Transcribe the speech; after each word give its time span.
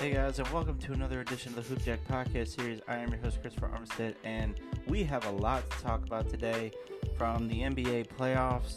Hey 0.00 0.14
guys, 0.14 0.38
and 0.38 0.48
welcome 0.48 0.78
to 0.78 0.94
another 0.94 1.20
edition 1.20 1.50
of 1.50 1.56
the 1.56 1.62
Hoop 1.74 1.84
Jack 1.84 2.00
podcast 2.08 2.56
series. 2.56 2.80
I 2.88 2.96
am 2.96 3.10
your 3.10 3.18
host, 3.18 3.42
Christopher 3.42 3.68
Armstead, 3.68 4.14
and 4.24 4.58
we 4.86 5.04
have 5.04 5.26
a 5.26 5.30
lot 5.30 5.70
to 5.70 5.78
talk 5.82 6.06
about 6.06 6.26
today 6.30 6.72
from 7.18 7.46
the 7.48 7.56
NBA 7.56 8.06
playoffs 8.06 8.76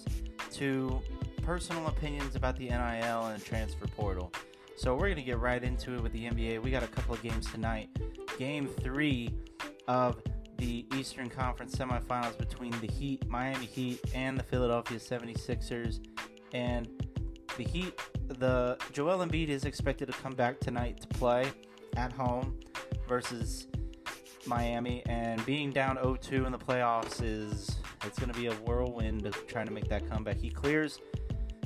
to 0.51 1.01
personal 1.41 1.87
opinions 1.87 2.35
about 2.35 2.57
the 2.57 2.65
NIL 2.65 3.27
and 3.27 3.39
the 3.39 3.45
transfer 3.45 3.87
portal. 3.87 4.33
So, 4.75 4.95
we're 4.95 5.05
going 5.05 5.15
to 5.15 5.23
get 5.23 5.39
right 5.39 5.63
into 5.63 5.95
it 5.95 6.03
with 6.03 6.11
the 6.11 6.25
NBA. 6.25 6.61
We 6.61 6.71
got 6.71 6.83
a 6.83 6.87
couple 6.87 7.13
of 7.13 7.23
games 7.23 7.49
tonight. 7.49 7.87
Game 8.37 8.67
three 8.67 9.33
of 9.87 10.21
the 10.57 10.85
Eastern 10.93 11.29
Conference 11.29 11.73
semifinals 11.73 12.37
between 12.37 12.77
the 12.81 12.87
Heat, 12.87 13.25
Miami 13.29 13.67
Heat, 13.67 14.01
and 14.13 14.37
the 14.37 14.43
Philadelphia 14.43 14.97
76ers. 14.97 16.01
And 16.51 16.89
the 17.57 17.63
Heat, 17.63 17.99
the 18.27 18.77
Joel 18.91 19.25
Embiid 19.25 19.49
is 19.49 19.65
expected 19.65 20.07
to 20.07 20.13
come 20.13 20.33
back 20.33 20.59
tonight 20.59 21.01
to 21.01 21.07
play 21.07 21.51
at 21.95 22.11
home 22.11 22.59
versus 23.07 23.67
Miami, 24.45 25.03
and 25.05 25.43
being 25.45 25.71
down 25.71 25.97
0-2 25.97 26.45
in 26.45 26.51
the 26.51 26.57
playoffs 26.57 27.21
is 27.23 27.77
it's 28.05 28.19
going 28.19 28.31
to 28.31 28.39
be 28.39 28.47
a 28.47 28.53
whirlwind 28.53 29.25
of 29.25 29.47
trying 29.47 29.67
to 29.67 29.71
make 29.71 29.87
that 29.89 30.09
comeback. 30.09 30.37
He 30.37 30.49
clears. 30.49 30.99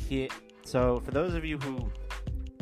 He 0.08 0.30
so 0.64 1.02
for 1.06 1.12
those 1.12 1.34
of 1.34 1.46
you 1.46 1.58
who 1.58 1.90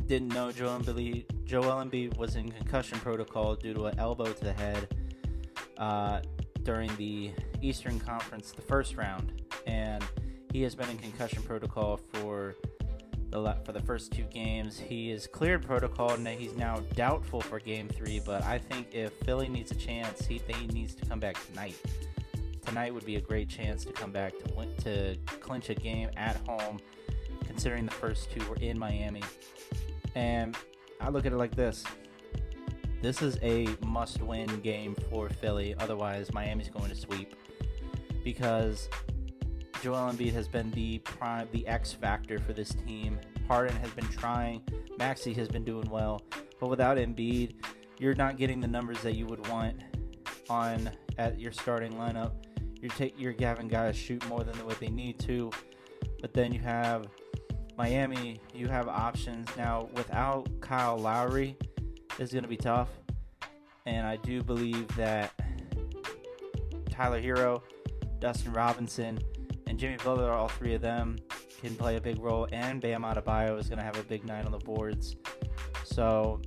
didn't 0.05 0.29
know, 0.29 0.51
Joel 0.51 0.79
Embiid, 0.79 1.25
Joel 1.45 1.83
Embiid 1.83 2.17
was 2.17 2.35
in 2.35 2.51
concussion 2.51 2.99
protocol 2.99 3.55
due 3.55 3.73
to 3.73 3.85
an 3.87 3.99
elbow 3.99 4.31
to 4.31 4.43
the 4.43 4.53
head 4.53 4.87
uh, 5.77 6.21
during 6.63 6.95
the 6.97 7.31
Eastern 7.61 7.99
Conference, 7.99 8.51
the 8.51 8.61
first 8.61 8.95
round, 8.95 9.41
and 9.65 10.03
he 10.51 10.61
has 10.61 10.75
been 10.75 10.89
in 10.89 10.97
concussion 10.97 11.41
protocol 11.43 11.97
for 11.97 12.55
the 13.43 13.57
for 13.63 13.71
the 13.71 13.81
first 13.81 14.11
two 14.11 14.23
games. 14.23 14.79
He 14.79 15.11
is 15.11 15.27
cleared 15.27 15.65
protocol, 15.65 16.11
and 16.11 16.27
he's 16.27 16.55
now 16.55 16.79
doubtful 16.95 17.41
for 17.41 17.59
Game 17.59 17.87
Three. 17.87 18.19
But 18.19 18.43
I 18.43 18.57
think 18.57 18.93
if 18.93 19.13
Philly 19.23 19.47
needs 19.47 19.71
a 19.71 19.75
chance, 19.75 20.25
he, 20.25 20.41
he 20.47 20.67
needs 20.67 20.95
to 20.95 21.05
come 21.05 21.19
back 21.19 21.37
tonight. 21.47 21.75
Tonight 22.65 22.93
would 22.93 23.05
be 23.05 23.17
a 23.17 23.21
great 23.21 23.47
chance 23.47 23.85
to 23.85 23.91
come 23.91 24.11
back 24.11 24.33
to 24.39 24.53
win, 24.55 24.75
to 24.77 25.15
clinch 25.39 25.69
a 25.69 25.75
game 25.75 26.09
at 26.17 26.35
home, 26.47 26.79
considering 27.45 27.85
the 27.85 27.91
first 27.91 28.31
two 28.31 28.43
were 28.49 28.55
in 28.57 28.77
Miami. 28.77 29.23
And 30.15 30.57
I 30.99 31.09
look 31.09 31.25
at 31.25 31.31
it 31.31 31.37
like 31.37 31.55
this: 31.55 31.83
this 33.01 33.21
is 33.21 33.37
a 33.43 33.67
must-win 33.85 34.47
game 34.61 34.95
for 35.09 35.29
Philly. 35.29 35.75
Otherwise, 35.79 36.33
Miami's 36.33 36.69
going 36.69 36.89
to 36.89 36.95
sweep 36.95 37.35
because 38.23 38.89
Joel 39.83 40.11
Embiid 40.11 40.33
has 40.33 40.47
been 40.47 40.71
the 40.71 40.97
prime, 40.99 41.47
the 41.51 41.67
X 41.67 41.93
factor 41.93 42.39
for 42.39 42.53
this 42.53 42.69
team. 42.87 43.19
Harden 43.47 43.75
has 43.77 43.91
been 43.91 44.07
trying. 44.07 44.61
Maxey 44.97 45.33
has 45.33 45.47
been 45.47 45.63
doing 45.63 45.89
well, 45.89 46.21
but 46.59 46.69
without 46.69 46.97
Embiid, 46.97 47.55
you're 47.99 48.15
not 48.15 48.37
getting 48.37 48.59
the 48.59 48.67
numbers 48.67 48.99
that 49.01 49.15
you 49.15 49.25
would 49.27 49.47
want 49.47 49.81
on 50.49 50.89
at 51.17 51.39
your 51.39 51.51
starting 51.51 51.93
lineup. 51.93 52.33
You're 52.81 52.91
take 52.91 53.19
you're 53.19 53.35
having 53.39 53.67
guys 53.67 53.95
shoot 53.95 54.25
more 54.27 54.43
than 54.43 54.55
what 54.65 54.79
they 54.79 54.89
need 54.89 55.19
to, 55.21 55.51
but 56.21 56.33
then 56.33 56.51
you 56.51 56.59
have 56.59 57.07
Miami. 57.77 58.41
You 58.53 58.67
have 58.67 58.87
options 58.87 59.47
now 59.57 59.89
without 59.93 60.47
Kyle 60.61 60.97
Lowry. 60.97 61.57
Is 62.17 62.31
going 62.31 62.43
to 62.43 62.49
be 62.49 62.57
tough, 62.57 62.89
and 63.85 64.07
I 64.07 64.15
do 64.15 64.41
believe 64.41 64.87
that 64.95 65.33
Tyler 66.89 67.21
Herro, 67.21 67.61
Dustin 68.19 68.53
Robinson 68.53 69.19
and 69.67 69.77
Jimmy 69.77 69.97
Butler, 69.97 70.31
are 70.31 70.37
all 70.37 70.47
three 70.47 70.73
of 70.75 70.81
them 70.81 71.17
can 71.65 71.75
play 71.75 71.95
a 71.95 72.01
big 72.01 72.19
role, 72.19 72.47
and 72.51 72.79
Bam 72.79 73.01
Adebayo 73.01 73.59
is 73.59 73.67
going 73.67 73.79
to 73.79 73.83
have 73.83 73.97
a 73.97 74.03
big 74.03 74.23
night 74.23 74.45
on 74.45 74.51
the 74.51 74.59
boards. 74.59 75.15
So 75.83 76.39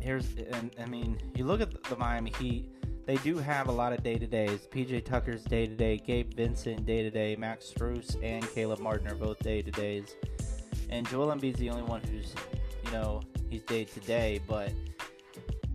here's, 0.00 0.34
and 0.52 0.74
I 0.80 0.86
mean, 0.86 1.18
you 1.34 1.44
look 1.44 1.60
at 1.60 1.82
the 1.84 1.96
Miami 1.96 2.32
Heat. 2.38 2.74
They 3.06 3.16
do 3.16 3.38
have 3.38 3.68
a 3.68 3.72
lot 3.72 3.92
of 3.92 4.02
day 4.02 4.18
to 4.18 4.26
days. 4.26 4.68
PJ 4.70 5.04
Tucker's 5.04 5.44
day 5.44 5.66
to 5.66 5.74
day, 5.74 5.96
Gabe 5.96 6.34
Vincent 6.34 6.84
day 6.84 7.02
to 7.02 7.10
day, 7.10 7.36
Max 7.36 7.72
Strus 7.72 8.16
and 8.22 8.46
Caleb 8.50 8.80
Martin 8.80 9.08
are 9.08 9.14
both 9.14 9.38
day 9.38 9.62
to 9.62 9.70
days, 9.70 10.16
and 10.90 11.08
Joel 11.08 11.28
Embiid's 11.28 11.58
the 11.58 11.70
only 11.70 11.84
one 11.84 12.02
who's, 12.02 12.34
you 12.84 12.90
know, 12.90 13.22
he's 13.48 13.62
day 13.62 13.84
to 13.84 14.00
day. 14.00 14.40
But 14.46 14.72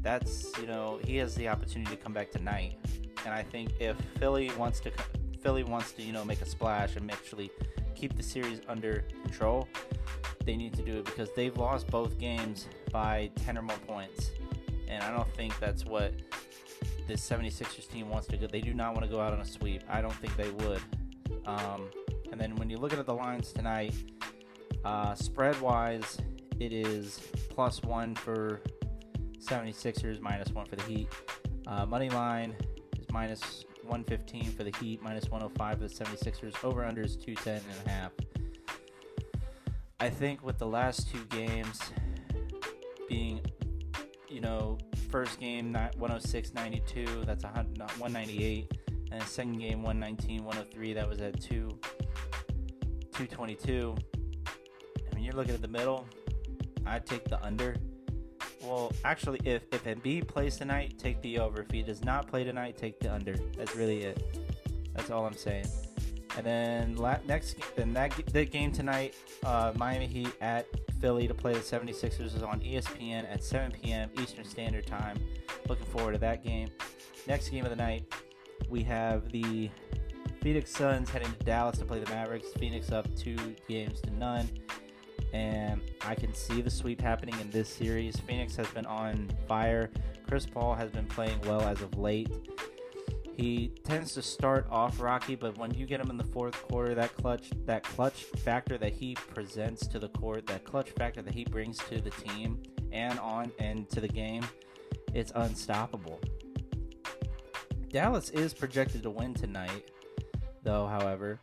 that's, 0.02 0.52
you 0.60 0.68
know, 0.68 1.00
he 1.04 1.16
has 1.18 1.34
the 1.36 1.48
opportunity 1.48 1.96
to 1.96 1.98
come 1.98 2.14
back 2.14 2.32
tonight. 2.32 2.78
And 3.26 3.34
I 3.34 3.44
think 3.44 3.72
if 3.80 3.96
Philly 4.20 4.52
wants 4.58 4.82
to 4.82 4.92
Philly 5.44 5.64
wants 5.64 5.92
to, 5.94 6.02
you 6.02 6.14
know, 6.14 6.24
make 6.24 6.42
a 6.42 6.46
splash 6.46 6.96
and 6.96 7.12
actually 7.12 7.52
keep 7.96 8.16
the 8.16 8.24
series 8.24 8.62
under 8.68 9.04
control, 9.24 9.68
they 10.46 10.56
need 10.56 10.74
to 10.74 10.82
do 10.82 10.98
it 10.98 11.06
because 11.06 11.30
they've 11.36 11.56
lost 11.58 11.88
both 11.88 12.18
games 12.18 12.68
by 12.92 13.30
10 13.46 13.58
or 13.58 13.62
more 13.62 13.78
points. 13.88 14.32
And 14.88 15.04
I 15.04 15.12
don't 15.12 15.32
think 15.36 15.58
that's 15.60 15.86
what 15.86 16.14
this 17.08 17.28
76ers 17.28 17.90
team 17.90 18.10
wants 18.10 18.28
to 18.28 18.38
do. 18.38 18.48
They 18.48 18.62
do 18.62 18.74
not 18.74 18.94
want 18.94 19.06
to 19.06 19.12
go 19.12 19.20
out 19.20 19.34
on 19.34 19.42
a 19.42 19.46
sweep. 19.46 19.84
I 19.90 20.02
don't 20.02 20.16
think 20.16 20.36
they 20.38 20.50
would. 20.50 20.82
Um, 21.46 21.90
and 22.32 22.40
then 22.40 22.56
when 22.56 22.70
you 22.70 22.78
look 22.78 22.94
at 22.94 23.06
the 23.06 23.14
lines 23.14 23.52
tonight, 23.52 23.94
uh, 24.86 25.14
spread 25.16 25.60
wise, 25.62 26.18
it 26.60 26.72
is 26.72 27.20
plus 27.50 27.82
one 27.84 28.16
for 28.16 28.62
76ers, 29.40 30.20
minus 30.20 30.50
one 30.50 30.66
for 30.66 30.76
the 30.76 30.84
Heat. 30.84 31.10
Uh, 31.68 31.86
money 31.86 32.10
line 32.10 32.56
is 33.00 33.06
minus 33.12 33.66
115 33.84 34.52
for 34.52 34.64
the 34.64 34.76
Heat, 34.80 35.02
minus 35.02 35.30
105 35.30 35.80
for 35.80 35.88
the 35.88 35.94
76ers. 35.94 36.64
Over 36.64 36.86
under 36.86 37.02
is 37.02 37.16
210 37.16 37.56
and 37.56 37.88
a 37.88 37.90
half. 37.90 38.12
I 40.00 40.10
think 40.10 40.44
with 40.44 40.58
the 40.58 40.68
last 40.68 41.10
two 41.12 41.24
games 41.26 41.80
being, 43.08 43.42
you 44.30 44.42
know, 44.42 44.78
first 45.10 45.40
game 45.40 45.74
106 45.74 46.54
92, 46.54 47.24
that's 47.26 47.44
198, 47.44 48.72
and 49.12 49.24
second 49.24 49.60
game 49.60 49.84
119 49.84 50.44
103, 50.44 50.94
that 50.94 51.08
was 51.08 51.22
at 51.22 51.40
2 51.40 51.80
222. 53.14 53.96
I 55.12 55.16
mean, 55.16 55.24
you're 55.24 55.34
looking 55.34 55.54
at 55.54 55.62
the 55.62 55.68
middle. 55.68 56.08
I'd 56.86 57.06
take 57.06 57.26
the 57.26 57.42
under 57.44 57.76
well, 58.64 58.92
actually, 59.04 59.40
if 59.44 59.64
if 59.72 59.84
Embiid 59.84 60.28
plays 60.28 60.58
tonight, 60.58 60.98
take 60.98 61.22
the 61.22 61.40
over. 61.40 61.62
If 61.62 61.72
he 61.72 61.84
does 61.84 62.04
not 62.04 62.28
play 62.28 62.44
tonight, 62.44 62.78
take 62.78 63.00
the 63.00 63.14
under. 63.14 63.36
That's 63.58 63.76
really 63.76 64.04
it. 64.04 64.24
That's 64.96 65.10
all 65.10 65.26
I'm 65.26 65.34
saying. 65.34 65.68
And 66.36 66.46
then 66.46 66.96
la- 66.96 67.20
next, 67.28 67.58
then 67.76 67.94
that 67.94 68.14
the 68.32 68.46
game 68.46 68.72
tonight, 68.72 69.16
uh, 69.44 69.74
Miami 69.76 70.08
Heat 70.08 70.32
at 70.42 70.66
Philly 71.00 71.28
to 71.28 71.34
play 71.34 71.54
the 71.54 71.60
76ers 71.60 72.36
is 72.36 72.42
on 72.42 72.60
ESPN 72.62 73.32
at 73.32 73.44
7 73.44 73.72
p.m. 73.72 74.10
Eastern 74.20 74.46
Standard 74.46 74.88
Time. 74.88 75.20
Looking 75.68 75.86
forward 75.86 76.14
to 76.14 76.18
that 76.20 76.44
game. 76.44 76.70
Next 77.28 77.50
game 77.50 77.66
of 77.66 77.70
the 77.70 77.76
night, 77.76 78.12
we 78.70 78.82
have 78.84 79.32
the 79.32 79.70
Phoenix 80.42 80.72
Suns 80.72 81.10
heading 81.10 81.32
to 81.32 81.46
Dallas 81.46 81.78
to 81.80 81.86
play 81.86 82.00
the 82.00 82.10
Mavericks. 82.10 82.48
Phoenix 82.58 82.92
up 82.92 83.08
two 83.16 83.38
games 83.68 84.02
to 84.02 84.12
none 84.12 84.48
and 85.34 85.82
I 86.06 86.16
can 86.16 86.34
see 86.34 86.62
the 86.62 86.70
sweep 86.70 87.02
happening 87.02 87.36
in 87.42 87.50
this 87.50 87.68
series. 87.68 88.18
Phoenix 88.20 88.56
has 88.56 88.68
been 88.68 88.86
on 88.86 89.30
fire. 89.48 89.90
Chris 90.28 90.46
Paul 90.46 90.76
has 90.76 90.92
been 90.92 91.08
playing 91.08 91.42
well 91.42 91.62
as 91.62 91.82
of 91.82 91.98
late. 91.98 92.30
He 93.36 93.74
tends 93.84 94.14
to 94.14 94.22
start 94.22 94.68
off 94.70 95.02
rocky, 95.02 95.36
but 95.36 95.58
when 95.58 95.74
you 95.74 95.88
get 95.88 96.00
him 96.00 96.12
in 96.12 96.18
the 96.18 96.24
fourth 96.24 96.62
quarter, 96.68 96.94
that 96.94 97.16
clutch, 97.16 97.50
that 97.66 97.82
clutch 97.84 98.26
factor 98.46 98.78
that 98.78 98.94
he 98.94 99.16
presents 99.16 99.88
to 99.88 99.98
the 99.98 100.10
court, 100.10 100.46
that 100.46 100.64
clutch 100.64 100.92
factor 100.92 101.24
that 101.24 101.34
he 101.34 101.44
brings 101.44 101.80
to 101.90 102.00
the 102.00 102.12
team 102.12 102.62
and 102.92 103.18
on 103.20 103.52
and 103.58 103.90
to 103.90 104.00
the 104.00 104.08
game, 104.08 104.46
it's 105.16 105.32
unstoppable. 105.34 106.22
Dallas 107.90 108.30
is 108.30 108.54
projected 108.54 109.02
to 109.02 109.10
win 109.10 109.34
tonight, 109.34 109.90
though. 110.62 110.86
However, 110.86 111.40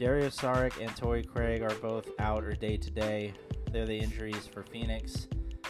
Dario 0.00 0.28
Saric 0.28 0.80
and 0.80 0.96
Torrey 0.96 1.22
Craig 1.22 1.60
are 1.60 1.74
both 1.74 2.08
out 2.18 2.42
or 2.42 2.54
day 2.54 2.78
to 2.78 2.90
day. 2.90 3.34
They're 3.70 3.84
the 3.84 3.98
injuries 3.98 4.48
for 4.50 4.62
Phoenix. 4.62 5.28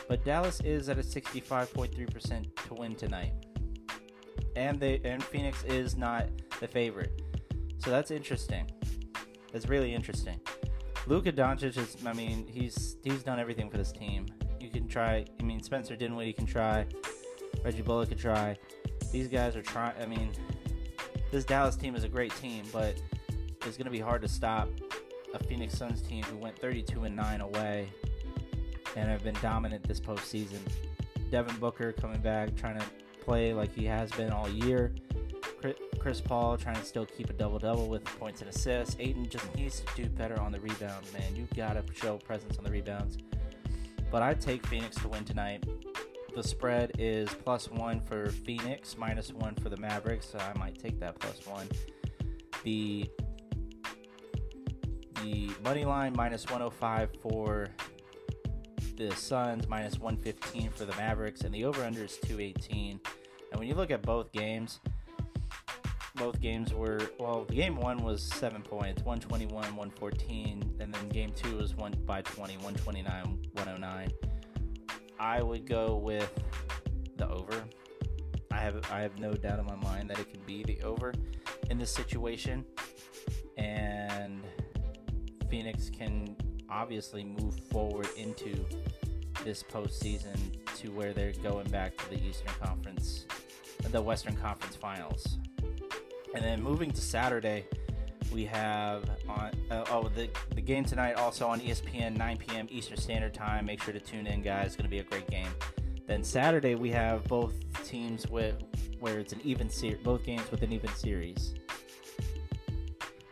But 0.09 0.25
Dallas 0.25 0.61
is 0.61 0.89
at 0.89 1.01
a 1.01 1.03
65.3% 1.03 2.67
to 2.69 2.75
win 2.75 2.95
tonight. 2.95 3.33
And 4.55 4.79
they 4.79 5.01
and 5.03 5.21
Phoenix 5.21 5.65
is 5.65 5.97
not 5.97 6.29
the 6.61 6.69
favorite. 6.69 7.23
So 7.79 7.91
that's 7.91 8.13
interesting. 8.13 8.71
That's 9.53 9.69
really 9.69 9.93
interesting. 9.93 10.39
Luka 11.09 11.33
Doncic 11.33 11.77
is 11.77 11.97
I 12.07 12.13
mean, 12.13 12.47
he's 12.47 12.99
he's 13.03 13.25
done 13.25 13.41
everything 13.41 13.69
for 13.69 13.79
this 13.79 13.91
team. 13.91 14.27
You 14.61 14.71
can 14.71 14.87
try 14.87 15.25
I 15.41 15.43
mean 15.43 15.61
Spencer 15.61 15.97
Dinwiddie 15.97 16.35
can 16.35 16.47
try. 16.47 16.87
Reggie 17.65 17.83
Bullock 17.83 18.11
can 18.11 18.19
try. 18.19 18.57
These 19.11 19.27
guys 19.27 19.57
are 19.57 19.63
trying 19.63 20.01
I 20.01 20.07
mean 20.07 20.31
this 21.33 21.45
Dallas 21.45 21.75
team 21.75 21.97
is 21.97 22.05
a 22.05 22.09
great 22.09 22.35
team, 22.37 22.65
but 22.73 23.01
it's 23.67 23.77
going 23.77 23.87
to 23.87 23.91
be 23.91 24.01
hard 24.01 24.23
to 24.23 24.29
stop 24.29 24.69
a 25.35 25.43
Phoenix 25.45 25.77
Suns 25.77 26.03
team 26.03 26.23
who 26.25 26.37
went 26.37 26.59
32 26.59 27.05
and 27.05 27.15
9 27.15 27.41
away 27.41 27.89
and 28.97 29.09
have 29.09 29.23
been 29.23 29.37
dominant 29.41 29.87
this 29.87 30.01
postseason. 30.01 30.59
Devin 31.31 31.57
Booker 31.57 31.93
coming 31.93 32.21
back, 32.21 32.57
trying 32.57 32.79
to 32.79 32.85
play 33.21 33.53
like 33.55 33.73
he 33.75 33.85
has 33.85 34.11
been 34.13 34.31
all 34.31 34.49
year. 34.49 34.93
Chris 35.99 36.21
Paul 36.21 36.57
trying 36.57 36.77
to 36.77 36.85
still 36.85 37.05
keep 37.05 37.29
a 37.29 37.35
double 37.35 37.59
double 37.59 37.87
with 37.87 38.03
points 38.05 38.41
and 38.41 38.49
assists. 38.49 38.97
Ayton 38.99 39.29
just 39.29 39.55
needs 39.55 39.81
to 39.81 40.03
do 40.03 40.09
better 40.09 40.41
on 40.41 40.51
the 40.51 40.59
rebounds, 40.61 41.13
man. 41.13 41.37
You 41.37 41.47
gotta 41.55 41.85
show 41.95 42.17
presence 42.17 42.57
on 42.57 42.65
the 42.65 42.71
rebounds. 42.71 43.19
but 44.11 44.23
I 44.23 44.35
take 44.35 44.67
Phoenix 44.67 44.97
to 44.97 45.09
win 45.09 45.25
tonight. 45.25 45.65
The 46.35 46.43
spread 46.43 46.93
is 46.99 47.29
plus 47.29 47.71
one 47.71 48.01
for 48.01 48.31
Phoenix, 48.31 48.97
minus 48.97 49.33
one 49.33 49.55
for 49.57 49.69
the 49.69 49.77
Mavericks. 49.77 50.27
So 50.27 50.39
I 50.39 50.57
might 50.59 50.79
take 50.79 50.99
that 51.01 51.19
plus 51.19 51.47
one. 51.47 51.69
The 52.65 53.09
the 55.23 55.51
money 55.63 55.85
line 55.85 56.13
minus 56.17 56.45
105 56.47 57.11
for 57.21 57.69
the 58.97 59.15
Suns, 59.17 59.69
minus 59.69 59.99
115 59.99 60.71
for 60.71 60.85
the 60.85 60.95
Mavericks, 60.97 61.43
and 61.43 61.55
the 61.55 61.65
over 61.65 61.83
under 61.85 62.05
is 62.05 62.19
218. 62.19 63.01
And 63.51 63.59
when 63.59 63.69
you 63.69 63.75
look 63.75 63.91
at 63.91 64.03
both 64.03 64.31
games, 64.33 64.81
both 66.17 66.41
games 66.41 66.75
were 66.75 67.01
well. 67.19 67.45
Game 67.45 67.77
one 67.77 68.03
was 68.03 68.23
seven 68.23 68.63
points, 68.63 69.03
121, 69.03 69.53
114, 69.55 70.77
and 70.81 70.93
then 70.93 71.09
game 71.09 71.33
two 71.35 71.57
was 71.57 71.75
one 71.75 71.95
by 72.05 72.21
20, 72.23 72.55
129, 72.57 73.25
109. 73.53 74.11
I 75.19 75.43
would 75.43 75.67
go 75.67 75.97
with 75.97 76.31
the 77.17 77.29
over. 77.29 77.65
I 78.51 78.59
have 78.59 78.91
I 78.91 79.01
have 79.01 79.19
no 79.19 79.33
doubt 79.33 79.59
in 79.59 79.67
my 79.67 79.77
mind 79.77 80.11
that 80.11 80.19
it 80.19 80.31
can 80.31 80.41
be 80.47 80.63
the 80.63 80.83
over 80.83 81.15
in 81.71 81.79
this 81.79 81.91
situation, 81.91 82.65
Phoenix 85.51 85.91
can 85.91 86.37
obviously 86.71 87.25
move 87.25 87.55
forward 87.71 88.09
into 88.17 88.65
this 89.45 89.63
postseason 89.63 90.37
to 90.77 90.89
where 90.93 91.13
they're 91.13 91.33
going 91.43 91.69
back 91.69 91.97
to 91.97 92.11
the 92.11 92.23
Eastern 92.23 92.53
Conference, 92.63 93.27
the 93.91 94.01
Western 94.01 94.37
Conference 94.37 94.77
Finals. 94.77 95.39
And 96.35 96.45
then 96.45 96.63
moving 96.63 96.93
to 96.93 97.01
Saturday, 97.01 97.65
we 98.33 98.45
have 98.45 99.11
on 99.29 99.51
uh, 99.73 99.85
oh 99.91 100.09
the 100.15 100.29
the 100.55 100.61
game 100.61 100.85
tonight 100.85 101.15
also 101.15 101.49
on 101.49 101.61
ESPN 101.61 102.17
9 102.17 102.37
p.m. 102.37 102.69
Eastern 102.71 102.97
Standard 102.97 103.35
Time. 103.35 103.67
Make 103.67 103.83
sure 103.83 103.93
to 103.93 103.99
tune 103.99 104.29
in, 104.29 104.43
guys. 104.43 104.67
It's 104.67 104.77
going 104.77 104.85
to 104.85 104.91
be 104.91 105.01
a 105.01 105.03
great 105.03 105.29
game. 105.29 105.49
Then 106.07 106.23
Saturday 106.23 106.77
we 106.77 106.91
have 106.91 107.25
both 107.25 107.55
teams 107.85 108.29
with 108.29 108.55
where 109.01 109.19
it's 109.19 109.33
an 109.33 109.41
even 109.43 109.69
series, 109.69 109.99
both 109.99 110.25
games 110.25 110.49
with 110.51 110.63
an 110.63 110.73
even 110.73 110.91
series. 110.95 111.55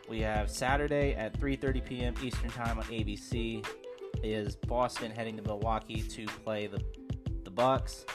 We 0.09 0.21
have 0.21 0.49
Saturday 0.49 1.13
at 1.13 1.39
3:30 1.39 1.85
p.m. 1.85 2.15
Eastern 2.23 2.49
Time 2.49 2.79
on 2.79 2.85
ABC. 2.85 3.63
Is 4.23 4.55
Boston 4.55 5.11
heading 5.11 5.37
to 5.37 5.43
Milwaukee 5.43 6.01
to 6.01 6.25
play 6.25 6.65
the 6.65 6.83
the 7.43 7.51
Bucks? 7.51 8.05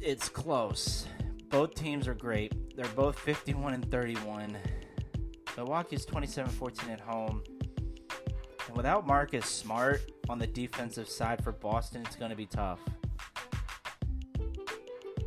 It's 0.00 0.30
close. 0.30 1.06
Both 1.50 1.74
teams 1.74 2.08
are 2.08 2.14
great. 2.14 2.74
They're 2.74 2.86
both 2.96 3.18
51 3.18 3.74
and 3.74 3.90
31. 3.90 4.56
Milwaukee's 5.56 6.06
27-14 6.06 6.90
at 6.90 7.00
home. 7.00 7.42
And 8.68 8.76
without 8.76 9.06
Marcus 9.06 9.44
Smart 9.44 10.00
on 10.28 10.38
the 10.38 10.46
defensive 10.46 11.08
side 11.08 11.42
for 11.42 11.52
Boston, 11.52 12.02
it's 12.06 12.16
going 12.16 12.30
to 12.30 12.36
be 12.36 12.46
tough. 12.46 12.80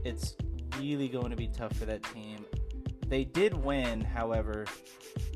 It's 0.05 0.35
really 0.77 1.09
going 1.09 1.31
to 1.31 1.35
be 1.35 1.47
tough 1.47 1.73
for 1.73 1.85
that 1.85 2.01
team. 2.03 2.45
They 3.11 3.25
did 3.25 3.53
win, 3.53 3.99
however, 3.99 4.65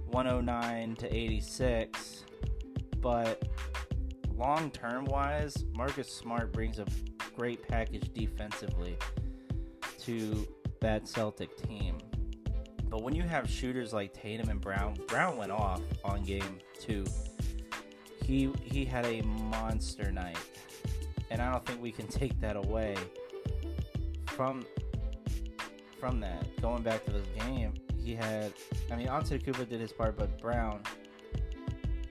109 0.07 0.95
to 0.95 1.13
86, 1.13 2.24
but 3.01 3.50
long 4.33 4.72
term 4.72 5.04
wise, 5.04 5.66
Marcus 5.74 6.10
Smart 6.10 6.54
brings 6.54 6.80
a 6.80 6.86
great 7.36 7.68
package 7.68 8.13
defensively 8.13 8.95
to 10.00 10.48
that 10.80 11.06
Celtic 11.06 11.54
team. 11.68 11.98
But 12.86 13.04
when 13.04 13.13
you 13.13 13.24
have 13.24 13.50
shooters 13.50 13.92
like 13.92 14.13
Tatum 14.13 14.48
and 14.48 14.62
Brown, 14.62 14.95
Brown 15.10 15.36
went 15.36 15.51
off 15.51 15.81
on 16.06 16.24
game 16.24 16.60
two. 16.80 17.04
He 18.24 18.54
he 18.63 18.86
had 18.86 19.06
a 19.06 19.22
monster 19.24 20.13
night, 20.13 20.39
and 21.30 21.42
I 21.42 21.51
don't 21.51 21.66
think 21.66 21.81
we 21.81 21.92
can 21.92 22.07
take 22.07 22.39
that 22.39 22.56
away 22.56 22.95
from 24.27 24.66
from 26.06 26.19
that, 26.19 26.46
going 26.62 26.84
back 26.84 27.04
to 27.04 27.12
this 27.12 27.25
game, 27.40 27.74
he 27.98 28.13
had, 28.13 28.54
I 28.92 28.96
mean, 28.96 29.07
Antetokounmpo 29.07 29.68
did 29.68 29.81
his 29.81 29.92
part, 29.92 30.16
but 30.16 30.40
Brown 30.40 30.84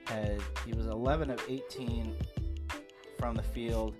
had, 0.07 0.41
he 0.65 0.73
was 0.73 0.87
11 0.87 1.29
of 1.29 1.41
18 1.47 2.13
from 3.17 3.35
the 3.35 3.41
field. 3.41 3.95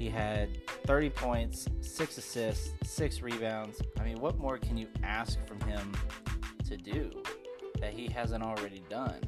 He 0.00 0.08
had 0.08 0.48
30 0.84 1.10
points, 1.10 1.68
six 1.80 2.18
assists, 2.18 2.72
six 2.82 3.22
rebounds. 3.22 3.80
I 4.00 4.02
mean, 4.02 4.20
what 4.20 4.36
more 4.36 4.58
can 4.58 4.76
you 4.76 4.88
ask 5.04 5.38
from 5.46 5.60
him 5.60 5.92
to 6.66 6.76
do 6.76 7.22
that 7.78 7.94
he 7.94 8.08
hasn't 8.08 8.42
already 8.42 8.82
done? 8.90 9.20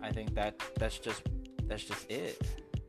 I 0.00 0.12
think 0.12 0.32
that 0.36 0.62
that's 0.76 1.00
just 1.00 1.22
that's 1.66 1.82
just 1.82 2.08
it. 2.08 2.40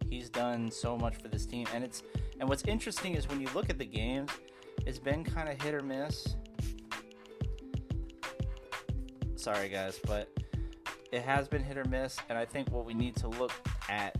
He's 0.08 0.30
done 0.30 0.70
so 0.70 0.96
much 0.96 1.16
for 1.16 1.28
this 1.28 1.48
team, 1.48 1.66
and 1.74 1.84
it's 1.84 2.04
and 2.40 2.48
what's 2.48 2.64
interesting 2.66 3.16
is 3.16 3.28
when 3.28 3.42
you 3.42 3.48
look 3.56 3.72
at 3.72 3.80
the 3.80 3.86
games 3.86 4.30
it's 4.86 5.00
been 5.00 5.24
kind 5.24 5.50
of 5.50 5.62
hit 5.62 5.74
or 5.74 5.82
miss. 5.82 6.36
Sorry, 9.36 9.70
guys, 9.70 10.00
but 10.06 10.30
it 11.12 11.24
has 11.24 11.48
been 11.48 11.64
hit 11.64 11.78
or 11.78 11.86
miss, 11.86 12.18
and 12.30 12.38
I 12.38 12.46
think 12.46 12.72
what 12.72 12.86
we 12.86 12.94
need 12.94 13.16
to 13.18 13.28
look 13.28 13.54
at 13.90 14.16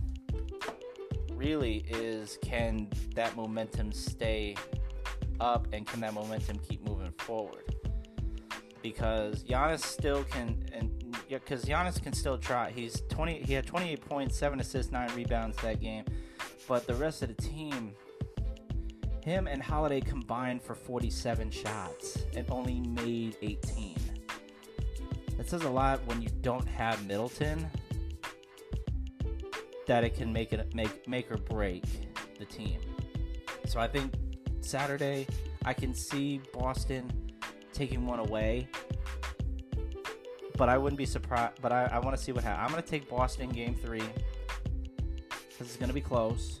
really 1.32 1.84
is 1.88 2.38
can 2.42 2.88
that 3.14 3.36
momentum 3.36 3.92
stay 3.92 4.56
up 5.40 5.66
and 5.72 5.86
can 5.86 6.00
that 6.00 6.14
momentum 6.14 6.58
keep 6.58 6.86
moving 6.86 7.12
forward? 7.18 7.74
Because 8.82 9.44
Giannis 9.44 9.80
still 9.80 10.24
can, 10.24 10.64
and 10.72 10.90
yeah, 11.28 11.38
because 11.38 11.64
Giannis 11.64 12.02
can 12.02 12.12
still 12.12 12.36
try. 12.36 12.70
He's 12.70 13.02
20. 13.08 13.42
He 13.42 13.52
had 13.52 13.66
28 13.66 14.00
points, 14.00 14.36
seven 14.36 14.60
assists, 14.60 14.92
nine 14.92 15.10
rebounds 15.14 15.56
that 15.58 15.80
game, 15.80 16.04
but 16.68 16.86
the 16.86 16.94
rest 16.94 17.22
of 17.22 17.28
the 17.28 17.42
team 17.42 17.94
him 19.24 19.46
and 19.46 19.62
Holiday 19.62 20.00
combined 20.00 20.62
for 20.62 20.74
47 20.74 21.50
shots 21.50 22.24
and 22.36 22.44
only 22.50 22.80
made 22.80 23.36
18. 23.40 23.96
That 25.36 25.48
says 25.48 25.62
a 25.62 25.70
lot 25.70 26.00
when 26.06 26.20
you 26.20 26.28
don't 26.40 26.66
have 26.66 27.06
Middleton 27.06 27.68
that 29.86 30.04
it 30.04 30.14
can 30.14 30.32
make 30.32 30.52
it 30.52 30.74
make 30.74 31.08
make 31.08 31.30
or 31.30 31.36
break 31.36 31.84
the 32.38 32.44
team. 32.44 32.78
So 33.66 33.80
I 33.80 33.88
think 33.88 34.14
Saturday 34.60 35.26
I 35.64 35.72
can 35.72 35.94
see 35.94 36.40
Boston 36.52 37.10
taking 37.72 38.06
one 38.06 38.18
away. 38.18 38.68
But 40.56 40.68
I 40.68 40.76
wouldn't 40.78 40.98
be 40.98 41.06
surprised. 41.06 41.60
But 41.60 41.72
I, 41.72 41.84
I 41.92 41.98
want 41.98 42.16
to 42.16 42.22
see 42.22 42.32
what 42.32 42.44
happens. 42.44 42.64
I'm 42.64 42.70
going 42.70 42.82
to 42.82 42.88
take 42.88 43.08
Boston 43.08 43.48
game 43.48 43.74
three 43.74 44.02
because 45.48 45.66
it's 45.66 45.76
going 45.76 45.88
to 45.88 45.94
be 45.94 46.00
close. 46.00 46.60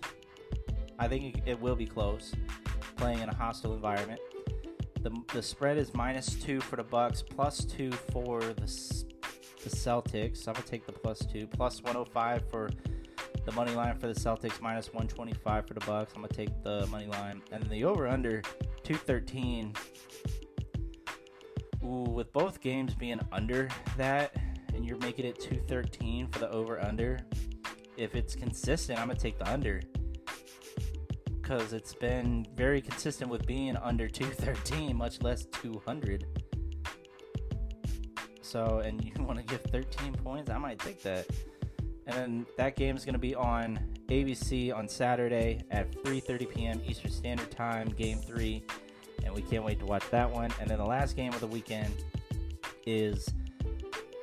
I 0.98 1.08
think 1.08 1.42
it 1.46 1.60
will 1.60 1.76
be 1.76 1.86
close, 1.86 2.34
playing 2.96 3.20
in 3.20 3.28
a 3.28 3.34
hostile 3.34 3.74
environment. 3.74 4.20
The, 5.02 5.10
the 5.32 5.42
spread 5.42 5.78
is 5.78 5.94
minus 5.94 6.34
two 6.34 6.60
for 6.60 6.76
the 6.76 6.84
Bucks, 6.84 7.22
plus 7.22 7.64
two 7.64 7.90
for 7.90 8.40
the 8.40 8.66
the 9.62 9.70
Celtics. 9.70 10.46
I'm 10.48 10.54
gonna 10.54 10.66
take 10.66 10.86
the 10.86 10.92
plus 10.92 11.20
two, 11.20 11.46
plus 11.46 11.82
105 11.82 12.42
for 12.50 12.70
the 13.44 13.52
money 13.52 13.72
line 13.72 13.96
for 13.96 14.06
the 14.06 14.14
Celtics, 14.14 14.60
minus 14.60 14.88
125 14.88 15.66
for 15.66 15.74
the 15.74 15.80
Bucks. 15.86 16.12
I'm 16.14 16.22
gonna 16.22 16.32
take 16.32 16.62
the 16.62 16.86
money 16.88 17.06
line, 17.06 17.42
and 17.50 17.62
the 17.70 17.84
over 17.84 18.08
under 18.08 18.42
213. 18.82 19.74
Ooh, 21.84 22.10
with 22.10 22.32
both 22.32 22.60
games 22.60 22.94
being 22.94 23.20
under 23.32 23.68
that, 23.96 24.36
and 24.74 24.84
you're 24.86 24.98
making 24.98 25.26
it 25.26 25.40
213 25.40 26.28
for 26.28 26.38
the 26.38 26.50
over 26.50 26.80
under. 26.84 27.18
If 27.96 28.14
it's 28.14 28.34
consistent, 28.34 28.98
I'm 28.98 29.08
gonna 29.08 29.18
take 29.18 29.38
the 29.38 29.50
under 29.50 29.80
because 31.42 31.72
it's 31.72 31.94
been 31.94 32.46
very 32.54 32.80
consistent 32.80 33.28
with 33.30 33.46
being 33.46 33.76
under 33.76 34.08
213, 34.08 34.96
much 34.96 35.20
less 35.22 35.44
200. 35.46 36.24
So, 38.40 38.78
and 38.84 39.04
you 39.04 39.12
want 39.24 39.38
to 39.38 39.44
give 39.44 39.60
13 39.62 40.12
points? 40.14 40.50
I 40.50 40.58
might 40.58 40.78
take 40.78 41.02
that. 41.02 41.26
And 42.06 42.16
then 42.16 42.46
that 42.56 42.76
game 42.76 42.96
is 42.96 43.04
going 43.04 43.14
to 43.14 43.18
be 43.18 43.34
on 43.34 43.78
ABC 44.08 44.74
on 44.74 44.88
Saturday 44.88 45.62
at 45.70 45.90
3:30 46.02 46.54
p.m. 46.54 46.80
Eastern 46.84 47.10
Standard 47.10 47.50
Time, 47.50 47.88
Game 47.90 48.18
Three, 48.18 48.64
and 49.24 49.32
we 49.32 49.40
can't 49.40 49.64
wait 49.64 49.78
to 49.78 49.86
watch 49.86 50.02
that 50.10 50.28
one. 50.28 50.50
And 50.60 50.68
then 50.68 50.78
the 50.78 50.84
last 50.84 51.14
game 51.14 51.32
of 51.32 51.40
the 51.40 51.46
weekend 51.46 51.94
is 52.86 53.32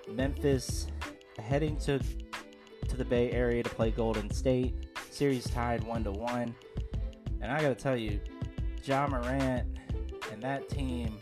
Memphis 0.10 0.88
heading 1.38 1.78
to 1.78 2.00
to 2.90 2.98
the 2.98 3.06
Bay 3.06 3.32
Area 3.32 3.64
to 3.64 3.70
play 3.70 3.92
Golden 3.92 4.30
State. 4.30 4.74
Series 5.10 5.46
tied 5.46 5.84
one 5.86 6.04
to 6.04 6.12
one. 6.12 6.54
And 7.42 7.52
I 7.52 7.62
got 7.62 7.70
to 7.70 7.76
tell 7.76 7.98
you, 7.98 8.20
Ja 8.84 9.08
Morant 9.08 9.68
and 10.32 10.42
that 10.42 10.70
team 10.70 11.18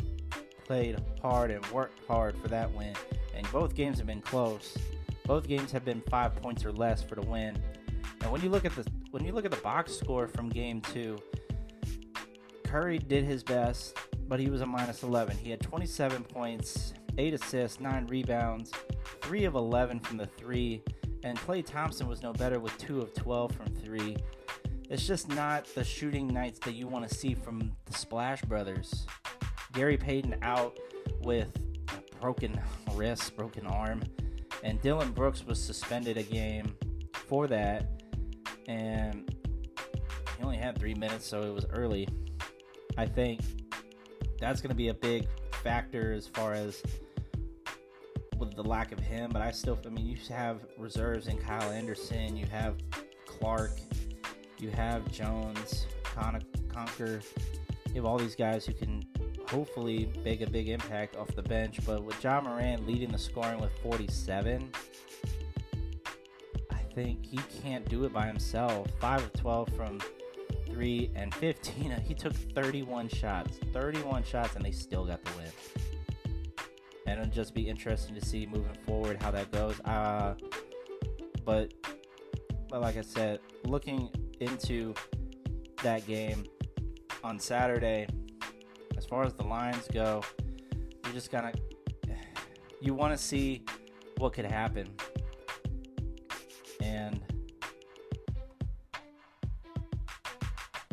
played 0.65 0.99
hard 1.21 1.51
and 1.51 1.65
worked 1.67 1.99
hard 2.07 2.37
for 2.37 2.47
that 2.49 2.71
win. 2.73 2.93
And 3.35 3.49
both 3.51 3.75
games 3.75 3.97
have 3.97 4.07
been 4.07 4.21
close. 4.21 4.77
Both 5.25 5.47
games 5.47 5.71
have 5.71 5.85
been 5.85 6.01
five 6.09 6.35
points 6.35 6.65
or 6.65 6.71
less 6.71 7.01
for 7.03 7.15
the 7.15 7.21
win. 7.21 7.57
And 8.21 8.31
when 8.31 8.41
you 8.41 8.49
look 8.49 8.65
at 8.65 8.75
the 8.75 8.85
when 9.11 9.23
you 9.25 9.31
look 9.31 9.45
at 9.45 9.51
the 9.51 9.57
box 9.57 9.93
score 9.95 10.27
from 10.27 10.49
game 10.49 10.81
two, 10.81 11.17
Curry 12.63 12.97
did 12.97 13.23
his 13.23 13.43
best, 13.43 13.97
but 14.27 14.39
he 14.39 14.49
was 14.49 14.61
a 14.61 14.65
minus 14.65 15.03
11. 15.03 15.37
He 15.37 15.49
had 15.49 15.61
27 15.61 16.23
points, 16.25 16.93
8 17.17 17.33
assists, 17.33 17.79
9 17.79 18.07
rebounds, 18.07 18.71
3 19.21 19.45
of 19.45 19.55
11 19.55 20.01
from 20.01 20.17
the 20.17 20.25
3, 20.25 20.83
And 21.23 21.37
Klay 21.39 21.65
Thompson 21.65 22.07
was 22.07 22.21
no 22.21 22.33
better 22.33 22.59
with 22.59 22.77
2 22.77 22.99
of 22.99 23.13
12 23.13 23.51
from 23.53 23.67
3. 23.67 24.17
It's 24.89 25.05
just 25.05 25.27
not 25.27 25.65
the 25.75 25.83
shooting 25.83 26.27
nights 26.27 26.59
that 26.59 26.73
you 26.73 26.87
want 26.87 27.07
to 27.07 27.13
see 27.13 27.35
from 27.35 27.73
the 27.85 27.93
Splash 27.93 28.41
Brothers. 28.43 29.05
Gary 29.73 29.97
Payton 29.97 30.37
out 30.41 30.79
with 31.21 31.49
a 31.89 32.19
broken 32.21 32.57
wrist, 32.93 33.35
broken 33.35 33.67
arm, 33.67 34.01
and 34.63 34.81
Dillon 34.81 35.11
Brooks 35.11 35.45
was 35.45 35.61
suspended 35.61 36.15
a 36.17 36.23
game 36.23 36.73
for 37.13 37.47
that. 37.47 38.01
And 38.69 39.33
he 40.37 40.43
only 40.43 40.57
had 40.57 40.79
three 40.79 40.95
minutes, 40.95 41.27
so 41.27 41.41
it 41.41 41.53
was 41.53 41.65
early. 41.73 42.07
I 42.97 43.05
think 43.05 43.41
that's 44.39 44.61
going 44.61 44.69
to 44.69 44.75
be 44.75 44.87
a 44.87 44.93
big 44.93 45.27
factor 45.63 46.13
as 46.13 46.27
far 46.27 46.53
as 46.53 46.81
with 48.37 48.55
the 48.55 48.63
lack 48.63 48.93
of 48.93 48.99
him. 48.99 49.31
But 49.33 49.41
I 49.41 49.51
still, 49.51 49.77
I 49.85 49.89
mean, 49.89 50.05
you 50.05 50.17
have 50.29 50.65
reserves 50.77 51.27
in 51.27 51.37
Kyle 51.37 51.71
Anderson, 51.71 52.37
you 52.37 52.45
have 52.45 52.77
Clark, 53.25 53.71
you 54.59 54.69
have 54.71 55.09
Jones, 55.11 55.87
Con- 56.03 56.41
Konchar. 56.69 57.23
You 57.87 57.95
have 57.95 58.05
all 58.05 58.17
these 58.17 58.35
guys 58.35 58.65
who 58.65 58.73
can 58.73 59.03
hopefully 59.49 60.11
make 60.23 60.41
a 60.41 60.49
big 60.49 60.69
impact 60.69 61.15
off 61.15 61.33
the 61.35 61.41
bench. 61.41 61.79
But 61.85 62.03
with 62.03 62.21
Ja 62.23 62.41
Morant 62.41 62.85
leading 62.85 63.11
the 63.11 63.17
scoring 63.17 63.59
with 63.59 63.71
47, 63.83 64.71
I 66.71 66.75
think 66.93 67.25
he 67.25 67.39
can't 67.61 67.87
do 67.87 68.03
it 68.05 68.13
by 68.13 68.27
himself. 68.27 68.87
5 68.99 69.23
of 69.23 69.33
12 69.33 69.69
from 69.75 69.99
3 70.65 71.11
and 71.15 71.33
15. 71.35 71.91
He 72.07 72.13
took 72.13 72.33
31 72.33 73.09
shots. 73.09 73.59
31 73.73 74.23
shots, 74.23 74.55
and 74.55 74.65
they 74.65 74.71
still 74.71 75.05
got 75.05 75.23
the 75.23 75.31
win. 75.37 75.51
And 77.05 77.19
it'll 77.21 77.31
just 77.31 77.53
be 77.53 77.69
interesting 77.69 78.15
to 78.15 78.25
see 78.25 78.45
moving 78.45 78.75
forward 78.85 79.21
how 79.21 79.31
that 79.31 79.51
goes. 79.51 79.79
Uh, 79.81 80.35
but, 81.45 81.73
but 82.69 82.81
like 82.81 82.97
I 82.97 83.01
said, 83.01 83.39
looking 83.63 84.09
into 84.39 84.93
that 85.83 86.05
game 86.07 86.45
on 87.23 87.39
Saturday, 87.39 88.07
as 88.97 89.05
far 89.05 89.23
as 89.23 89.33
the 89.33 89.43
lines 89.43 89.87
go, 89.93 90.23
you 91.05 91.13
just 91.13 91.31
gotta 91.31 91.53
you 92.81 92.93
want 92.93 93.15
to 93.15 93.17
see 93.17 93.63
what 94.17 94.33
could 94.33 94.45
happen, 94.45 94.87
and 96.81 97.21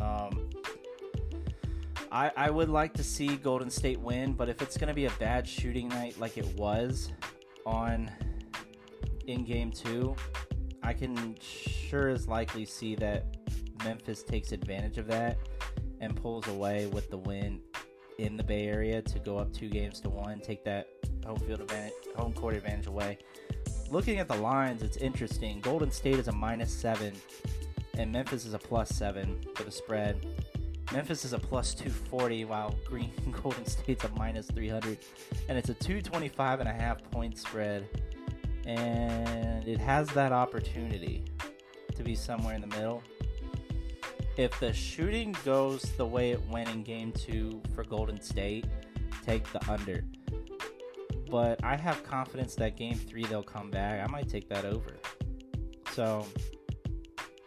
um, 0.01 0.49
I 2.11 2.31
I 2.35 2.49
would 2.49 2.69
like 2.69 2.93
to 2.93 3.03
see 3.03 3.35
Golden 3.35 3.69
State 3.69 3.99
win, 3.99 4.33
but 4.33 4.49
if 4.49 4.61
it's 4.61 4.77
gonna 4.77 4.93
be 4.93 5.05
a 5.05 5.13
bad 5.19 5.47
shooting 5.47 5.87
night 5.89 6.19
like 6.19 6.37
it 6.37 6.47
was 6.57 7.11
on 7.65 8.11
in 9.27 9.43
Game 9.43 9.71
Two, 9.71 10.15
I 10.83 10.93
can 10.93 11.35
sure 11.41 12.09
as 12.09 12.27
likely 12.27 12.65
see 12.65 12.95
that 12.95 13.34
Memphis 13.85 14.23
takes 14.23 14.51
advantage 14.51 14.97
of 14.97 15.07
that 15.07 15.37
and 16.01 16.15
pulls 16.15 16.47
away 16.47 16.87
with 16.87 17.09
the 17.09 17.17
win 17.17 17.61
in 18.17 18.35
the 18.35 18.43
Bay 18.43 18.67
Area 18.67 19.01
to 19.01 19.19
go 19.19 19.37
up 19.37 19.53
two 19.53 19.69
games 19.69 19.99
to 20.01 20.09
one, 20.09 20.39
take 20.39 20.63
that 20.65 20.89
home 21.25 21.39
field 21.39 21.61
advantage, 21.61 21.93
home 22.15 22.33
court 22.33 22.55
advantage 22.55 22.87
away. 22.87 23.17
Looking 23.91 24.19
at 24.19 24.27
the 24.27 24.35
lines, 24.35 24.81
it's 24.81 24.97
interesting. 24.97 25.61
Golden 25.61 25.91
State 25.91 26.15
is 26.15 26.27
a 26.27 26.31
minus 26.31 26.73
seven, 26.73 27.13
and 27.93 28.11
Memphis 28.11 28.45
is 28.45 28.53
a 28.53 28.59
plus 28.59 28.89
seven 28.89 29.39
for 29.53 29.63
the 29.63 29.71
spread. 29.71 30.25
Memphis 30.91 31.25
is 31.25 31.33
a 31.33 31.39
plus 31.39 31.73
240, 31.73 32.45
while 32.45 32.75
Green 32.87 33.11
Golden 33.43 33.65
State's 33.65 34.03
a 34.03 34.09
minus 34.17 34.47
300, 34.47 34.97
and 35.49 35.57
it's 35.57 35.69
a 35.69 35.73
225 35.73 36.59
and 36.59 36.69
a 36.69 36.73
half 36.73 37.03
point 37.11 37.37
spread. 37.37 37.87
And 38.65 39.67
it 39.67 39.79
has 39.79 40.07
that 40.09 40.31
opportunity 40.31 41.23
to 41.95 42.03
be 42.03 42.15
somewhere 42.15 42.55
in 42.55 42.61
the 42.61 42.67
middle 42.67 43.03
if 44.37 44.59
the 44.59 44.73
shooting 44.73 45.35
goes 45.45 45.81
the 45.97 46.05
way 46.05 46.31
it 46.31 46.41
went 46.49 46.69
in 46.69 46.83
game 46.83 47.11
two 47.11 47.61
for 47.73 47.83
Golden 47.83 48.19
State, 48.21 48.65
take 49.25 49.49
the 49.51 49.71
under. 49.71 50.03
But 51.29 51.63
I 51.63 51.75
have 51.75 52.03
confidence 52.03 52.55
that 52.55 52.77
game 52.77 52.95
three 52.95 53.25
they'll 53.25 53.43
come 53.43 53.71
back. 53.71 54.07
I 54.07 54.11
might 54.11 54.29
take 54.29 54.47
that 54.49 54.65
over. 54.65 54.97
So 55.93 56.25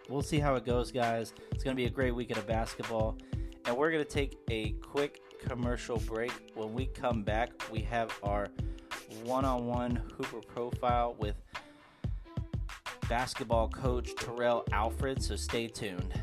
we'll 0.09 0.23
see 0.23 0.39
how 0.39 0.57
it 0.57 0.65
goes, 0.65 0.91
guys. 0.91 1.33
It's 1.53 1.63
going 1.63 1.77
to 1.77 1.81
be 1.81 1.87
a 1.87 1.91
great 1.91 2.15
weekend 2.15 2.39
of 2.39 2.47
basketball. 2.47 3.19
And 3.67 3.77
we're 3.77 3.91
going 3.91 4.05
to 4.05 4.11
take 4.11 4.39
a 4.51 4.71
quick 4.81 5.21
commercial 5.39 5.99
break. 5.99 6.33
When 6.55 6.73
we 6.73 6.87
come 6.87 7.23
back, 7.23 7.51
we 7.71 7.81
have 7.83 8.13
our 8.23 8.49
one 9.25 9.45
on 9.45 9.67
one 9.67 10.03
Hooper 10.17 10.41
profile 10.41 11.15
with 11.19 11.37
basketball 13.09 13.69
coach 13.69 14.15
Terrell 14.17 14.65
Alfred. 14.73 15.23
So 15.23 15.37
stay 15.37 15.67
tuned. 15.67 16.15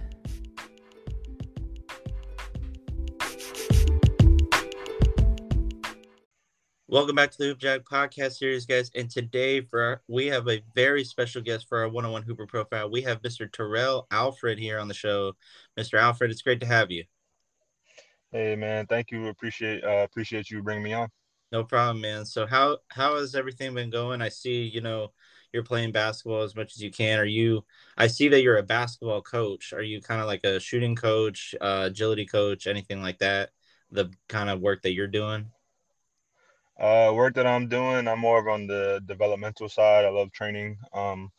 Welcome 6.87 7.15
back 7.15 7.31
to 7.31 7.37
the 7.39 7.45
Hoop 7.45 7.57
Jack 7.57 7.81
podcast 7.81 8.33
series, 8.33 8.67
guys. 8.67 8.91
And 8.93 9.09
today, 9.09 9.61
for 9.61 9.81
our, 9.81 10.01
we 10.07 10.27
have 10.27 10.47
a 10.47 10.61
very 10.75 11.03
special 11.03 11.41
guest 11.41 11.67
for 11.67 11.79
our 11.79 11.89
one-on-one 11.89 12.21
Hooper 12.21 12.45
profile. 12.45 12.91
We 12.91 13.01
have 13.01 13.23
Mr. 13.23 13.51
Terrell 13.51 14.05
Alfred 14.11 14.59
here 14.59 14.77
on 14.77 14.87
the 14.87 14.93
show. 14.93 15.33
Mr. 15.79 15.97
Alfred, 15.97 16.29
it's 16.29 16.43
great 16.43 16.59
to 16.59 16.67
have 16.67 16.91
you. 16.91 17.03
Hey, 18.31 18.55
man. 18.55 18.85
Thank 18.85 19.09
you. 19.09 19.29
Appreciate 19.29 19.83
uh, 19.83 20.03
appreciate 20.03 20.51
you 20.51 20.61
bringing 20.61 20.83
me 20.83 20.93
on. 20.93 21.09
No 21.51 21.63
problem, 21.63 22.01
man. 22.01 22.23
So 22.23 22.45
how 22.45 22.77
how 22.89 23.15
has 23.15 23.33
everything 23.33 23.73
been 23.73 23.89
going? 23.89 24.21
I 24.21 24.29
see, 24.29 24.61
you 24.61 24.81
know, 24.81 25.11
you're 25.53 25.63
playing 25.63 25.91
basketball 25.91 26.43
as 26.43 26.55
much 26.55 26.75
as 26.75 26.83
you 26.83 26.91
can. 26.91 27.17
Are 27.17 27.25
you? 27.25 27.65
I 27.97 28.05
see 28.05 28.27
that 28.27 28.43
you're 28.43 28.57
a 28.57 28.63
basketball 28.63 29.23
coach. 29.23 29.73
Are 29.73 29.81
you 29.81 30.01
kind 30.01 30.21
of 30.21 30.27
like 30.27 30.43
a 30.43 30.59
shooting 30.59 30.95
coach, 30.95 31.55
uh, 31.59 31.85
agility 31.87 32.27
coach, 32.27 32.67
anything 32.67 33.01
like 33.01 33.17
that? 33.19 33.49
The 33.89 34.11
kind 34.29 34.51
of 34.51 34.61
work 34.61 34.83
that 34.83 34.93
you're 34.93 35.07
doing. 35.07 35.49
Uh, 36.79 37.11
work 37.15 37.33
that 37.35 37.47
I'm 37.47 37.67
doing, 37.69 38.07
I'm 38.07 38.19
more 38.19 38.39
of 38.39 38.47
on 38.47 38.67
the 38.67 39.01
developmental 39.05 39.69
side. 39.69 40.05
I 40.05 40.09
love 40.09 40.31
training. 40.31 40.77
Um, 40.93 41.31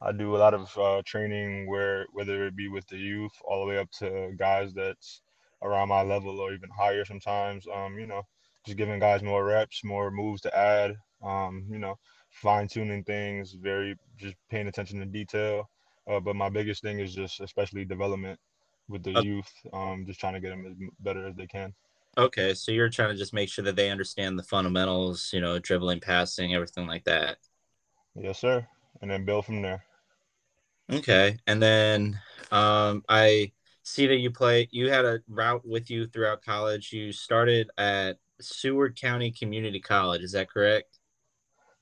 I 0.00 0.12
do 0.12 0.36
a 0.36 0.38
lot 0.38 0.54
of 0.54 0.76
uh, 0.78 1.02
training 1.04 1.66
where 1.68 2.06
whether 2.12 2.46
it 2.46 2.56
be 2.56 2.68
with 2.68 2.86
the 2.88 2.96
youth 2.98 3.32
all 3.44 3.60
the 3.60 3.66
way 3.68 3.78
up 3.78 3.90
to 3.98 4.32
guys 4.38 4.72
that's 4.74 5.22
around 5.62 5.88
my 5.88 6.02
level 6.02 6.40
or 6.40 6.52
even 6.52 6.70
higher 6.70 7.04
sometimes. 7.04 7.66
Um, 7.72 7.98
you 7.98 8.06
know, 8.06 8.22
just 8.64 8.78
giving 8.78 8.98
guys 9.00 9.22
more 9.22 9.44
reps, 9.44 9.84
more 9.84 10.10
moves 10.10 10.42
to 10.42 10.56
add. 10.56 10.96
Um, 11.22 11.66
you 11.70 11.78
know, 11.78 11.96
fine 12.30 12.68
tuning 12.68 13.04
things, 13.04 13.52
very 13.54 13.96
just 14.16 14.36
paying 14.50 14.68
attention 14.68 15.00
to 15.00 15.06
detail. 15.06 15.68
Uh, 16.08 16.20
but 16.20 16.36
my 16.36 16.48
biggest 16.48 16.82
thing 16.82 17.00
is 17.00 17.14
just 17.14 17.40
especially 17.40 17.84
development 17.84 18.38
with 18.88 19.02
the 19.02 19.12
youth. 19.12 19.52
Um, 19.72 20.04
just 20.06 20.20
trying 20.20 20.34
to 20.34 20.40
get 20.40 20.50
them 20.50 20.66
as 20.66 20.74
better 21.00 21.26
as 21.26 21.34
they 21.36 21.46
can. 21.46 21.74
Okay, 22.18 22.52
so 22.52 22.72
you're 22.72 22.88
trying 22.88 23.10
to 23.10 23.16
just 23.16 23.32
make 23.32 23.48
sure 23.48 23.64
that 23.64 23.76
they 23.76 23.90
understand 23.90 24.36
the 24.36 24.42
fundamentals, 24.42 25.30
you 25.32 25.40
know, 25.40 25.60
dribbling, 25.60 26.00
passing, 26.00 26.52
everything 26.52 26.88
like 26.88 27.04
that. 27.04 27.36
Yes, 28.16 28.40
sir. 28.40 28.66
And 29.00 29.08
then 29.08 29.24
build 29.24 29.46
from 29.46 29.62
there. 29.62 29.84
Okay. 30.92 31.38
And 31.46 31.62
then 31.62 32.20
um, 32.50 33.04
I 33.08 33.52
see 33.84 34.08
that 34.08 34.16
you 34.16 34.32
play, 34.32 34.68
you 34.72 34.90
had 34.90 35.04
a 35.04 35.20
route 35.28 35.64
with 35.64 35.90
you 35.90 36.08
throughout 36.08 36.42
college. 36.42 36.92
You 36.92 37.12
started 37.12 37.70
at 37.78 38.16
Seward 38.40 38.98
County 39.00 39.30
Community 39.30 39.78
College. 39.78 40.22
Is 40.22 40.32
that 40.32 40.50
correct? 40.50 40.98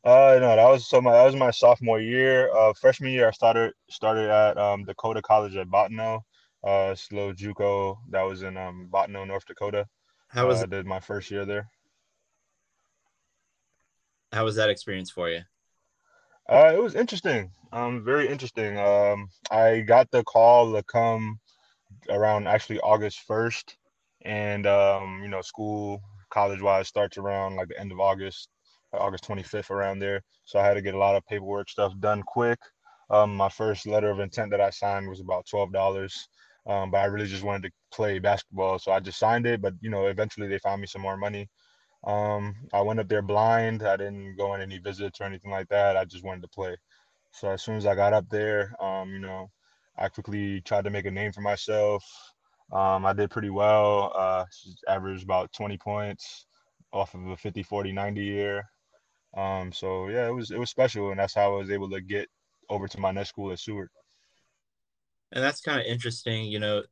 Uh, 0.05 0.37
no, 0.39 0.55
that 0.55 0.69
was 0.69 0.87
so 0.87 1.01
my 1.01 1.13
that 1.13 1.25
was 1.25 1.35
my 1.35 1.51
sophomore 1.51 2.01
year. 2.01 2.55
Uh, 2.55 2.73
freshman 2.75 3.11
year, 3.11 3.27
I 3.27 3.33
started 3.33 3.73
started 3.91 4.31
at 4.31 4.57
um, 4.57 4.85
Dakota 4.85 5.21
College 5.21 5.57
at 5.57 5.67
Bottineau, 5.67 6.21
uh, 6.63 6.95
slow 6.95 7.33
JUCO 7.33 7.97
that 8.11 8.23
was 8.23 8.43
in 8.43 8.57
um, 8.57 8.89
Bottineau, 8.93 9.27
North 9.27 9.47
Dakota. 9.47 9.87
How 10.29 10.47
was 10.47 10.61
uh, 10.61 10.65
I 10.65 10.67
did 10.67 10.87
my 10.87 11.01
first 11.01 11.31
year 11.31 11.45
there. 11.45 11.69
How 14.33 14.45
was 14.45 14.57
that 14.57 14.71
experience 14.71 15.11
for 15.11 15.31
you? 15.31 15.43
Uh, 16.49 16.73
it 16.75 16.83
was 16.83 16.95
interesting. 16.95 17.51
Um, 17.73 18.05
very 18.05 18.29
interesting. 18.29 18.79
Um, 18.79 19.29
I 19.51 19.81
got 19.81 20.11
the 20.11 20.23
call 20.25 20.73
to 20.73 20.83
come 20.83 21.41
around 22.09 22.47
actually 22.47 22.81
August 22.81 23.21
first, 23.27 23.77
and 24.23 24.67
um, 24.67 25.21
you 25.23 25.29
know, 25.29 25.41
school 25.43 26.01
college 26.31 26.61
wise 26.61 26.89
starts 26.89 27.19
around 27.19 27.57
like 27.57 27.69
the 27.69 27.81
end 27.81 27.93
of 27.93 28.01
August, 28.01 28.49
August 28.93 29.25
25th 29.25 29.71
around 29.71 29.99
there. 29.99 30.23
So 30.45 30.59
I 30.59 30.65
had 30.65 30.75
to 30.75 30.83
get 30.83 30.95
a 30.95 30.99
lot 30.99 31.17
of 31.17 31.27
paperwork 31.27 31.69
stuff 31.69 31.93
done 31.99 32.23
quick. 32.23 32.59
Um, 33.11 33.37
my 33.37 33.49
first 33.49 33.87
letter 33.87 34.11
of 34.11 34.21
intent 34.21 34.51
that 34.51 34.61
I 34.61 34.71
signed 34.71 35.09
was 35.09 35.21
about 35.21 35.47
twelve 35.49 35.73
dollars. 35.73 36.29
Um, 36.67 36.91
but 36.91 36.99
I 36.99 37.05
really 37.07 37.27
just 37.27 37.45
wanted 37.45 37.69
to 37.69 37.71
play 37.93 38.19
basketball, 38.19 38.79
so 38.79 38.93
I 38.93 39.01
just 39.01 39.19
signed 39.19 39.47
it. 39.47 39.61
But 39.63 39.75
you 39.81 39.91
know, 39.91 40.07
eventually 40.07 40.49
they 40.49 40.59
found 40.59 40.81
me 40.81 40.87
some 40.87 41.03
more 41.03 41.17
money. 41.17 41.49
Um, 42.05 42.55
I 42.73 42.81
went 42.83 43.01
up 43.01 43.09
there 43.09 43.23
blind. 43.23 43.83
I 43.83 43.97
didn't 43.97 44.37
go 44.37 44.53
on 44.53 44.61
any 44.61 44.79
visits 44.79 45.21
or 45.21 45.25
anything 45.25 45.51
like 45.51 45.69
that. 45.69 45.97
I 45.97 46.05
just 46.05 46.25
wanted 46.25 46.43
to 46.43 46.49
play. 46.49 46.77
So 47.33 47.51
as 47.51 47.63
soon 47.63 47.77
as 47.77 47.87
I 47.87 47.95
got 47.95 48.13
up 48.13 48.29
there, 48.31 48.75
um, 48.83 49.11
you 49.13 49.21
know, 49.21 49.51
I 49.99 50.09
quickly 50.09 50.61
tried 50.63 50.85
to 50.85 50.91
make 50.91 51.07
a 51.07 51.11
name 51.11 51.33
for 51.33 51.41
myself. 51.41 52.05
Um, 52.73 53.07
I 53.07 53.13
did 53.13 53.31
pretty 53.31 53.51
well. 53.51 54.13
Uh, 54.15 54.45
averaged 54.89 55.25
about 55.25 55.53
20 55.53 55.79
points 55.79 56.47
off 56.93 57.15
of 57.15 57.27
a 57.29 57.37
50, 57.37 57.63
40, 57.63 57.93
90 57.93 58.23
year. 58.23 58.65
Um, 59.37 59.73
so 59.73 60.09
yeah, 60.09 60.29
it 60.29 60.33
was 60.35 60.51
it 60.51 60.59
was 60.59 60.71
special, 60.71 61.11
and 61.11 61.21
that's 61.21 61.35
how 61.35 61.55
I 61.55 61.59
was 61.59 61.71
able 61.71 61.91
to 61.91 62.01
get 62.01 62.29
over 62.71 62.89
to 62.89 63.01
my 63.01 63.13
next 63.13 63.31
school 63.31 63.53
at 63.53 63.59
Seward. 63.61 63.91
And 65.33 65.43
that's 65.43 65.61
kind 65.61 65.81
of 65.81 65.87
interesting. 65.87 66.45
You 66.45 66.61
know, 66.61 66.83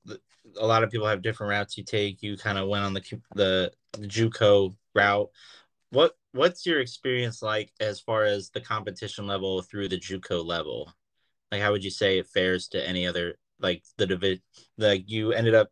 a 0.59 0.67
lot 0.67 0.83
of 0.83 0.91
people 0.91 1.07
have 1.07 1.23
different 1.23 1.51
routes 1.51 1.79
you 1.79 1.85
take. 1.85 2.23
You 2.23 2.37
kind 2.37 2.59
of 2.59 2.69
went 2.69 2.85
on 2.85 2.95
the 2.95 3.21
the, 3.35 3.73
the 3.93 4.07
JUCO 4.07 4.75
route. 4.95 5.31
What 5.91 6.17
what's 6.33 6.67
your 6.67 6.81
experience 6.81 7.43
like 7.43 7.73
as 7.81 8.01
far 8.01 8.25
as 8.25 8.51
the 8.51 8.61
competition 8.61 9.27
level 9.27 9.63
through 9.63 9.89
the 9.89 9.99
JUCO 9.99 10.45
level? 10.45 10.93
Like, 11.53 11.63
how 11.63 11.73
would 11.73 11.85
you 11.85 11.91
say 11.91 12.19
it 12.19 12.27
fares 12.27 12.69
to 12.69 12.89
any 12.89 13.07
other 13.07 13.37
like 13.61 13.85
the 13.97 14.07
division? 14.07 14.43
Like, 14.77 15.05
you 15.07 15.33
ended 15.33 15.55
up 15.55 15.71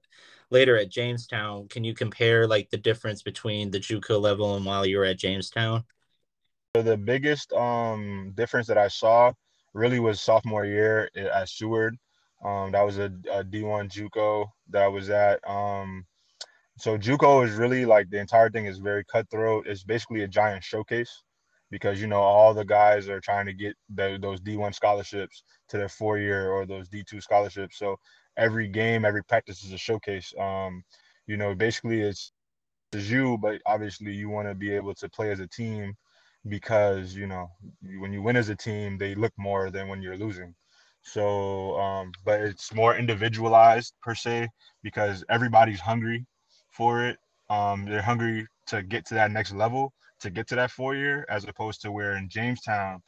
later 0.50 0.76
at 0.76 0.90
Jamestown. 0.90 1.66
Can 1.68 1.82
you 1.82 1.94
compare 1.94 2.46
like 2.46 2.70
the 2.70 2.76
difference 2.76 3.22
between 3.22 3.70
the 3.70 3.80
JUCO 3.80 4.20
level 4.20 4.54
and 4.54 4.64
while 4.64 4.86
you 4.86 4.98
were 4.98 5.04
at 5.04 5.18
Jamestown? 5.18 5.82
So 6.76 6.82
The 6.82 6.96
biggest 6.96 7.52
um 7.52 8.32
difference 8.36 8.68
that 8.68 8.78
I 8.78 8.88
saw 8.88 9.32
really 9.74 9.98
was 9.98 10.20
sophomore 10.20 10.64
year 10.64 11.10
at 11.16 11.48
Seward. 11.48 11.98
Um, 12.44 12.72
that 12.72 12.82
was 12.82 12.98
a 12.98 13.12
a 13.30 13.44
D1 13.44 13.90
JUCO 13.90 14.46
that 14.70 14.82
I 14.82 14.88
was 14.88 15.10
at. 15.10 15.38
Um, 15.48 16.06
so 16.78 16.98
JUCO 16.98 17.46
is 17.46 17.54
really 17.54 17.84
like 17.84 18.10
the 18.10 18.18
entire 18.18 18.50
thing 18.50 18.66
is 18.66 18.78
very 18.78 19.04
cutthroat. 19.04 19.66
It's 19.66 19.84
basically 19.84 20.22
a 20.22 20.28
giant 20.28 20.64
showcase 20.64 21.22
because 21.70 22.00
you 22.00 22.06
know 22.06 22.20
all 22.20 22.54
the 22.54 22.64
guys 22.64 23.08
are 23.08 23.20
trying 23.20 23.46
to 23.46 23.52
get 23.52 23.74
the, 23.94 24.18
those 24.20 24.40
D1 24.40 24.74
scholarships 24.74 25.42
to 25.68 25.78
their 25.78 25.88
four 25.88 26.18
year 26.18 26.50
or 26.50 26.66
those 26.66 26.88
D2 26.88 27.22
scholarships. 27.22 27.78
So 27.78 27.98
every 28.36 28.68
game, 28.68 29.04
every 29.04 29.24
practice 29.24 29.64
is 29.64 29.72
a 29.72 29.78
showcase. 29.78 30.32
Um, 30.38 30.84
you 31.26 31.36
know, 31.36 31.54
basically 31.54 32.02
it's, 32.02 32.32
it's 32.92 33.08
you, 33.08 33.38
but 33.38 33.60
obviously 33.66 34.12
you 34.12 34.28
want 34.28 34.48
to 34.48 34.54
be 34.54 34.72
able 34.72 34.94
to 34.94 35.08
play 35.08 35.30
as 35.30 35.40
a 35.40 35.46
team 35.46 35.94
because 36.48 37.14
you 37.14 37.26
know 37.26 37.48
when 38.00 38.12
you 38.12 38.22
win 38.22 38.36
as 38.36 38.48
a 38.48 38.56
team, 38.56 38.98
they 38.98 39.14
look 39.14 39.32
more 39.38 39.70
than 39.70 39.88
when 39.88 40.02
you're 40.02 40.16
losing. 40.16 40.54
So, 41.02 41.78
um, 41.78 42.12
but 42.24 42.40
it's 42.40 42.72
more 42.72 42.96
individualized 42.96 43.94
per 44.02 44.14
se 44.14 44.48
because 44.82 45.24
everybody's 45.28 45.80
hungry 45.80 46.26
for 46.70 47.04
it. 47.04 47.18
Um, 47.50 47.84
they're 47.84 48.02
hungry 48.02 48.46
to 48.66 48.82
get 48.82 49.04
to 49.06 49.14
that 49.14 49.30
next 49.30 49.52
level, 49.52 49.92
to 50.20 50.30
get 50.30 50.46
to 50.48 50.56
that 50.56 50.70
four 50.70 50.94
year, 50.94 51.26
as 51.28 51.44
opposed 51.44 51.82
to 51.82 51.92
where 51.92 52.16
in 52.16 52.28
Jamestown, 52.28 53.02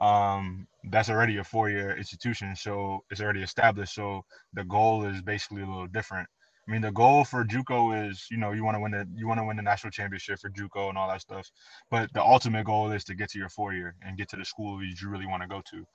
um, 0.00 0.66
that's 0.90 1.08
already 1.08 1.38
a 1.38 1.44
four 1.44 1.70
year 1.70 1.96
institution. 1.96 2.54
So 2.56 3.04
it's 3.10 3.20
already 3.20 3.42
established. 3.42 3.94
So 3.94 4.24
the 4.52 4.64
goal 4.64 5.04
is 5.04 5.22
basically 5.22 5.62
a 5.62 5.66
little 5.66 5.86
different. 5.86 6.28
I 6.68 6.72
mean, 6.72 6.80
the 6.82 6.90
goal 6.90 7.24
for 7.24 7.44
JUCO 7.44 8.10
is, 8.10 8.26
you 8.28 8.38
know, 8.38 8.50
you 8.50 8.64
want 8.64 8.74
to 8.74 8.80
win 8.80 8.90
the 8.90 9.06
you 9.14 9.28
want 9.28 9.38
to 9.38 9.44
win 9.44 9.56
the 9.56 9.62
national 9.62 9.92
championship 9.92 10.40
for 10.40 10.50
JUCO 10.50 10.88
and 10.88 10.98
all 10.98 11.08
that 11.08 11.20
stuff. 11.20 11.48
But 11.90 12.12
the 12.12 12.22
ultimate 12.22 12.66
goal 12.66 12.90
is 12.90 13.04
to 13.04 13.14
get 13.14 13.30
to 13.30 13.38
your 13.38 13.48
four 13.48 13.72
year 13.72 13.94
and 14.02 14.18
get 14.18 14.28
to 14.30 14.36
the 14.36 14.44
school 14.44 14.82
you 14.82 14.94
really 15.08 15.26
want 15.26 15.42
to 15.42 15.48
go 15.48 15.62
to. 15.70 15.86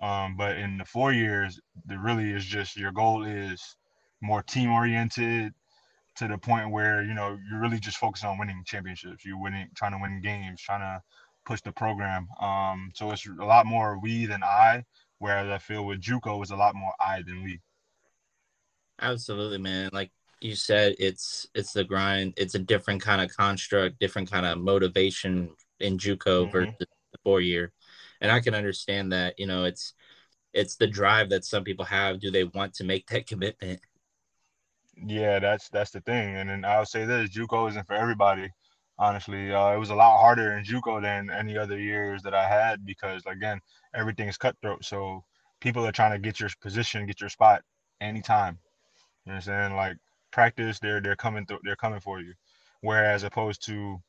Um, 0.00 0.36
but 0.36 0.56
in 0.56 0.78
the 0.78 0.84
four 0.84 1.12
years, 1.12 1.60
there 1.84 1.98
really 1.98 2.30
is 2.30 2.44
just 2.44 2.76
your 2.76 2.92
goal 2.92 3.24
is 3.24 3.76
more 4.22 4.42
team 4.42 4.70
oriented 4.70 5.52
to 6.16 6.28
the 6.28 6.38
point 6.38 6.70
where 6.70 7.02
you 7.02 7.14
know 7.14 7.38
you're 7.48 7.60
really 7.60 7.78
just 7.78 7.98
focused 7.98 8.24
on 8.24 8.38
winning 8.38 8.62
championships. 8.66 9.24
You're 9.24 9.40
winning, 9.40 9.68
trying 9.74 9.92
to 9.92 9.98
win 10.00 10.20
games, 10.22 10.60
trying 10.62 10.80
to 10.80 11.02
push 11.44 11.60
the 11.60 11.72
program. 11.72 12.28
Um, 12.40 12.90
so 12.94 13.10
it's 13.10 13.26
a 13.26 13.44
lot 13.44 13.66
more 13.66 13.98
we 14.00 14.26
than 14.26 14.42
I. 14.42 14.84
Whereas 15.18 15.50
I 15.50 15.58
feel 15.58 15.84
with 15.84 16.00
JUCO 16.00 16.40
it's 16.40 16.50
a 16.50 16.56
lot 16.56 16.74
more 16.74 16.92
I 16.98 17.22
than 17.22 17.44
we. 17.44 17.60
Absolutely, 19.02 19.58
man. 19.58 19.90
Like 19.92 20.10
you 20.40 20.54
said, 20.54 20.96
it's 20.98 21.46
it's 21.54 21.74
the 21.74 21.84
grind. 21.84 22.34
It's 22.38 22.54
a 22.54 22.58
different 22.58 23.02
kind 23.02 23.20
of 23.20 23.34
construct, 23.36 23.98
different 23.98 24.30
kind 24.30 24.46
of 24.46 24.56
motivation 24.58 25.50
in 25.78 25.98
JUCO 25.98 26.16
mm-hmm. 26.16 26.50
versus 26.50 26.74
the 26.78 26.86
four 27.22 27.42
year 27.42 27.72
and 28.20 28.30
I 28.30 28.40
can 28.40 28.54
understand 28.54 29.12
that. 29.12 29.38
You 29.38 29.46
know, 29.46 29.64
it's 29.64 29.94
it's 30.52 30.76
the 30.76 30.86
drive 30.86 31.30
that 31.30 31.44
some 31.44 31.64
people 31.64 31.84
have. 31.84 32.20
Do 32.20 32.30
they 32.30 32.44
want 32.44 32.74
to 32.74 32.84
make 32.84 33.06
that 33.08 33.26
commitment? 33.26 33.80
Yeah, 34.96 35.38
that's 35.38 35.68
that's 35.70 35.90
the 35.90 36.00
thing. 36.00 36.36
And 36.36 36.48
then 36.50 36.64
I'll 36.64 36.86
say 36.86 37.04
this: 37.04 37.30
JUCO 37.30 37.70
isn't 37.70 37.86
for 37.86 37.94
everybody. 37.94 38.50
Honestly, 38.98 39.52
uh, 39.52 39.72
it 39.72 39.78
was 39.78 39.90
a 39.90 39.94
lot 39.94 40.20
harder 40.20 40.58
in 40.58 40.64
JUCO 40.64 41.00
than 41.00 41.30
any 41.30 41.56
other 41.56 41.78
years 41.78 42.22
that 42.22 42.34
I 42.34 42.46
had 42.46 42.84
because 42.84 43.22
again, 43.26 43.60
everything 43.94 44.28
is 44.28 44.36
cutthroat. 44.36 44.84
So 44.84 45.24
people 45.60 45.86
are 45.86 45.92
trying 45.92 46.12
to 46.12 46.18
get 46.18 46.38
your 46.38 46.50
position, 46.60 47.06
get 47.06 47.20
your 47.20 47.30
spot 47.30 47.62
anytime. 48.00 48.58
You 49.24 49.32
know 49.32 49.36
what 49.36 49.48
I'm 49.48 49.70
saying? 49.70 49.76
Like 49.76 49.96
practice, 50.32 50.78
they're 50.80 51.00
they're 51.00 51.16
coming 51.16 51.46
through, 51.46 51.60
they're 51.62 51.76
coming 51.76 52.00
for 52.00 52.20
you. 52.20 52.34
Whereas 52.82 53.24
opposed 53.24 53.64
to 53.66 54.02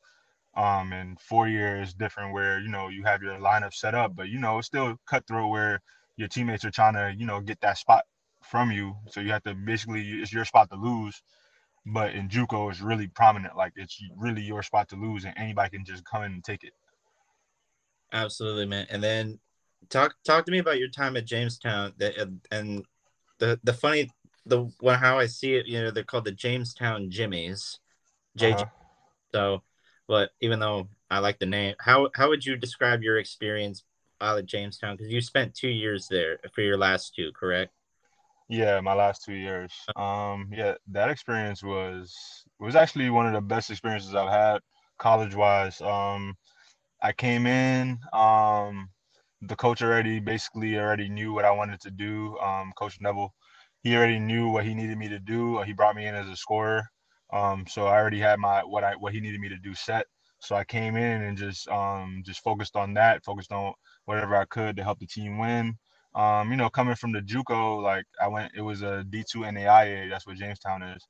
um, 0.56 0.92
and 0.94 1.20
four 1.20 1.48
years 1.48 1.94
different 1.94 2.34
where 2.34 2.60
you 2.60 2.70
know 2.70 2.90
you 2.90 3.04
have 3.04 3.22
your 3.22 3.38
lineup 3.38 3.74
set 3.74 3.96
up, 3.96 4.16
but 4.16 4.30
you 4.30 4.40
know 4.40 4.58
it's 4.58 4.68
still 4.68 4.98
cutthroat 5.08 5.50
where 5.50 5.82
your 6.18 6.28
teammates 6.28 6.66
are 6.66 6.72
trying 6.72 6.94
to 6.94 7.14
you 7.18 7.26
know 7.26 7.40
get 7.40 7.60
that 7.62 7.78
spot 7.78 8.04
from 8.44 8.72
you, 8.72 8.96
so 9.10 9.22
you 9.22 9.32
have 9.32 9.44
to 9.44 9.54
basically 9.54 10.02
it's 10.22 10.34
your 10.34 10.46
spot 10.46 10.70
to 10.70 10.76
lose. 10.76 11.22
But 11.84 12.14
in 12.14 12.30
JUCO, 12.30 12.70
it's 12.70 12.80
really 12.80 13.08
prominent, 13.08 13.58
like 13.58 13.74
it's 13.76 14.00
really 14.16 14.44
your 14.44 14.62
spot 14.62 14.88
to 14.90 14.96
lose, 14.96 15.26
and 15.26 15.34
anybody 15.36 15.78
can 15.78 15.86
just 15.86 16.06
come 16.06 16.24
in 16.24 16.34
and 16.34 16.44
take 16.44 16.64
it. 16.64 16.74
Absolutely, 18.14 18.66
man. 18.66 18.86
And 18.90 19.02
then 19.02 19.40
talk 19.90 20.16
talk 20.26 20.46
to 20.46 20.52
me 20.52 20.60
about 20.60 20.80
your 20.80 20.90
time 20.90 21.18
at 21.18 21.26
Jamestown. 21.26 21.94
That 21.98 22.18
and 22.52 22.86
the 23.40 23.60
the 23.64 23.74
funny 23.74 24.12
the 24.46 24.70
well, 24.82 24.98
how 24.98 25.18
I 25.18 25.28
see 25.28 25.56
it, 25.56 25.66
you 25.66 25.82
know, 25.82 25.92
they're 25.92 26.04
called 26.04 26.26
the 26.26 26.32
Jamestown 26.32 27.10
Jimmies. 27.10 27.80
JJ. 28.38 28.54
Uh-huh. 28.54 28.66
So 29.34 29.64
but 30.12 30.32
even 30.42 30.60
though 30.60 30.90
I 31.10 31.20
like 31.20 31.40
the 31.40 31.46
name, 31.46 31.74
how 31.80 32.10
how 32.14 32.28
would 32.28 32.46
you 32.46 32.58
describe 32.58 33.02
your 33.02 33.18
experience 33.18 33.86
while 34.20 34.36
at 34.36 34.46
Jamestown? 34.46 34.98
Because 34.98 35.10
you 35.10 35.22
spent 35.22 35.56
two 35.56 35.70
years 35.70 36.10
there 36.10 36.38
for 36.54 36.60
your 36.60 36.78
last 36.78 37.16
two, 37.16 37.32
correct? 37.32 37.72
Yeah, 38.50 38.82
my 38.82 38.94
last 38.94 39.24
two 39.24 39.36
years. 39.36 39.72
Um, 39.96 40.50
yeah, 40.52 40.74
that 40.90 41.10
experience 41.10 41.64
was 41.64 42.14
was 42.60 42.76
actually 42.76 43.10
one 43.10 43.26
of 43.26 43.32
the 43.32 43.40
best 43.40 43.70
experiences 43.70 44.14
I've 44.14 44.30
had 44.30 44.60
college 45.00 45.34
wise. 45.34 45.80
Um, 45.80 46.36
I 47.02 47.14
came 47.14 47.48
in. 47.48 47.98
Um, 48.12 48.90
the 49.42 49.56
coach 49.56 49.82
already 49.82 50.20
basically 50.20 50.78
already 50.78 51.08
knew 51.08 51.32
what 51.32 51.46
I 51.46 51.52
wanted 51.52 51.80
to 51.84 51.90
do. 51.90 52.38
Um, 52.40 52.74
coach 52.78 53.00
Neville, 53.00 53.34
he 53.82 53.96
already 53.96 54.20
knew 54.20 54.50
what 54.50 54.66
he 54.66 54.74
needed 54.74 54.98
me 54.98 55.08
to 55.08 55.20
do. 55.20 55.62
He 55.62 55.72
brought 55.72 55.96
me 55.96 56.06
in 56.06 56.16
as 56.16 56.28
a 56.28 56.36
scorer. 56.36 56.84
Um, 57.34 57.66
so 57.68 57.88
I 57.88 57.98
already 57.98 58.20
had 58.20 58.40
my 58.40 58.62
what 58.64 58.84
I 58.84 58.96
what 58.96 59.14
he 59.14 59.22
needed 59.22 59.42
me 59.42 59.50
to 59.50 59.58
do 59.58 59.76
set. 59.76 60.08
So 60.40 60.56
I 60.56 60.64
came 60.66 60.98
in 60.98 61.24
and 61.24 61.38
just 61.38 61.68
um 61.70 62.24
just 62.26 62.44
focused 62.44 62.76
on 62.78 62.96
that, 62.96 63.24
focused 63.26 63.52
on 63.54 63.74
whatever 64.06 64.36
I 64.38 64.46
could 64.46 64.78
to 64.78 64.84
help 64.84 65.00
the 65.00 65.08
team 65.08 65.40
win. 65.40 65.78
Um, 66.16 66.52
you 66.52 66.58
know, 66.58 66.70
coming 66.70 66.96
from 66.96 67.14
the 67.14 67.22
JUCO, 67.22 67.82
like 67.84 68.06
I 68.22 68.28
went, 68.28 68.54
it 68.56 68.62
was 68.62 68.82
a 68.84 69.06
D2 69.10 69.46
NAIA. 69.54 70.10
That's 70.10 70.28
what 70.28 70.38
Jamestown 70.38 70.84
is. 70.84 71.04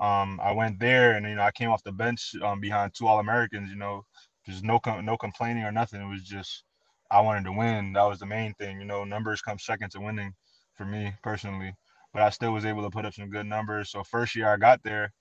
Um, 0.00 0.40
I 0.42 0.52
went 0.52 0.80
there 0.80 1.14
and 1.16 1.26
you 1.28 1.36
know 1.36 1.42
I 1.42 1.52
came 1.52 1.70
off 1.70 1.82
the 1.84 1.92
bench 1.92 2.34
um, 2.44 2.60
behind 2.60 2.94
two 2.94 3.08
All 3.08 3.20
Americans. 3.20 3.70
You 3.70 3.76
know, 3.78 4.04
just 4.46 4.64
no 4.64 4.80
no 5.02 5.16
complaining 5.18 5.64
or 5.64 5.72
nothing. 5.72 6.02
It 6.02 6.08
was 6.10 6.22
just 6.24 6.64
I 7.10 7.20
wanted 7.22 7.44
to 7.46 7.52
win. 7.52 7.94
That 7.94 8.04
was 8.04 8.20
the 8.20 8.26
main 8.26 8.54
thing. 8.54 8.80
You 8.80 8.86
know, 8.86 9.04
numbers 9.04 9.42
come 9.42 9.58
second 9.60 9.92
to 9.92 10.00
winning 10.00 10.34
for 10.76 10.86
me 10.86 11.14
personally. 11.24 11.74
But 12.14 12.22
I 12.22 12.30
still 12.30 12.52
was 12.52 12.66
able 12.66 12.82
to 12.84 12.90
put 12.90 13.06
up 13.06 13.14
some 13.14 13.30
good 13.30 13.46
numbers. 13.46 13.90
So 13.92 14.04
first 14.04 14.36
year 14.36 14.48
I 14.52 14.58
got 14.58 14.82
there, 14.84 15.12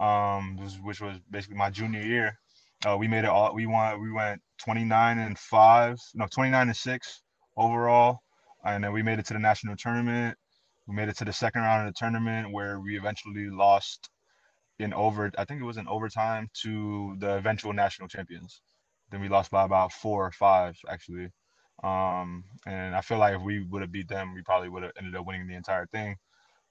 um, 0.00 0.56
which 0.82 1.00
was 1.00 1.18
basically 1.30 1.56
my 1.56 1.70
junior 1.70 2.02
year. 2.02 2.38
Uh, 2.86 2.96
we 2.96 3.08
made 3.08 3.24
it 3.24 3.30
all. 3.30 3.54
We 3.54 3.66
won. 3.66 4.00
We 4.00 4.12
went 4.12 4.40
29 4.64 5.18
and 5.18 5.38
five. 5.38 5.96
No, 6.14 6.26
29 6.32 6.68
and 6.68 6.76
six 6.76 7.22
overall, 7.56 8.20
and 8.64 8.84
then 8.84 8.92
we 8.92 9.02
made 9.02 9.18
it 9.18 9.26
to 9.26 9.34
the 9.34 9.40
national 9.40 9.76
tournament. 9.76 10.36
We 10.86 10.94
made 10.94 11.08
it 11.08 11.16
to 11.18 11.24
the 11.24 11.32
second 11.32 11.62
round 11.62 11.86
of 11.86 11.94
the 11.94 11.98
tournament 11.98 12.52
where 12.52 12.80
we 12.80 12.96
eventually 12.96 13.50
lost 13.50 14.08
in 14.78 14.94
over. 14.94 15.30
I 15.36 15.44
think 15.44 15.60
it 15.60 15.64
was 15.64 15.76
in 15.76 15.88
overtime 15.88 16.48
to 16.62 17.16
the 17.18 17.36
eventual 17.36 17.72
national 17.72 18.08
champions. 18.08 18.62
Then 19.10 19.20
we 19.20 19.28
lost 19.28 19.50
by 19.50 19.64
about 19.64 19.92
four 19.92 20.26
or 20.26 20.32
five 20.32 20.76
actually. 20.88 21.28
Um, 21.82 22.44
and 22.66 22.94
I 22.94 23.00
feel 23.00 23.18
like 23.18 23.36
if 23.36 23.42
we 23.42 23.64
would 23.64 23.82
have 23.82 23.92
beat 23.92 24.08
them, 24.08 24.34
we 24.34 24.42
probably 24.42 24.68
would 24.68 24.82
have 24.82 24.92
ended 24.98 25.14
up 25.14 25.26
winning 25.26 25.46
the 25.46 25.54
entire 25.54 25.86
thing. 25.86 26.16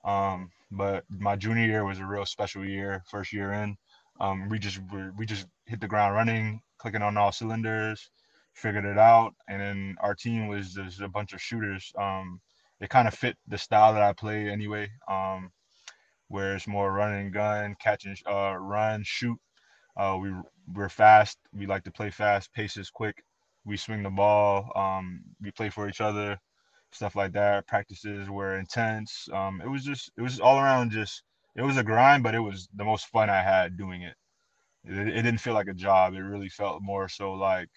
Um, 0.03 0.51
but 0.71 1.03
my 1.09 1.35
junior 1.35 1.65
year 1.65 1.85
was 1.85 1.99
a 1.99 2.05
real 2.05 2.25
special 2.25 2.65
year, 2.65 3.03
first 3.09 3.33
year 3.33 3.53
in. 3.53 3.77
Um, 4.19 4.49
we 4.49 4.59
just 4.59 4.79
we 5.17 5.25
just 5.25 5.47
hit 5.65 5.79
the 5.79 5.87
ground 5.87 6.15
running, 6.15 6.61
clicking 6.79 7.01
on 7.01 7.17
all 7.17 7.31
cylinders, 7.31 8.09
figured 8.53 8.85
it 8.85 8.97
out, 8.97 9.33
and 9.47 9.61
then 9.61 9.95
our 10.01 10.15
team 10.15 10.47
was 10.47 10.73
just 10.73 11.01
a 11.01 11.07
bunch 11.07 11.33
of 11.33 11.41
shooters. 11.41 11.91
Um, 11.97 12.41
it 12.81 12.89
kind 12.89 13.07
of 13.07 13.13
fit 13.13 13.37
the 13.47 13.57
style 13.57 13.93
that 13.93 14.03
I 14.03 14.13
play 14.13 14.49
anyway, 14.49 14.89
um, 15.09 15.51
where 16.27 16.55
it's 16.55 16.67
more 16.67 16.91
run 16.91 17.13
and 17.13 17.33
gun, 17.33 17.75
catch 17.81 18.05
and 18.05 18.17
uh, 18.27 18.55
run, 18.57 19.03
shoot. 19.05 19.37
Uh, 19.95 20.17
we 20.21 20.31
we're 20.73 20.89
fast. 20.89 21.37
We 21.53 21.65
like 21.65 21.83
to 21.83 21.91
play 21.91 22.09
fast. 22.09 22.53
Pace 22.53 22.77
is 22.77 22.89
quick. 22.89 23.23
We 23.65 23.77
swing 23.77 24.03
the 24.03 24.09
ball. 24.09 24.71
Um, 24.75 25.21
we 25.41 25.51
play 25.51 25.69
for 25.69 25.87
each 25.89 26.01
other 26.01 26.39
stuff 26.91 27.15
like 27.15 27.33
that. 27.33 27.67
Practices 27.67 28.29
were 28.29 28.57
intense. 28.57 29.27
Um, 29.33 29.61
it 29.63 29.69
was 29.69 29.83
just 29.83 30.11
it 30.17 30.21
was 30.21 30.39
all 30.39 30.59
around 30.59 30.91
just 30.91 31.23
it 31.55 31.61
was 31.61 31.77
a 31.77 31.83
grind, 31.83 32.23
but 32.23 32.35
it 32.35 32.39
was 32.39 32.67
the 32.75 32.85
most 32.85 33.07
fun 33.07 33.29
I 33.29 33.41
had 33.41 33.77
doing 33.77 34.03
it. 34.03 34.15
It, 34.83 35.07
it 35.07 35.21
didn't 35.21 35.39
feel 35.39 35.53
like 35.53 35.67
a 35.67 35.73
job. 35.73 36.13
It 36.13 36.21
really 36.21 36.49
felt 36.49 36.81
more 36.81 37.09
so 37.09 37.33
like 37.33 37.69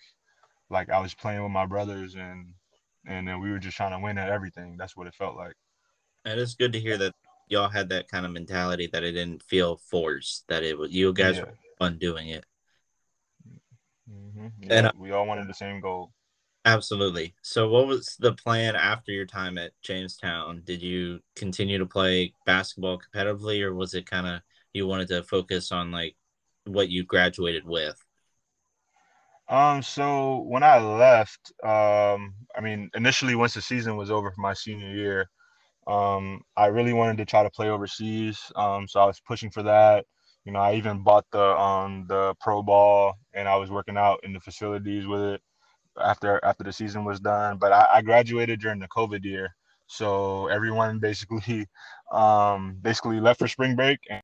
like 0.68 0.90
I 0.90 1.00
was 1.00 1.14
playing 1.14 1.42
with 1.42 1.52
my 1.52 1.66
brothers 1.66 2.14
and 2.14 2.54
and 3.06 3.26
then 3.26 3.40
we 3.40 3.50
were 3.50 3.58
just 3.58 3.76
trying 3.76 3.92
to 3.92 3.98
win 3.98 4.18
at 4.18 4.28
everything. 4.28 4.76
That's 4.76 4.96
what 4.96 5.06
it 5.06 5.14
felt 5.14 5.36
like. 5.36 5.54
And 6.24 6.38
it's 6.38 6.54
good 6.54 6.72
to 6.74 6.80
hear 6.80 6.98
that 6.98 7.14
y'all 7.48 7.68
had 7.68 7.88
that 7.88 8.08
kind 8.08 8.26
of 8.26 8.32
mentality 8.32 8.88
that 8.92 9.02
it 9.02 9.12
didn't 9.12 9.42
feel 9.42 9.76
forced, 9.76 10.44
that 10.48 10.62
it 10.62 10.78
was 10.78 10.92
you 10.92 11.12
guys 11.12 11.36
yeah. 11.36 11.42
were 11.42 11.54
fun 11.78 11.98
doing 11.98 12.28
it. 12.28 12.44
Mm-hmm. 14.10 14.46
Yeah, 14.62 14.72
and 14.74 14.86
uh, 14.88 14.92
we 14.98 15.12
all 15.12 15.26
wanted 15.26 15.48
the 15.48 15.54
same 15.54 15.80
goal. 15.80 16.12
Absolutely. 16.64 17.34
So, 17.42 17.68
what 17.70 17.86
was 17.86 18.16
the 18.18 18.34
plan 18.34 18.76
after 18.76 19.12
your 19.12 19.24
time 19.26 19.56
at 19.58 19.72
Jamestown? 19.82 20.62
Did 20.64 20.82
you 20.82 21.20
continue 21.34 21.78
to 21.78 21.86
play 21.86 22.34
basketball 22.44 22.98
competitively, 23.00 23.62
or 23.62 23.74
was 23.74 23.94
it 23.94 24.06
kind 24.06 24.26
of 24.26 24.42
you 24.74 24.86
wanted 24.86 25.08
to 25.08 25.22
focus 25.22 25.72
on 25.72 25.90
like 25.90 26.16
what 26.66 26.90
you 26.90 27.04
graduated 27.04 27.64
with? 27.66 27.96
Um, 29.48 29.82
so 29.82 30.38
when 30.46 30.62
I 30.62 30.78
left, 30.78 31.52
um, 31.64 32.34
I 32.56 32.60
mean, 32.62 32.90
initially 32.94 33.34
once 33.34 33.54
the 33.54 33.62
season 33.62 33.96
was 33.96 34.10
over 34.10 34.30
for 34.30 34.40
my 34.40 34.52
senior 34.54 34.94
year, 34.94 35.30
um, 35.86 36.42
I 36.56 36.66
really 36.66 36.92
wanted 36.92 37.18
to 37.18 37.24
try 37.26 37.42
to 37.42 37.50
play 37.50 37.70
overseas. 37.70 38.40
Um, 38.56 38.88
so 38.88 39.00
I 39.00 39.06
was 39.06 39.20
pushing 39.20 39.50
for 39.50 39.62
that. 39.64 40.06
You 40.44 40.52
know, 40.52 40.60
I 40.60 40.74
even 40.74 41.02
bought 41.04 41.26
the 41.32 41.42
um 41.58 42.06
the 42.08 42.34
pro 42.40 42.62
ball 42.62 43.14
and 43.34 43.48
I 43.48 43.56
was 43.56 43.70
working 43.70 43.96
out 43.98 44.20
in 44.24 44.32
the 44.32 44.40
facilities 44.40 45.06
with 45.06 45.22
it 45.22 45.42
after 46.02 46.40
after 46.44 46.64
the 46.64 46.72
season 46.72 47.04
was 47.04 47.20
done. 47.20 47.58
But 47.58 47.72
I, 47.72 47.86
I 47.94 48.02
graduated 48.02 48.60
during 48.60 48.80
the 48.80 48.88
COVID 48.88 49.24
year, 49.24 49.54
so 49.86 50.46
everyone 50.48 50.98
basically 50.98 51.66
um 52.12 52.76
basically 52.82 53.20
left 53.20 53.38
for 53.40 53.48
spring 53.48 53.76
break 53.76 54.00
and 54.10 54.22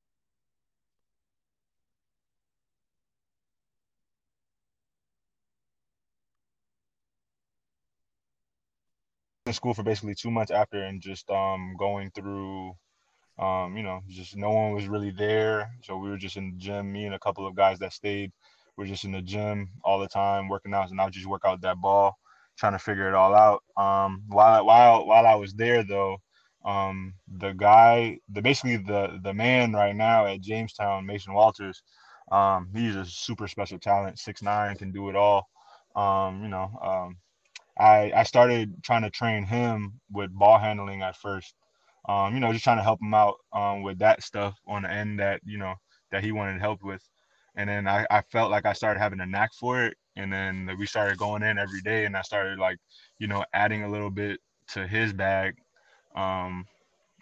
in 9.46 9.52
school 9.52 9.74
for 9.74 9.83
basically 9.83 10.14
two 10.14 10.31
months 10.31 10.50
after 10.50 10.83
and 10.83 11.00
just 11.00 11.31
um 11.31 11.74
going 11.79 12.11
through 12.11 12.72
um 13.38 13.76
you 13.76 13.83
know 13.83 14.00
just 14.09 14.37
no 14.37 14.50
one 14.50 14.72
was 14.72 14.88
really 14.88 15.11
there 15.11 15.70
so 15.83 15.96
we 15.96 16.09
were 16.11 16.16
just 16.16 16.37
in 16.37 16.52
the 16.52 16.59
gym 16.59 16.92
me 16.92 17.05
and 17.07 17.14
a 17.14 17.18
couple 17.18 17.46
of 17.46 17.55
guys 17.55 17.79
that 17.79 17.92
stayed 17.92 18.33
are 18.85 18.87
just 18.87 19.05
in 19.05 19.12
the 19.12 19.23
gym 19.23 19.69
all 19.85 19.99
the 19.99 20.09
time 20.09 20.49
working 20.49 20.75
out 20.75 20.91
and 20.91 21.01
I 21.01 21.05
would 21.05 21.15
just 21.15 21.27
work 21.27 21.43
out 21.45 21.61
that 21.62 21.81
ball 21.81 22.17
trying 22.59 22.73
to 22.73 22.79
figure 22.79 23.09
it 23.09 23.15
all 23.15 23.35
out 23.35 23.62
um 23.77 24.23
while 24.29 24.65
while 24.67 25.07
while 25.07 25.27
I 25.27 25.35
was 25.35 25.55
there 25.55 25.83
though 25.85 26.19
um 26.65 27.15
the 27.39 27.53
guy 27.53 28.19
the 28.31 28.43
basically 28.43 28.77
the 28.77 29.21
the 29.23 29.35
man 29.35 29.73
right 29.73 29.95
now 29.95 30.27
at 30.27 30.41
Jamestown 30.41 31.07
Mason 31.07 31.35
Walters 31.35 31.83
um 32.33 32.69
he's 32.75 32.97
a 32.97 33.05
super 33.05 33.49
special 33.49 33.79
talent 33.79 34.19
six 34.19 34.43
nine 34.43 34.77
can 34.77 34.93
do 34.93 35.09
it 35.09 35.17
all 35.17 35.47
um 35.95 36.43
you 36.43 36.49
know 36.49 36.71
um 36.83 37.17
I 37.79 38.12
I 38.15 38.23
started 38.25 38.83
trying 38.83 39.03
to 39.03 39.11
train 39.11 39.45
him 39.45 40.01
with 40.11 40.33
ball 40.33 40.59
handling 40.59 41.03
at 41.03 41.17
first. 41.17 41.55
Um, 42.09 42.35
you 42.35 42.41
know, 42.41 42.53
just 42.53 42.65
trying 42.65 42.79
to 42.79 42.85
help 42.85 43.01
him 43.03 43.15
out 43.15 43.37
um, 43.53 43.83
with 43.83 43.99
that 43.99 44.23
stuff 44.23 44.57
on 44.67 44.83
the 44.83 44.91
end 44.91 45.19
that 45.21 45.41
you 45.45 45.59
know 45.59 45.75
that 46.12 46.25
he 46.25 46.33
wanted 46.33 46.61
help 46.61 46.83
with. 46.83 47.03
And 47.57 47.69
then 47.69 47.88
I, 47.88 48.07
I 48.11 48.23
felt 48.23 48.51
like 48.51 48.66
I 48.66 48.73
started 48.73 49.01
having 49.01 49.21
a 49.21 49.27
knack 49.27 49.53
for 49.55 49.85
it. 49.85 49.97
And 50.16 50.33
then 50.33 50.71
we 50.79 50.87
started 50.87 51.19
going 51.19 51.42
in 51.42 51.59
every 51.59 51.81
day, 51.83 52.05
and 52.05 52.16
I 52.16 52.23
started 52.23 52.59
like, 52.59 52.79
you 53.19 53.27
know, 53.27 53.45
adding 53.53 53.83
a 53.83 53.90
little 53.90 54.11
bit 54.11 54.40
to 54.69 54.87
his 54.87 55.12
bag 55.12 55.55
um, 56.14 56.66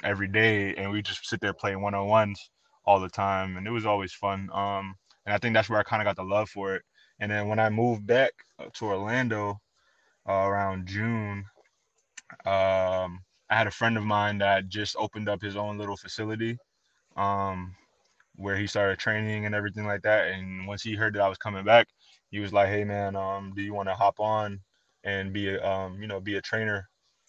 every 0.03 0.29
day, 0.29 0.75
and 0.75 0.90
we 0.90 1.03
just 1.03 1.27
sit 1.27 1.40
there 1.40 1.53
playing 1.53 1.83
one 1.83 1.94
on 1.94 2.07
ones 2.07 2.51
all 2.87 3.01
the 3.01 3.09
time, 3.09 3.57
and 3.57 3.66
it 3.66 3.70
was 3.70 3.87
always 3.87 4.12
fun. 4.12 4.49
Um, 4.53 4.94
and 5.27 5.35
I 5.35 5.38
think 5.38 5.55
that's 5.55 5.68
where 5.68 5.81
I 5.81 5.85
kind 5.85 6.03
of 6.03 6.07
got 6.07 6.16
the 6.16 6.29
love 6.29 6.49
for 6.51 6.77
it. 6.77 6.83
And 7.20 7.31
then 7.31 7.49
when 7.49 7.59
I 7.59 7.70
moved 7.70 8.07
back 8.07 8.33
to 8.75 8.85
Orlando, 8.85 9.61
uh, 10.29 10.33
around 10.33 10.87
June. 10.87 11.44
Um, 12.47 13.20
I 13.51 13.57
had 13.57 13.66
a 13.66 13.73
friend 13.73 13.97
of 13.97 14.05
mine 14.05 14.38
that 14.38 14.68
just 14.68 14.97
opened 14.99 15.29
up 15.29 15.42
his 15.42 15.57
own 15.57 15.79
little 15.79 15.97
facility 15.97 16.59
um, 17.16 17.75
where 18.37 18.57
he 18.57 18.66
started 18.66 18.99
training 18.99 19.47
and 19.47 19.55
everything 19.55 19.87
like 19.87 20.03
that. 20.03 20.29
And 20.33 20.66
once 20.66 20.83
he 20.83 20.94
heard 20.94 21.14
that 21.14 21.23
I 21.23 21.29
was 21.29 21.38
coming 21.38 21.64
back, 21.64 21.88
he 22.31 22.40
was 22.40 22.53
like, 22.53 22.68
"Hey 22.68 22.85
man, 22.85 23.16
um, 23.16 23.53
do 23.55 23.62
you 23.62 23.75
want 23.75 23.88
to 23.88 23.94
hop 23.94 24.20
on 24.20 24.61
and 25.05 25.33
be 25.33 25.49
a 25.55 25.64
um, 25.64 26.01
you 26.03 26.09
know 26.09 26.20
be 26.20 26.37
a 26.37 26.42
trainer 26.42 26.88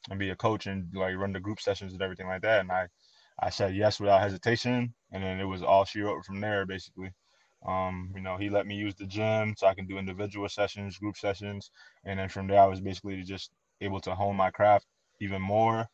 and 0.10 0.20
be 0.20 0.30
a 0.30 0.36
coach 0.36 0.68
and 0.68 0.94
like 0.96 1.16
run 1.16 1.34
the 1.34 1.40
group 1.40 1.60
sessions 1.62 1.94
and 1.94 2.02
everything 2.02 2.28
like 2.28 2.42
that?" 2.44 2.62
And 2.62 2.72
I 2.72 2.88
I 3.40 3.50
said 3.50 3.76
yes 3.76 4.00
without 4.00 4.22
hesitation, 4.22 4.94
and 5.12 5.24
then 5.24 5.40
it 5.40 5.46
was 5.46 5.64
all 5.64 5.86
she 5.86 6.02
wrote 6.02 6.26
from 6.26 6.40
there 6.42 6.66
basically. 6.66 7.12
Um, 7.66 8.12
you 8.16 8.22
know, 8.22 8.38
he 8.38 8.50
let 8.50 8.68
me 8.68 8.76
use 8.76 8.96
the 8.96 9.08
gym 9.08 9.56
so 9.58 9.68
I 9.68 9.74
can 9.74 9.88
do 9.88 9.98
individual 9.98 10.48
sessions, 10.50 10.98
group 10.98 11.18
sessions, 11.18 11.72
and 12.04 12.20
then 12.20 12.30
from 12.30 12.48
there 12.48 12.62
I 12.62 12.66
was 12.68 12.82
basically 12.82 13.22
just 13.24 13.52
able 13.82 14.00
to 14.02 14.16
hone 14.16 14.36
my 14.36 14.52
craft 14.52 14.86
even 15.20 15.42
more, 15.42 15.88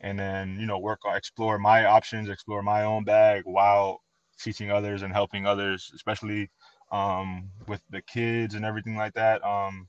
and 0.00 0.18
then 0.18 0.58
you 0.60 0.66
know 0.66 0.78
work 0.78 1.00
on 1.06 1.16
explore 1.16 1.58
my 1.58 1.84
options, 1.86 2.28
explore 2.28 2.62
my 2.62 2.84
own 2.84 3.04
bag 3.04 3.42
while 3.46 4.00
teaching 4.42 4.70
others 4.70 5.02
and 5.02 5.12
helping 5.12 5.46
others, 5.46 5.90
especially 5.94 6.50
um, 6.90 7.50
with 7.68 7.82
the 7.90 8.02
kids 8.02 8.54
and 8.54 8.64
everything 8.64 8.96
like 8.96 9.14
that. 9.14 9.44
Um, 9.44 9.88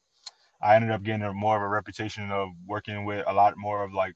I 0.62 0.76
ended 0.76 0.92
up 0.92 1.04
getting 1.04 1.24
a, 1.24 1.34
more 1.34 1.58
of 1.58 1.64
a 1.64 1.68
reputation 1.68 2.32
of 2.32 2.50
working 2.68 3.06
with 3.06 3.24
a 3.28 3.34
lot 3.34 3.56
more 3.58 3.84
of 3.84 3.94
like 3.94 4.16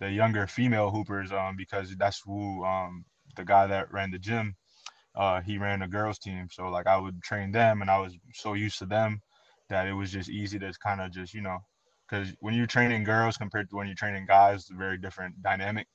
the 0.00 0.10
younger 0.10 0.46
female 0.46 0.90
hoopers 0.90 1.32
um, 1.32 1.56
because 1.56 1.94
that's 1.96 2.20
who 2.24 2.64
um, 2.64 3.04
the 3.36 3.44
guy 3.44 3.66
that 3.66 3.92
ran 3.92 4.10
the 4.10 4.18
gym 4.18 4.56
uh, 5.14 5.40
he 5.40 5.58
ran 5.58 5.82
a 5.82 5.88
girls 5.88 6.18
team. 6.18 6.48
So 6.50 6.68
like 6.68 6.86
I 6.86 6.96
would 6.96 7.22
train 7.22 7.52
them, 7.52 7.82
and 7.82 7.90
I 7.90 7.98
was 7.98 8.16
so 8.32 8.54
used 8.54 8.78
to 8.80 8.86
them 8.86 9.20
that 9.68 9.86
it 9.86 9.92
was 9.92 10.10
just 10.10 10.28
easy 10.28 10.58
to 10.58 10.72
kind 10.82 11.00
of 11.00 11.12
just 11.12 11.34
you 11.34 11.42
know, 11.42 11.58
because 12.08 12.34
when 12.40 12.54
you're 12.54 12.66
training 12.66 13.04
girls 13.04 13.36
compared 13.36 13.70
to 13.70 13.76
when 13.76 13.86
you're 13.86 13.96
training 13.96 14.26
guys, 14.26 14.62
it's 14.62 14.70
a 14.70 14.74
very 14.74 14.98
different 14.98 15.40
dynamic. 15.42 15.86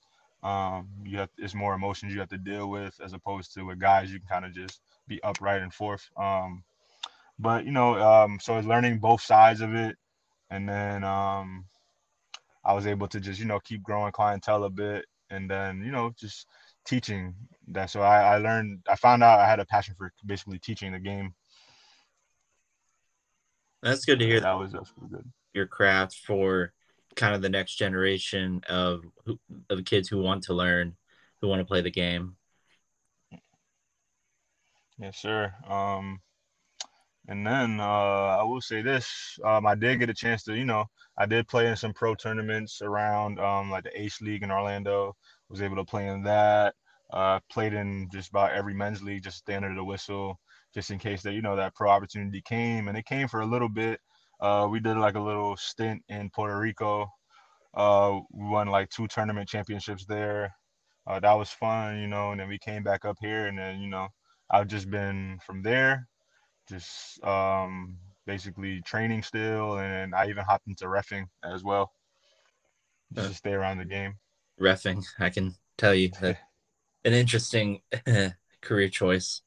Um, 0.41 0.87
you 1.03 1.17
have 1.17 1.29
it's 1.37 1.53
more 1.53 1.73
emotions 1.73 2.13
you 2.13 2.19
have 2.19 2.29
to 2.29 2.37
deal 2.37 2.69
with 2.69 2.99
as 3.03 3.13
opposed 3.13 3.53
to 3.53 3.63
with 3.63 3.79
guys 3.79 4.11
you 4.11 4.19
can 4.19 4.27
kind 4.27 4.45
of 4.45 4.53
just 4.53 4.81
be 5.07 5.21
upright 5.23 5.61
and 5.61 5.73
forth. 5.73 6.09
Um, 6.15 6.63
but 7.39 7.65
you 7.65 7.71
know, 7.71 7.99
um, 7.99 8.39
so 8.41 8.57
it's 8.57 8.67
learning 8.67 8.99
both 8.99 9.21
sides 9.21 9.61
of 9.61 9.73
it, 9.73 9.97
and 10.49 10.67
then 10.67 11.03
um, 11.03 11.65
I 12.63 12.73
was 12.73 12.87
able 12.87 13.07
to 13.07 13.19
just 13.19 13.39
you 13.39 13.45
know 13.45 13.59
keep 13.59 13.83
growing 13.83 14.11
clientele 14.11 14.63
a 14.63 14.69
bit, 14.69 15.05
and 15.29 15.49
then 15.49 15.83
you 15.83 15.91
know 15.91 16.13
just 16.17 16.47
teaching 16.85 17.35
that. 17.69 17.89
So 17.89 18.01
I, 18.01 18.35
I 18.35 18.37
learned, 18.37 18.79
I 18.89 18.95
found 18.95 19.23
out 19.23 19.39
I 19.39 19.47
had 19.47 19.59
a 19.59 19.65
passion 19.65 19.95
for 19.97 20.11
basically 20.25 20.59
teaching 20.59 20.91
the 20.91 20.99
game. 20.99 21.33
That's 23.81 24.05
good 24.05 24.19
to 24.19 24.25
hear. 24.25 24.41
That 24.41 24.57
was, 24.57 24.73
that 24.73 24.81
was 24.81 24.91
good. 25.09 25.25
Your 25.53 25.67
craft 25.67 26.15
for 26.25 26.73
kind 27.19 27.35
of 27.35 27.41
the 27.41 27.49
next 27.49 27.75
generation 27.75 28.61
of 28.69 29.03
of 29.69 29.85
kids 29.85 30.07
who 30.07 30.21
want 30.21 30.43
to 30.43 30.53
learn, 30.53 30.95
who 31.41 31.47
want 31.47 31.59
to 31.59 31.65
play 31.65 31.81
the 31.81 31.91
game. 31.91 32.35
Yes, 34.97 35.17
sir. 35.17 35.53
Um, 35.67 36.19
and 37.27 37.45
then 37.45 37.79
uh, 37.79 37.83
I 38.39 38.43
will 38.43 38.61
say 38.61 38.81
this: 38.81 39.37
um, 39.45 39.67
I 39.67 39.75
did 39.75 39.99
get 39.99 40.09
a 40.09 40.13
chance 40.13 40.43
to, 40.45 40.55
you 40.55 40.65
know, 40.65 40.85
I 41.17 41.25
did 41.25 41.47
play 41.47 41.67
in 41.67 41.75
some 41.75 41.93
pro 41.93 42.15
tournaments 42.15 42.81
around 42.81 43.39
um, 43.39 43.69
like 43.69 43.83
the 43.83 44.01
Ace 44.01 44.21
League 44.21 44.43
in 44.43 44.51
Orlando. 44.51 45.15
Was 45.49 45.61
able 45.61 45.77
to 45.77 45.85
play 45.85 46.07
in 46.07 46.23
that. 46.23 46.75
Uh, 47.11 47.39
played 47.51 47.73
in 47.73 48.07
just 48.13 48.29
about 48.29 48.51
every 48.51 48.73
men's 48.73 49.01
league, 49.01 49.23
just 49.23 49.37
stay 49.37 49.55
under 49.55 49.73
the 49.73 49.83
whistle, 49.83 50.39
just 50.75 50.91
in 50.91 50.99
case 50.99 51.23
that 51.23 51.33
you 51.33 51.41
know 51.41 51.55
that 51.55 51.73
pro 51.75 51.89
opportunity 51.89 52.41
came, 52.41 52.87
and 52.87 52.97
it 52.97 53.05
came 53.05 53.27
for 53.27 53.41
a 53.41 53.45
little 53.45 53.69
bit. 53.69 53.99
Uh, 54.39 54.67
we 54.69 54.79
did 54.79 54.97
like 54.97 55.15
a 55.15 55.19
little 55.19 55.57
stint 55.57 56.01
in 56.09 56.29
Puerto 56.29 56.57
Rico. 56.57 57.07
Uh, 57.73 58.19
we 58.31 58.47
won 58.47 58.67
like 58.67 58.89
two 58.89 59.07
tournament 59.07 59.49
championships 59.49 60.05
there. 60.05 60.55
Uh, 61.05 61.19
that 61.19 61.33
was 61.33 61.49
fun, 61.49 61.99
you 61.99 62.07
know. 62.07 62.31
And 62.31 62.39
then 62.39 62.47
we 62.47 62.57
came 62.57 62.83
back 62.83 63.05
up 63.05 63.17
here, 63.19 63.47
and 63.47 63.57
then 63.57 63.79
you 63.79 63.89
know, 63.89 64.07
I've 64.49 64.67
just 64.67 64.89
been 64.89 65.39
from 65.45 65.61
there, 65.61 66.07
just 66.69 67.23
um, 67.23 67.97
basically 68.25 68.81
training 68.81 69.23
still, 69.23 69.77
and 69.79 70.15
I 70.15 70.29
even 70.29 70.45
hopped 70.45 70.67
into 70.67 70.85
refing 70.85 71.25
as 71.43 71.63
well, 71.63 71.91
just 73.13 73.25
uh, 73.25 73.29
to 73.29 73.35
stay 73.35 73.51
around 73.51 73.79
the 73.79 73.85
game. 73.85 74.15
Refing, 74.59 75.03
I 75.19 75.29
can 75.29 75.55
tell 75.77 75.93
you 75.93 76.11
an 76.21 76.35
interesting 77.13 77.81
career 78.61 78.89
choice. 78.89 79.41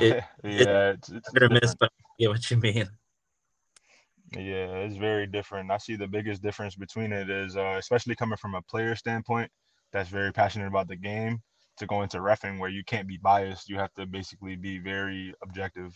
It, 0.00 0.22
yeah, 0.44 0.90
it's, 0.90 1.08
it's 1.08 1.28
or 1.40 1.48
miss, 1.48 1.74
but 1.78 1.90
I 1.92 2.04
get 2.18 2.30
what 2.30 2.50
you 2.50 2.56
mean. 2.56 2.88
Yeah, 4.32 4.84
it's 4.84 4.96
very 4.96 5.26
different. 5.26 5.70
I 5.70 5.78
see 5.78 5.96
the 5.96 6.06
biggest 6.06 6.42
difference 6.42 6.76
between 6.76 7.12
it 7.12 7.30
is, 7.30 7.56
uh, 7.56 7.76
especially 7.78 8.14
coming 8.14 8.36
from 8.36 8.54
a 8.54 8.62
player 8.62 8.94
standpoint, 8.94 9.50
that's 9.92 10.10
very 10.10 10.32
passionate 10.32 10.66
about 10.66 10.88
the 10.88 10.96
game, 10.96 11.42
to 11.78 11.86
go 11.86 12.02
into 12.02 12.18
refing 12.18 12.58
where 12.58 12.68
you 12.68 12.84
can't 12.84 13.08
be 13.08 13.16
biased. 13.16 13.68
You 13.68 13.78
have 13.78 13.92
to 13.94 14.06
basically 14.06 14.56
be 14.56 14.78
very 14.78 15.34
objective 15.42 15.94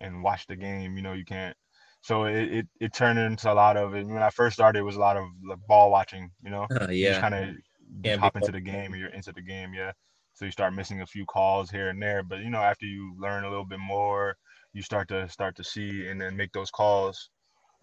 and 0.00 0.22
watch 0.22 0.46
the 0.46 0.56
game. 0.56 0.96
You 0.96 1.02
know, 1.02 1.12
you 1.12 1.24
can't. 1.24 1.56
So 2.00 2.24
it, 2.24 2.52
it, 2.52 2.66
it 2.80 2.94
turned 2.94 3.18
into 3.18 3.52
a 3.52 3.54
lot 3.54 3.76
of 3.76 3.94
it. 3.94 4.06
When 4.06 4.22
I 4.22 4.30
first 4.30 4.54
started, 4.54 4.78
it 4.78 4.82
was 4.82 4.96
a 4.96 5.00
lot 5.00 5.16
of 5.16 5.24
like 5.46 5.58
ball 5.66 5.90
watching. 5.90 6.30
You 6.42 6.50
know, 6.50 6.68
uh, 6.80 6.88
yeah, 6.90 7.20
kind 7.20 7.34
of 7.34 7.54
just 8.02 8.18
hop 8.18 8.36
into 8.36 8.52
the 8.52 8.60
game 8.60 8.92
and 8.92 9.00
you're 9.00 9.10
into 9.10 9.32
the 9.32 9.42
game, 9.42 9.74
yeah. 9.74 9.92
So 10.34 10.44
you 10.44 10.52
start 10.52 10.72
missing 10.72 11.02
a 11.02 11.06
few 11.06 11.26
calls 11.26 11.70
here 11.70 11.88
and 11.90 12.00
there, 12.00 12.22
but 12.22 12.38
you 12.38 12.50
know, 12.50 12.62
after 12.62 12.86
you 12.86 13.14
learn 13.18 13.44
a 13.44 13.50
little 13.50 13.66
bit 13.66 13.80
more, 13.80 14.36
you 14.72 14.82
start 14.82 15.08
to 15.08 15.28
start 15.28 15.56
to 15.56 15.64
see 15.64 16.06
and 16.08 16.20
then 16.20 16.36
make 16.36 16.52
those 16.52 16.70
calls 16.70 17.30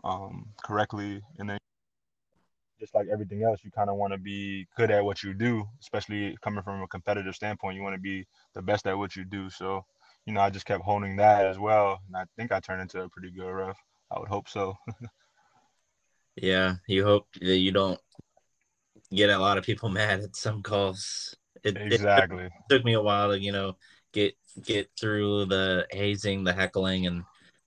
um, 0.05 0.45
correctly, 0.63 1.21
and 1.39 1.49
then 1.49 1.57
just 2.79 2.93
like 2.93 3.07
everything 3.11 3.43
else, 3.43 3.59
you 3.63 3.71
kind 3.71 3.89
of 3.89 3.95
want 3.95 4.13
to 4.13 4.19
be 4.19 4.67
good 4.77 4.91
at 4.91 5.03
what 5.03 5.23
you 5.23 5.33
do, 5.33 5.65
especially 5.81 6.37
coming 6.41 6.63
from 6.63 6.81
a 6.81 6.87
competitive 6.87 7.35
standpoint. 7.35 7.75
You 7.75 7.83
want 7.83 7.95
to 7.95 8.01
be 8.01 8.25
the 8.53 8.61
best 8.61 8.85
at 8.85 8.97
what 8.97 9.15
you 9.15 9.25
do. 9.25 9.49
So, 9.49 9.83
you 10.25 10.33
know, 10.33 10.41
I 10.41 10.49
just 10.49 10.65
kept 10.65 10.83
honing 10.83 11.15
that 11.17 11.45
as 11.45 11.57
well, 11.57 11.99
and 12.07 12.15
I 12.15 12.25
think 12.37 12.51
I 12.51 12.59
turned 12.59 12.81
into 12.81 13.01
a 13.01 13.09
pretty 13.09 13.31
good 13.31 13.49
ref. 13.49 13.77
I 14.11 14.19
would 14.19 14.29
hope 14.29 14.47
so. 14.47 14.77
yeah, 16.35 16.75
you 16.87 17.03
hope 17.03 17.27
that 17.41 17.57
you 17.57 17.71
don't 17.71 17.99
get 19.11 19.29
a 19.29 19.39
lot 19.39 19.57
of 19.57 19.63
people 19.63 19.89
mad 19.89 20.21
at 20.21 20.35
some 20.35 20.61
calls. 20.61 21.35
It, 21.63 21.77
exactly. 21.77 22.45
It 22.45 22.51
took 22.69 22.85
me 22.85 22.93
a 22.93 23.01
while 23.01 23.31
to, 23.31 23.39
you 23.39 23.51
know, 23.51 23.77
get 24.13 24.35
get 24.63 24.89
through 24.99 25.45
the 25.45 25.87
hazing, 25.91 26.43
the 26.43 26.53
heckling, 26.53 27.07
and 27.07 27.23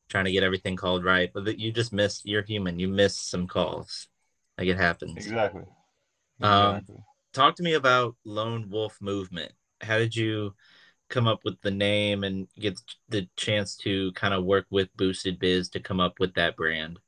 trying 0.09 0.25
to 0.25 0.33
get 0.33 0.43
everything 0.43 0.77
called 0.77 1.05
right. 1.05 1.31
But 1.33 1.59
you 1.59 1.73
just 1.73 1.93
miss. 1.93 2.23
You're 2.25 2.43
human. 2.43 2.79
You 2.79 2.89
miss 2.89 3.17
some 3.17 3.47
calls. 3.47 4.09
Like 4.57 4.69
it 4.69 4.77
happens. 4.77 5.17
Exactly. 5.17 5.65
Um, 6.41 6.83
talk 7.33 7.57
to 7.57 7.63
me 7.63 7.75
about 7.75 8.17
Lone 8.25 8.69
Wolf 8.71 8.97
Movement. 9.01 9.53
How 9.81 9.99
did 9.99 10.15
you 10.15 10.55
come 11.09 11.27
up 11.27 11.41
with 11.45 11.61
the 11.63 11.71
name 11.71 12.25
and 12.25 12.49
get 12.59 12.81
the 13.09 13.29
chance 13.37 13.77
to 13.79 14.13
kind 14.13 14.35
of 14.35 14.45
work 14.45 14.67
with 14.71 14.95
Boosted 14.97 15.39
Biz 15.39 15.71
to 15.71 15.81
come 15.81 16.01
up 16.01 16.15
with 16.19 16.35
that 16.35 16.57
brand? 16.57 16.99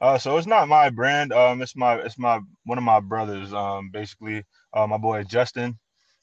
Uh, 0.00 0.18
so 0.18 0.36
it's 0.36 0.46
not 0.46 0.68
my 0.68 0.90
brand. 0.90 1.32
Um, 1.32 1.62
it's 1.62 1.76
my 1.76 1.96
it's 1.96 2.18
my 2.18 2.40
one 2.64 2.78
of 2.78 2.84
my 2.84 3.00
brothers. 3.00 3.52
Um, 3.52 3.90
basically, 3.90 4.44
uh, 4.72 4.86
my 4.86 4.98
boy 4.98 5.22
Justin. 5.24 5.78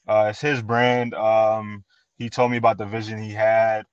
Uh, 0.06 0.28
it's 0.30 0.40
his 0.40 0.62
brand. 0.62 1.14
Um, 1.14 1.84
he 2.16 2.28
told 2.28 2.50
me 2.50 2.56
about 2.56 2.78
the 2.78 2.86
vision 2.86 3.22
he 3.22 3.32
had, 3.32 3.84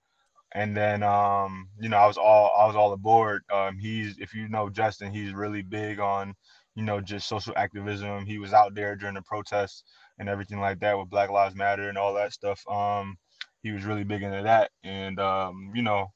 and 0.54 0.76
then 0.76 1.04
um, 1.04 1.70
you 1.80 1.90
know 1.90 1.98
I 1.98 2.08
was 2.08 2.18
all 2.18 2.52
I 2.58 2.66
was 2.68 2.76
all 2.76 2.94
aboard. 2.94 3.44
Um, 3.54 3.78
he's 3.78 4.18
if 4.20 4.34
you 4.34 4.50
know 4.50 4.70
Justin, 4.70 5.12
he's 5.14 5.34
really 5.34 5.62
big 5.62 6.00
on 6.00 6.34
you 6.76 6.84
know 6.84 7.02
just 7.02 7.28
social 7.28 7.54
activism. 7.58 8.26
He 8.26 8.40
was 8.40 8.54
out 8.54 8.76
there 8.76 8.96
during 8.96 9.16
the 9.16 9.22
protests 9.22 9.84
and 10.18 10.30
everything 10.30 10.60
like 10.60 10.80
that 10.80 10.98
with 10.98 11.10
Black 11.10 11.30
Lives 11.30 11.56
Matter 11.56 11.90
and 11.90 11.98
all 11.98 12.14
that 12.16 12.34
stuff. 12.34 12.62
Um, 12.70 13.18
he 13.64 13.72
was 13.72 13.86
really 13.86 14.04
big 14.04 14.24
into 14.24 14.44
that, 14.44 14.72
and 14.84 15.20
um, 15.20 15.72
you 15.76 15.82
know, 15.84 16.08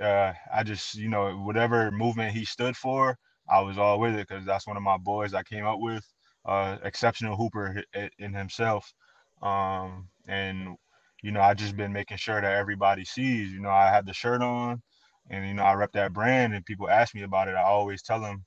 uh, 0.00 0.32
I 0.52 0.62
just 0.62 0.94
you 0.94 1.08
know 1.08 1.32
whatever 1.38 1.90
movement 1.90 2.32
he 2.34 2.44
stood 2.44 2.76
for, 2.76 3.16
I 3.48 3.60
was 3.60 3.78
all 3.78 3.98
with 4.00 4.14
it 4.14 4.28
because 4.28 4.44
that's 4.46 4.66
one 4.66 4.76
of 4.76 4.82
my 4.82 4.98
boys 4.98 5.34
I 5.34 5.42
came 5.42 5.66
up 5.66 5.78
with. 5.80 6.04
Uh, 6.46 6.78
exceptional 6.84 7.36
hooper 7.36 7.82
in 8.18 8.32
himself, 8.32 8.90
um, 9.42 10.08
and 10.26 10.74
you 11.22 11.32
know 11.32 11.40
I 11.40 11.54
just 11.54 11.76
been 11.76 11.92
making 11.92 12.18
sure 12.18 12.40
that 12.40 12.52
everybody 12.52 13.04
sees. 13.04 13.52
You 13.52 13.60
know 13.60 13.70
I 13.70 13.88
have 13.88 14.06
the 14.06 14.12
shirt 14.12 14.42
on, 14.42 14.82
and 15.30 15.46
you 15.46 15.54
know 15.54 15.62
I 15.64 15.74
rep 15.74 15.92
that 15.92 16.12
brand, 16.12 16.54
and 16.54 16.64
people 16.64 16.88
ask 16.88 17.14
me 17.14 17.22
about 17.22 17.48
it. 17.48 17.54
I 17.54 17.62
always 17.62 18.02
tell 18.02 18.20
them, 18.20 18.44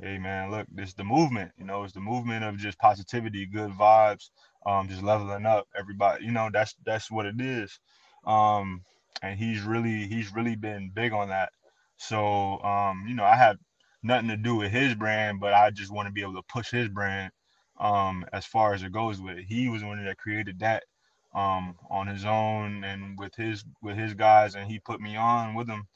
hey 0.00 0.18
man, 0.18 0.50
look, 0.50 0.66
this 0.72 0.90
is 0.90 0.94
the 0.94 1.04
movement. 1.04 1.52
You 1.58 1.64
know, 1.64 1.84
it's 1.84 1.94
the 1.94 2.00
movement 2.00 2.44
of 2.44 2.58
just 2.58 2.78
positivity, 2.78 3.46
good 3.46 3.70
vibes, 3.72 4.30
um, 4.66 4.88
just 4.88 5.02
leveling 5.02 5.46
up 5.46 5.66
everybody. 5.78 6.24
You 6.24 6.32
know, 6.32 6.50
that's 6.52 6.74
that's 6.84 7.10
what 7.10 7.26
it 7.26 7.40
is. 7.40 7.78
Um, 8.26 8.82
and 9.22 9.38
he's 9.38 9.62
really 9.62 10.06
he's 10.08 10.34
really 10.34 10.56
been 10.56 10.90
big 10.94 11.12
on 11.12 11.28
that. 11.28 11.50
So 11.96 12.60
um, 12.62 13.04
you 13.08 13.14
know, 13.14 13.24
I 13.24 13.36
have 13.36 13.56
nothing 14.02 14.28
to 14.28 14.36
do 14.36 14.56
with 14.56 14.72
his 14.72 14.94
brand, 14.94 15.40
but 15.40 15.54
I 15.54 15.70
just 15.70 15.92
want 15.92 16.06
to 16.08 16.12
be 16.12 16.22
able 16.22 16.34
to 16.34 16.42
push 16.48 16.70
his 16.70 16.88
brand 16.88 17.32
um, 17.80 18.24
as 18.32 18.44
far 18.44 18.74
as 18.74 18.82
it 18.82 18.92
goes 18.92 19.20
with 19.20 19.38
it. 19.38 19.44
He 19.48 19.68
was 19.68 19.82
the 19.82 19.86
one 19.88 20.04
that 20.04 20.18
created 20.18 20.58
that 20.60 20.84
um, 21.34 21.76
on 21.90 22.06
his 22.06 22.24
own 22.24 22.84
and 22.84 23.18
with 23.18 23.34
his 23.34 23.64
with 23.82 23.96
his 23.96 24.14
guys, 24.14 24.54
and 24.54 24.70
he 24.70 24.78
put 24.78 25.00
me 25.00 25.16
on 25.16 25.54
with 25.54 25.68
him. 25.68 25.86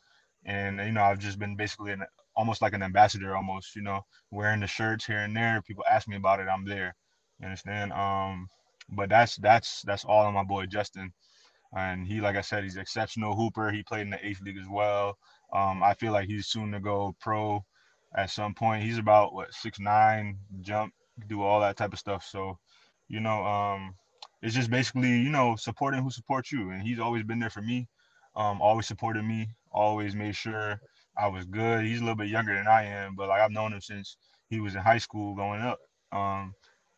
And 0.44 0.78
you 0.78 0.92
know, 0.92 1.02
I've 1.02 1.18
just 1.18 1.38
been 1.38 1.56
basically 1.56 1.92
an, 1.92 2.04
almost 2.34 2.62
like 2.62 2.72
an 2.72 2.82
ambassador, 2.82 3.36
almost. 3.36 3.76
You 3.76 3.82
know, 3.82 4.02
wearing 4.30 4.60
the 4.60 4.66
shirts 4.66 5.06
here 5.06 5.18
and 5.18 5.36
there. 5.36 5.62
People 5.62 5.84
ask 5.90 6.08
me 6.08 6.16
about 6.16 6.40
it, 6.40 6.48
I'm 6.48 6.64
there. 6.64 6.94
You 7.40 7.46
understand? 7.46 7.92
Um, 7.92 8.48
but 8.90 9.08
that's 9.08 9.36
that's 9.36 9.82
that's 9.82 10.04
all 10.04 10.26
on 10.26 10.34
my 10.34 10.44
boy 10.44 10.66
Justin, 10.66 11.12
and 11.76 12.06
he, 12.06 12.20
like 12.20 12.36
I 12.36 12.40
said, 12.40 12.64
he's 12.64 12.76
exceptional 12.76 13.36
hooper. 13.36 13.70
He 13.70 13.82
played 13.82 14.02
in 14.02 14.10
the 14.10 14.26
eighth 14.26 14.40
league 14.40 14.58
as 14.58 14.68
well. 14.70 15.18
Um, 15.52 15.82
I 15.82 15.94
feel 15.94 16.12
like 16.12 16.28
he's 16.28 16.46
soon 16.46 16.72
to 16.72 16.80
go 16.80 17.14
pro 17.20 17.64
at 18.14 18.30
some 18.30 18.54
point. 18.54 18.82
He's 18.84 18.98
about 18.98 19.34
what 19.34 19.52
six 19.52 19.78
nine, 19.78 20.38
jump, 20.60 20.92
do 21.28 21.42
all 21.42 21.60
that 21.60 21.76
type 21.76 21.92
of 21.92 21.98
stuff. 21.98 22.24
So, 22.24 22.58
you 23.08 23.20
know, 23.20 23.44
um, 23.44 23.94
it's 24.46 24.54
just 24.54 24.70
basically 24.70 25.08
you 25.08 25.28
know 25.28 25.56
supporting 25.56 26.04
who 26.04 26.10
supports 26.10 26.52
you, 26.52 26.70
and 26.70 26.80
he's 26.80 27.00
always 27.00 27.24
been 27.24 27.40
there 27.40 27.50
for 27.50 27.62
me. 27.62 27.88
Um, 28.36 28.62
always 28.62 28.86
supported 28.86 29.24
me. 29.24 29.48
Always 29.72 30.14
made 30.14 30.36
sure 30.36 30.80
I 31.18 31.26
was 31.26 31.46
good. 31.46 31.84
He's 31.84 31.98
a 31.98 32.02
little 32.02 32.14
bit 32.14 32.28
younger 32.28 32.54
than 32.54 32.68
I 32.68 32.84
am, 32.84 33.16
but 33.16 33.28
like 33.28 33.40
I've 33.40 33.50
known 33.50 33.72
him 33.72 33.80
since 33.80 34.16
he 34.48 34.60
was 34.60 34.76
in 34.76 34.82
high 34.82 34.98
school 34.98 35.34
going 35.34 35.60
up. 35.62 35.80
Um, 36.12 36.54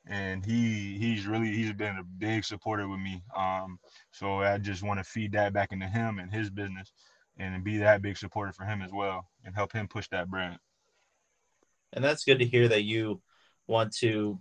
and 0.06 0.44
he 0.44 0.98
he's 0.98 1.26
really 1.26 1.50
he's 1.50 1.72
been 1.72 1.96
a 1.96 2.04
big 2.04 2.44
supporter 2.44 2.86
with 2.86 3.00
me. 3.00 3.22
Um, 3.34 3.78
so 4.10 4.40
I 4.42 4.58
just 4.58 4.82
want 4.82 5.00
to 5.00 5.04
feed 5.04 5.32
that 5.32 5.54
back 5.54 5.72
into 5.72 5.86
him 5.86 6.18
and 6.18 6.30
his 6.30 6.50
business, 6.50 6.92
and 7.38 7.64
be 7.64 7.78
that 7.78 8.02
big 8.02 8.18
supporter 8.18 8.52
for 8.52 8.64
him 8.66 8.82
as 8.82 8.90
well, 8.92 9.26
and 9.46 9.54
help 9.54 9.72
him 9.72 9.88
push 9.88 10.06
that 10.10 10.28
brand. 10.28 10.58
And 11.94 12.04
that's 12.04 12.24
good 12.24 12.40
to 12.40 12.44
hear 12.44 12.68
that 12.68 12.84
you 12.84 13.22
want 13.66 13.94
to 14.00 14.38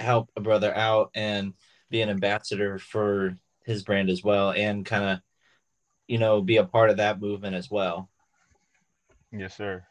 help 0.00 0.30
a 0.34 0.40
brother 0.40 0.74
out 0.74 1.10
and 1.14 1.54
be 1.90 2.02
an 2.02 2.08
ambassador 2.08 2.78
for 2.78 3.36
his 3.64 3.82
brand 3.82 4.10
as 4.10 4.22
well, 4.22 4.52
and 4.52 4.86
kind 4.86 5.04
of 5.04 5.20
you 6.06 6.18
know 6.18 6.40
be 6.42 6.56
a 6.58 6.64
part 6.64 6.90
of 6.90 6.98
that 6.98 7.20
movement 7.20 7.54
as 7.54 7.70
well. 7.70 8.08
Yes, 9.32 9.56
sir. 9.56 9.84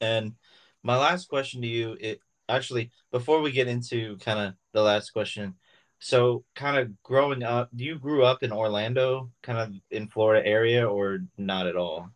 And 0.00 0.34
my 0.82 0.96
last 0.96 1.28
question 1.28 1.62
to 1.62 1.68
you, 1.68 1.96
it 2.00 2.20
actually 2.48 2.90
before 3.10 3.40
we 3.40 3.50
get 3.50 3.68
into 3.68 4.16
kind 4.18 4.38
of 4.38 4.54
the 4.72 4.82
last 4.82 5.10
question 5.10 5.54
so 5.98 6.44
kind 6.54 6.76
of 6.76 7.02
growing 7.02 7.42
up 7.42 7.68
you 7.74 7.98
grew 7.98 8.24
up 8.24 8.42
in 8.42 8.52
orlando 8.52 9.30
kind 9.42 9.58
of 9.58 9.72
in 9.90 10.08
florida 10.08 10.46
area 10.46 10.86
or 10.86 11.18
not 11.38 11.66
at 11.66 11.76
all 11.76 12.08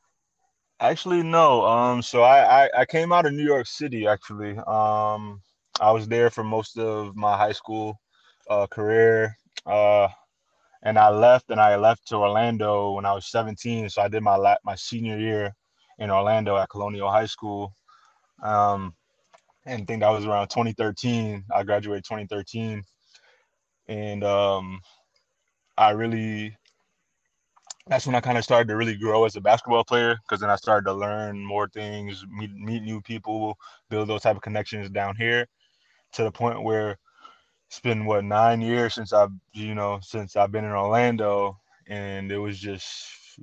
actually 0.81 1.23
no 1.23 1.65
um 1.67 2.03
so 2.03 2.23
I, 2.23 2.65
I 2.65 2.71
i 2.79 2.85
came 2.85 3.13
out 3.13 3.27
of 3.27 3.33
new 3.33 3.45
york 3.45 3.67
city 3.67 4.07
actually 4.07 4.57
um 4.59 5.41
i 5.81 5.91
was 5.91 6.07
there 6.07 6.31
for 6.31 6.45
most 6.45 6.79
of 6.79 7.17
my 7.17 7.37
high 7.37 7.53
school 7.53 7.99
uh 8.51 8.67
career 8.67 9.37
uh 9.67 10.09
and 10.83 10.99
i 10.99 11.09
left 11.09 11.51
and 11.51 11.61
i 11.61 11.77
left 11.77 12.07
to 12.09 12.17
orlando 12.17 12.93
when 12.93 13.07
i 13.07 13.13
was 13.13 13.31
17 13.31 13.89
so 13.89 14.03
i 14.03 14.09
did 14.09 14.23
my 14.23 14.37
la- 14.37 14.57
my 14.65 14.75
senior 14.75 15.19
year 15.19 15.55
in 15.99 16.11
orlando 16.11 16.57
at 16.57 16.71
colonial 16.71 17.11
high 17.11 17.27
school 17.27 17.73
um 18.43 18.95
and 19.67 19.83
I 19.83 19.85
think 19.85 20.01
that 20.01 20.11
was 20.11 20.27
around 20.27 20.49
2013. 20.49 21.45
I 21.55 21.63
graduated 21.63 22.05
2013, 22.05 22.83
and 23.89 24.25
um, 24.25 24.81
I 25.77 25.91
really 25.91 26.57
that's 27.87 28.07
when 28.07 28.15
I 28.15 28.21
kind 28.21 28.39
of 28.39 28.45
started 28.45 28.69
to 28.69 28.77
really 28.77 28.97
grow 28.97 29.25
as 29.25 29.37
a 29.37 29.41
basketball 29.41 29.85
player 29.85 30.17
because 30.23 30.41
then 30.41 30.51
I 30.51 30.57
started 30.57 30.85
to 30.87 30.93
learn 30.93 31.45
more 31.45 31.69
things, 31.69 32.25
meet 32.31 32.53
meet 32.53 32.83
new 32.83 33.01
people, 33.03 33.57
build 33.89 34.09
those 34.09 34.23
type 34.23 34.37
of 34.37 34.43
connections 34.43 34.91
down 34.91 35.17
here, 35.17 35.47
to 36.13 36.25
the 36.25 36.31
point 36.33 36.63
where 36.63 36.97
it's 37.71 37.81
been 37.81 38.05
what 38.05 38.25
nine 38.25 38.61
years 38.61 38.95
since 38.95 39.13
I've 39.13 39.31
you 39.55 39.77
know 39.77 40.01
since 40.03 40.37
I've 40.37 40.53
been 40.53 40.65
in 40.65 40.73
Orlando, 40.73 41.61
and 41.89 42.31
it 42.33 42.39
was 42.39 42.59
just 42.59 42.95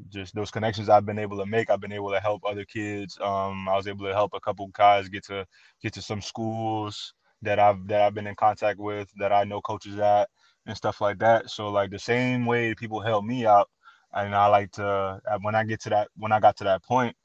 just 0.09 0.35
those 0.35 0.51
connections 0.51 0.89
I've 0.89 1.05
been 1.05 1.19
able 1.19 1.37
to 1.39 1.45
make. 1.45 1.69
I've 1.69 1.81
been 1.81 1.93
able 1.93 2.11
to 2.11 2.19
help 2.19 2.43
other 2.45 2.65
kids. 2.65 3.17
Um, 3.21 3.69
I 3.69 3.75
was 3.77 3.87
able 3.87 4.05
to 4.05 4.13
help 4.13 4.33
a 4.35 4.41
couple 4.41 4.67
guys 4.69 5.09
get 5.09 5.25
to 5.27 5.47
get 5.81 5.93
to 5.93 6.01
some 6.03 6.21
schools 6.21 7.13
that 7.43 7.59
I've 7.59 7.87
that 7.87 8.01
I've 8.01 8.15
been 8.15 8.27
in 8.27 8.35
contact 8.35 8.79
with 8.79 9.09
that 9.19 9.33
I 9.33 9.45
know 9.45 9.61
coaches 9.61 9.99
at 9.99 10.29
and 10.67 10.77
stuff 10.77 11.01
like 11.01 11.19
that. 11.19 11.49
So 11.49 11.69
like 11.69 11.91
the 11.91 11.99
same 11.99 12.45
way 12.45 12.75
people 12.75 12.99
help 13.01 13.25
me 13.25 13.45
out, 13.45 13.69
and 14.13 14.35
I 14.35 14.47
like 14.47 14.71
to 14.73 15.21
when 15.41 15.55
I 15.55 15.63
get 15.63 15.81
to 15.83 15.89
that 15.91 16.09
when 16.17 16.33
I 16.33 16.39
got 16.41 16.57
to 16.57 16.65
that 16.65 16.83
point, 16.83 17.15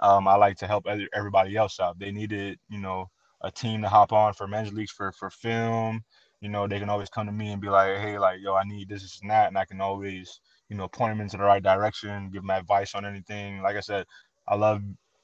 um, 0.00 0.28
I 0.28 0.36
like 0.36 0.58
to 0.58 0.66
help 0.66 0.86
everybody 1.14 1.56
else 1.56 1.80
out. 1.80 1.98
They 1.98 2.12
needed 2.12 2.58
you 2.68 2.80
know 2.80 3.10
a 3.42 3.50
team 3.50 3.82
to 3.82 3.88
hop 3.88 4.12
on 4.12 4.34
for 4.34 4.46
men's 4.46 4.72
leagues 4.72 4.92
for 4.92 5.12
for 5.12 5.30
film. 5.30 6.04
You 6.42 6.50
know 6.50 6.68
they 6.68 6.80
can 6.80 6.90
always 6.90 7.10
come 7.10 7.26
to 7.26 7.32
me 7.32 7.52
and 7.52 7.62
be 7.62 7.70
like, 7.70 7.98
hey, 7.98 8.18
like 8.18 8.40
yo, 8.42 8.54
I 8.56 8.64
need 8.66 8.90
this, 8.90 9.02
this 9.02 9.20
and 9.22 9.30
that, 9.32 9.48
and 9.48 9.58
I 9.58 9.66
can 9.66 9.80
always 9.82 10.30
you 10.70 10.78
know, 10.78 10.88
point 10.88 11.12
them 11.12 11.22
into 11.22 11.38
the 11.38 11.44
right 11.44 11.62
direction, 11.62 12.30
give 12.32 12.42
them 12.42 12.50
advice 12.50 12.96
on 12.96 13.06
anything. 13.06 13.62
Like 13.62 13.76
I 13.76 13.82
said, 13.82 14.06
I 14.48 14.56
love 14.56 14.82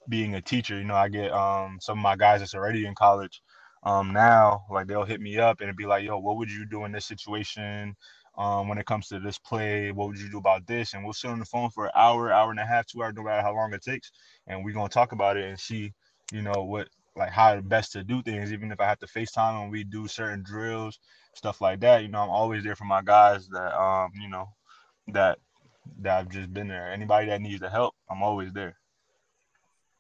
being 0.09 0.37
a 0.37 0.43
teacher. 0.43 0.79
You 0.79 0.85
know, 0.85 0.97
I 0.97 1.09
get 1.11 1.33
um, 1.33 1.79
some 1.83 1.99
of 1.99 2.05
my 2.05 2.17
guys 2.17 2.41
that's 2.41 2.55
already 2.55 2.87
in 2.87 2.95
college 2.97 3.43
um, 3.85 4.15
now, 4.15 4.65
like 4.71 4.89
they'll 4.89 5.05
hit 5.05 5.21
me 5.21 5.39
up 5.39 5.63
and 5.63 5.77
be 5.77 5.87
like, 5.87 6.05
yo, 6.05 6.19
what 6.21 6.39
would 6.39 6.51
you 6.53 6.67
do 6.67 6.87
in 6.87 6.93
this 6.93 7.07
situation? 7.07 7.97
Um, 8.39 8.69
when 8.69 8.79
it 8.79 8.87
comes 8.87 9.09
to 9.09 9.21
this 9.21 9.39
play, 9.39 9.93
what 9.93 10.09
would 10.09 10.19
you 10.21 10.31
do 10.31 10.39
about 10.39 10.67
this? 10.67 10.95
And 10.95 11.05
we'll 11.05 11.13
sit 11.15 11.31
on 11.31 11.41
the 11.41 11.47
phone 11.47 11.71
for 11.71 11.87
an 11.87 11.93
hour, 11.97 12.33
hour 12.33 12.51
and 12.53 12.61
a 12.61 12.67
half, 12.67 12.87
two 12.87 13.05
hours, 13.05 13.15
no 13.17 13.25
matter 13.25 13.43
how 13.43 13.55
long 13.55 13.75
it 13.75 13.83
takes. 13.83 14.13
And 14.49 14.65
we're 14.65 14.75
going 14.75 14.89
to 14.89 14.95
talk 14.95 15.13
about 15.13 15.37
it 15.39 15.47
and 15.47 15.61
see, 15.61 15.93
you 16.33 16.43
know, 16.43 16.65
what, 16.65 16.89
like 17.19 17.31
how 17.31 17.61
best 17.61 17.93
to 17.93 18.05
do 18.05 18.23
things, 18.23 18.53
even 18.53 18.71
if 18.71 18.81
I 18.81 18.87
have 18.87 18.99
to 19.01 19.07
FaceTime 19.07 19.63
and 19.63 19.71
we 19.71 19.85
do 19.85 20.07
certain 20.09 20.43
drills, 20.43 20.99
stuff 21.35 21.61
like 21.61 21.81
that. 21.81 22.03
You 22.03 22.09
know, 22.09 22.21
I'm 22.21 22.31
always 22.31 22.65
there 22.65 22.77
for 22.77 22.85
my 22.85 23.03
guys 23.03 23.49
that, 23.49 23.79
um, 23.79 24.13
you 24.15 24.29
know, 24.29 24.49
that 25.09 25.39
that 26.01 26.19
I've 26.19 26.29
just 26.29 26.53
been 26.53 26.69
there. 26.69 26.93
Anybody 26.93 27.27
that 27.29 27.41
needs 27.41 27.61
the 27.61 27.71
help, 27.71 27.95
I'm 28.11 28.23
always 28.23 28.53
there. 28.53 28.77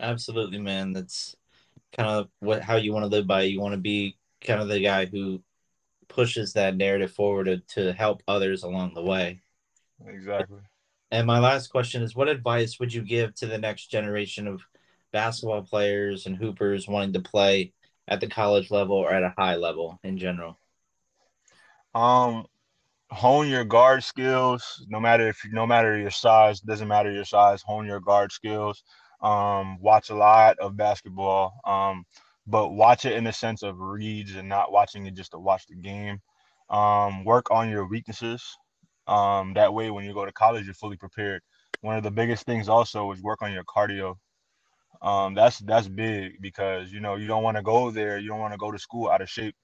Absolutely, 0.00 0.58
man. 0.58 0.92
That's 0.92 1.34
kind 1.96 2.08
of 2.08 2.28
what 2.40 2.62
how 2.62 2.76
you 2.76 2.92
want 2.92 3.04
to 3.04 3.10
live 3.10 3.26
by. 3.26 3.42
You 3.42 3.60
want 3.60 3.72
to 3.72 3.80
be 3.80 4.16
kind 4.40 4.60
of 4.60 4.68
the 4.68 4.80
guy 4.80 5.06
who 5.06 5.42
pushes 6.08 6.52
that 6.52 6.76
narrative 6.76 7.12
forward 7.12 7.44
to, 7.44 7.58
to 7.74 7.92
help 7.92 8.22
others 8.28 8.62
along 8.62 8.94
the 8.94 9.02
way. 9.02 9.40
Exactly. 10.06 10.60
And 11.10 11.26
my 11.26 11.38
last 11.38 11.68
question 11.68 12.02
is 12.02 12.14
what 12.14 12.28
advice 12.28 12.78
would 12.78 12.92
you 12.92 13.02
give 13.02 13.34
to 13.36 13.46
the 13.46 13.58
next 13.58 13.90
generation 13.90 14.46
of 14.46 14.62
basketball 15.12 15.62
players 15.62 16.26
and 16.26 16.36
hoopers 16.36 16.88
wanting 16.88 17.12
to 17.14 17.20
play 17.20 17.72
at 18.06 18.20
the 18.20 18.26
college 18.28 18.70
level 18.70 18.96
or 18.96 19.12
at 19.12 19.22
a 19.22 19.34
high 19.36 19.56
level 19.56 19.98
in 20.02 20.18
general? 20.18 20.58
Um 21.94 22.46
hone 23.10 23.48
your 23.48 23.64
guard 23.64 24.04
skills 24.04 24.84
no 24.90 25.00
matter 25.00 25.28
if 25.28 25.40
no 25.50 25.66
matter 25.66 25.98
your 25.98 26.10
size, 26.10 26.60
doesn't 26.60 26.88
matter 26.88 27.10
your 27.10 27.24
size, 27.24 27.62
hone 27.62 27.86
your 27.86 28.00
guard 28.00 28.32
skills. 28.32 28.82
Um 29.22 29.80
watch 29.80 30.10
a 30.10 30.14
lot 30.14 30.58
of 30.58 30.76
basketball. 30.76 31.60
Um 31.64 32.04
but 32.48 32.70
watch 32.70 33.04
it 33.04 33.12
in 33.12 33.24
the 33.24 33.32
sense 33.32 33.62
of 33.62 33.78
reads 33.78 34.34
and 34.34 34.48
not 34.48 34.72
watching 34.72 35.06
it 35.06 35.14
just 35.14 35.32
to 35.32 35.38
watch 35.38 35.66
the 35.66 35.76
game. 35.76 36.18
Um, 36.70 37.24
work 37.24 37.50
on 37.50 37.68
your 37.68 37.86
weaknesses. 37.86 38.42
Um, 39.06 39.52
that 39.54 39.72
way, 39.72 39.90
when 39.90 40.06
you 40.06 40.14
go 40.14 40.24
to 40.24 40.32
college, 40.32 40.64
you're 40.64 40.74
fully 40.74 40.96
prepared. 40.96 41.42
One 41.82 41.96
of 41.96 42.02
the 42.02 42.10
biggest 42.10 42.46
things 42.46 42.68
also 42.68 43.12
is 43.12 43.22
work 43.22 43.42
on 43.42 43.52
your 43.52 43.64
cardio. 43.64 44.16
Um, 45.02 45.34
that's 45.34 45.58
that's 45.60 45.88
big 45.88 46.40
because 46.40 46.92
you 46.92 47.00
know 47.00 47.16
you 47.16 47.26
don't 47.26 47.42
want 47.42 47.56
to 47.56 47.62
go 47.62 47.90
there. 47.90 48.18
You 48.18 48.28
don't 48.28 48.40
want 48.40 48.52
to 48.52 48.58
go 48.58 48.72
to 48.72 48.78
school 48.78 49.08
out 49.10 49.22
of 49.22 49.30
shape 49.30 49.54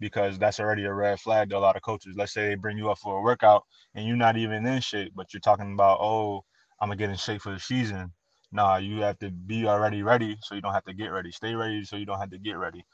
because 0.00 0.38
that's 0.38 0.58
already 0.58 0.84
a 0.84 0.92
red 0.92 1.20
flag 1.20 1.50
to 1.50 1.58
a 1.58 1.60
lot 1.60 1.76
of 1.76 1.82
coaches. 1.82 2.14
Let's 2.16 2.32
say 2.32 2.48
they 2.48 2.54
bring 2.54 2.78
you 2.78 2.90
up 2.90 2.98
for 2.98 3.18
a 3.18 3.22
workout 3.22 3.64
and 3.94 4.06
you're 4.06 4.16
not 4.16 4.36
even 4.36 4.66
in 4.66 4.80
shape, 4.80 5.12
but 5.14 5.32
you're 5.32 5.40
talking 5.40 5.74
about, 5.74 5.98
oh, 6.00 6.44
I'm 6.80 6.88
gonna 6.88 6.96
get 6.96 7.10
in 7.10 7.16
shape 7.16 7.42
for 7.42 7.52
the 7.52 7.60
season. 7.60 8.12
Nah, 8.52 8.78
you 8.78 9.02
have 9.02 9.18
to 9.20 9.30
be 9.30 9.66
already 9.66 10.02
ready 10.02 10.36
so 10.42 10.54
you 10.54 10.60
don't 10.62 10.72
have 10.72 10.84
to 10.86 10.94
get 10.94 11.08
ready. 11.08 11.30
Stay 11.30 11.54
ready 11.54 11.84
so 11.84 11.96
you 11.96 12.06
don't 12.06 12.18
have 12.18 12.30
to 12.30 12.38
get 12.38 12.54
ready. 12.54 12.84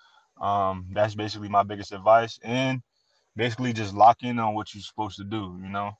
Um, 0.40 0.86
that's 0.92 1.14
basically 1.14 1.48
my 1.48 1.62
biggest 1.62 1.92
advice. 1.92 2.38
And 2.42 2.82
basically 3.36 3.72
just 3.72 3.94
lock 3.94 4.18
in 4.22 4.38
on 4.38 4.54
what 4.54 4.74
you're 4.74 4.82
supposed 4.82 5.16
to 5.18 5.24
do, 5.24 5.58
you 5.62 5.68
know. 5.70 5.92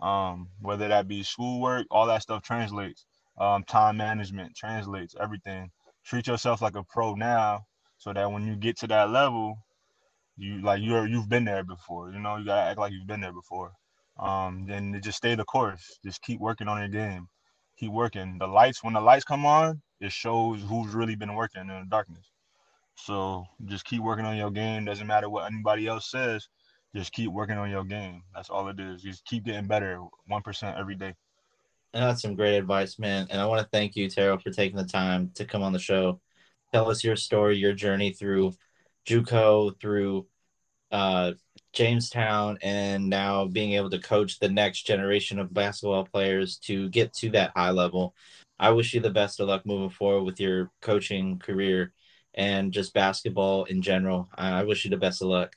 Um, 0.00 0.48
whether 0.60 0.88
that 0.88 1.08
be 1.08 1.22
schoolwork, 1.22 1.86
all 1.90 2.06
that 2.06 2.22
stuff 2.22 2.42
translates. 2.42 3.06
Um, 3.38 3.64
time 3.64 3.96
management 3.96 4.54
translates 4.56 5.14
everything. 5.20 5.70
Treat 6.04 6.26
yourself 6.26 6.62
like 6.62 6.76
a 6.76 6.84
pro 6.84 7.14
now, 7.14 7.66
so 7.98 8.12
that 8.12 8.30
when 8.30 8.46
you 8.46 8.56
get 8.56 8.78
to 8.78 8.86
that 8.88 9.10
level, 9.10 9.58
you 10.36 10.62
like 10.62 10.82
you're 10.82 11.06
you've 11.06 11.28
been 11.28 11.44
there 11.44 11.64
before. 11.64 12.10
You 12.12 12.18
know, 12.20 12.36
you 12.36 12.44
gotta 12.44 12.70
act 12.70 12.78
like 12.78 12.92
you've 12.92 13.06
been 13.06 13.20
there 13.20 13.32
before. 13.32 13.72
Um, 14.18 14.66
then 14.68 15.00
just 15.02 15.18
stay 15.18 15.34
the 15.34 15.44
course. 15.44 15.98
Just 16.04 16.22
keep 16.22 16.40
working 16.40 16.68
on 16.68 16.78
your 16.78 16.88
game. 16.88 17.28
Keep 17.78 17.92
working. 17.92 18.38
The 18.38 18.46
lights 18.46 18.84
when 18.84 18.94
the 18.94 19.00
lights 19.00 19.24
come 19.24 19.46
on, 19.46 19.82
it 20.00 20.12
shows 20.12 20.62
who's 20.62 20.94
really 20.94 21.16
been 21.16 21.34
working 21.34 21.62
in 21.62 21.68
the 21.68 21.86
darkness. 21.88 22.26
So 22.96 23.46
just 23.66 23.84
keep 23.84 24.02
working 24.02 24.24
on 24.26 24.36
your 24.36 24.50
game. 24.50 24.84
Doesn't 24.84 25.06
matter 25.06 25.28
what 25.30 25.50
anybody 25.50 25.86
else 25.88 26.10
says 26.10 26.48
just 26.94 27.12
keep 27.12 27.30
working 27.30 27.58
on 27.58 27.70
your 27.70 27.84
game. 27.84 28.22
That's 28.34 28.50
all 28.50 28.68
it 28.68 28.78
is. 28.78 29.02
Just 29.02 29.24
keep 29.24 29.44
getting 29.44 29.66
better, 29.66 30.00
one 30.26 30.42
percent 30.42 30.78
every 30.78 30.94
day. 30.94 31.14
That's 31.94 32.22
some 32.22 32.34
great 32.34 32.56
advice, 32.56 32.98
man. 32.98 33.28
And 33.30 33.40
I 33.40 33.46
want 33.46 33.62
to 33.62 33.68
thank 33.70 33.94
you, 33.94 34.10
Terrell, 34.10 34.38
for 34.38 34.50
taking 34.50 34.76
the 34.76 34.84
time 34.84 35.30
to 35.36 35.44
come 35.44 35.62
on 35.62 35.72
the 35.72 35.78
show. 35.78 36.20
Tell 36.72 36.90
us 36.90 37.04
your 37.04 37.14
story, 37.14 37.56
your 37.56 37.72
journey 37.72 38.12
through 38.12 38.54
JUCO, 39.06 39.80
through 39.80 40.26
uh, 40.90 41.32
Jamestown, 41.72 42.58
and 42.62 43.08
now 43.08 43.44
being 43.46 43.74
able 43.74 43.90
to 43.90 44.00
coach 44.00 44.40
the 44.40 44.48
next 44.48 44.86
generation 44.86 45.38
of 45.38 45.54
basketball 45.54 46.04
players 46.04 46.58
to 46.58 46.88
get 46.88 47.12
to 47.14 47.30
that 47.30 47.52
high 47.54 47.70
level. 47.70 48.14
I 48.58 48.70
wish 48.70 48.92
you 48.92 49.00
the 49.00 49.10
best 49.10 49.38
of 49.38 49.46
luck 49.46 49.64
moving 49.64 49.90
forward 49.90 50.24
with 50.24 50.40
your 50.40 50.72
coaching 50.82 51.38
career 51.38 51.92
and 52.34 52.72
just 52.72 52.92
basketball 52.92 53.64
in 53.64 53.82
general. 53.82 54.28
I 54.36 54.64
wish 54.64 54.84
you 54.84 54.90
the 54.90 54.96
best 54.96 55.22
of 55.22 55.28
luck. 55.28 55.54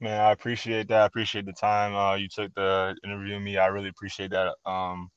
Man, 0.00 0.18
I 0.18 0.32
appreciate 0.32 0.88
that. 0.88 1.02
I 1.02 1.06
appreciate 1.06 1.44
the 1.44 1.52
time 1.52 1.94
uh, 1.94 2.14
you 2.14 2.28
took 2.28 2.54
to 2.54 2.94
interview 3.04 3.38
me. 3.38 3.58
I 3.58 3.66
really 3.66 3.88
appreciate 3.88 4.30
that. 4.30 4.54
Um, 4.64 5.10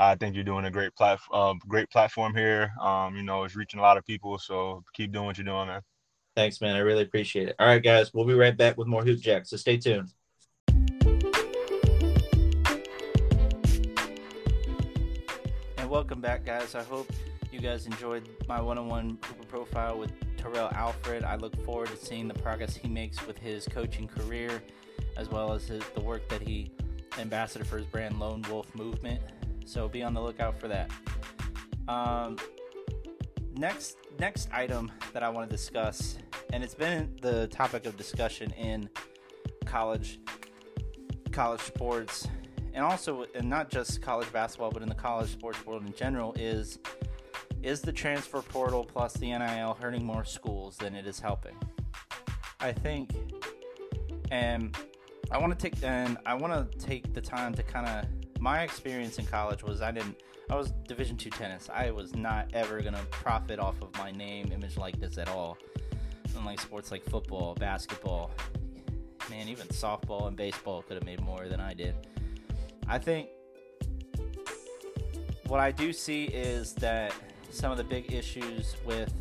I 0.00 0.14
think 0.14 0.36
you're 0.36 0.44
doing 0.44 0.64
a 0.64 0.70
great 0.70 0.94
plat- 0.94 1.18
uh, 1.32 1.54
great 1.66 1.90
platform 1.90 2.32
here. 2.32 2.72
Um, 2.80 3.16
you 3.16 3.24
know, 3.24 3.42
it's 3.42 3.56
reaching 3.56 3.80
a 3.80 3.82
lot 3.82 3.96
of 3.96 4.06
people. 4.06 4.38
So 4.38 4.84
keep 4.94 5.10
doing 5.10 5.26
what 5.26 5.36
you're 5.36 5.44
doing, 5.44 5.66
man. 5.66 5.80
Thanks, 6.36 6.60
man. 6.60 6.76
I 6.76 6.78
really 6.78 7.02
appreciate 7.02 7.48
it. 7.48 7.56
All 7.58 7.66
right, 7.66 7.82
guys, 7.82 8.14
we'll 8.14 8.24
be 8.24 8.34
right 8.34 8.56
back 8.56 8.78
with 8.78 8.86
more 8.86 9.02
Hoop 9.02 9.18
Jack. 9.18 9.46
So 9.46 9.56
stay 9.56 9.76
tuned. 9.76 10.10
And 15.76 15.90
welcome 15.90 16.20
back, 16.20 16.46
guys. 16.46 16.76
I 16.76 16.84
hope 16.84 17.10
you 17.50 17.58
guys 17.58 17.86
enjoyed 17.86 18.28
my 18.46 18.60
one-on-one 18.60 19.18
Hooper 19.24 19.46
profile 19.48 19.98
with 19.98 20.12
Terrell 20.36 20.70
Alfred. 20.74 21.24
I 21.24 21.34
look 21.34 21.56
forward 21.64 21.88
to 21.88 21.96
seeing 21.96 22.28
the 22.28 22.34
progress 22.34 22.76
he 22.76 22.86
makes 22.86 23.26
with 23.26 23.36
his 23.36 23.66
coaching 23.66 24.06
career, 24.06 24.62
as 25.16 25.28
well 25.28 25.52
as 25.52 25.66
his, 25.66 25.82
the 25.96 26.02
work 26.02 26.28
that 26.28 26.40
he 26.40 26.70
ambassador 27.18 27.64
for 27.64 27.78
his 27.78 27.86
brand 27.86 28.20
Lone 28.20 28.44
Wolf 28.48 28.72
Movement. 28.76 29.20
So 29.68 29.86
be 29.86 30.02
on 30.02 30.14
the 30.14 30.22
lookout 30.22 30.58
for 30.58 30.66
that. 30.68 30.90
Um, 31.88 32.38
next, 33.52 33.98
next 34.18 34.48
item 34.50 34.90
that 35.12 35.22
I 35.22 35.28
want 35.28 35.50
to 35.50 35.54
discuss, 35.54 36.16
and 36.54 36.64
it's 36.64 36.74
been 36.74 37.14
the 37.20 37.48
topic 37.48 37.84
of 37.84 37.94
discussion 37.98 38.50
in 38.52 38.88
college, 39.66 40.20
college 41.32 41.60
sports, 41.60 42.26
and 42.72 42.82
also, 42.82 43.26
and 43.34 43.50
not 43.50 43.68
just 43.68 44.00
college 44.00 44.32
basketball, 44.32 44.70
but 44.70 44.82
in 44.82 44.88
the 44.88 44.94
college 44.94 45.30
sports 45.30 45.64
world 45.66 45.84
in 45.86 45.92
general, 45.92 46.32
is 46.38 46.78
is 47.62 47.82
the 47.82 47.92
transfer 47.92 48.40
portal 48.40 48.84
plus 48.84 49.12
the 49.14 49.26
NIL 49.26 49.76
hurting 49.78 50.02
more 50.02 50.24
schools 50.24 50.78
than 50.78 50.94
it 50.94 51.06
is 51.06 51.20
helping? 51.20 51.56
I 52.58 52.72
think, 52.72 53.10
and 54.30 54.74
I 55.30 55.36
want 55.36 55.58
to 55.58 55.70
take 55.70 55.82
and 55.82 56.16
I 56.24 56.32
want 56.34 56.70
to 56.70 56.78
take 56.78 57.12
the 57.12 57.20
time 57.20 57.52
to 57.52 57.62
kind 57.62 57.86
of 57.86 58.17
my 58.38 58.62
experience 58.62 59.18
in 59.18 59.26
college 59.26 59.62
was 59.62 59.82
I 59.82 59.90
didn't 59.90 60.16
I 60.50 60.56
was 60.56 60.70
Division 60.86 61.16
two 61.16 61.30
tennis. 61.30 61.68
I 61.72 61.90
was 61.90 62.14
not 62.14 62.48
ever 62.54 62.80
gonna 62.80 63.02
profit 63.10 63.58
off 63.58 63.80
of 63.82 63.94
my 63.98 64.10
name, 64.10 64.50
image, 64.52 64.76
likeness 64.76 65.18
at 65.18 65.28
all. 65.28 65.58
Unlike 66.36 66.60
sports 66.60 66.90
like 66.90 67.04
football, 67.04 67.54
basketball, 67.54 68.30
man, 69.28 69.48
even 69.48 69.66
softball 69.68 70.28
and 70.28 70.36
baseball 70.36 70.82
could 70.82 70.94
have 70.94 71.04
made 71.04 71.20
more 71.20 71.48
than 71.48 71.60
I 71.60 71.74
did. 71.74 71.94
I 72.86 72.98
think 72.98 73.28
what 75.46 75.60
I 75.60 75.70
do 75.70 75.92
see 75.92 76.24
is 76.24 76.74
that 76.74 77.12
some 77.50 77.70
of 77.70 77.76
the 77.76 77.84
big 77.84 78.12
issues 78.12 78.76
with, 78.84 79.12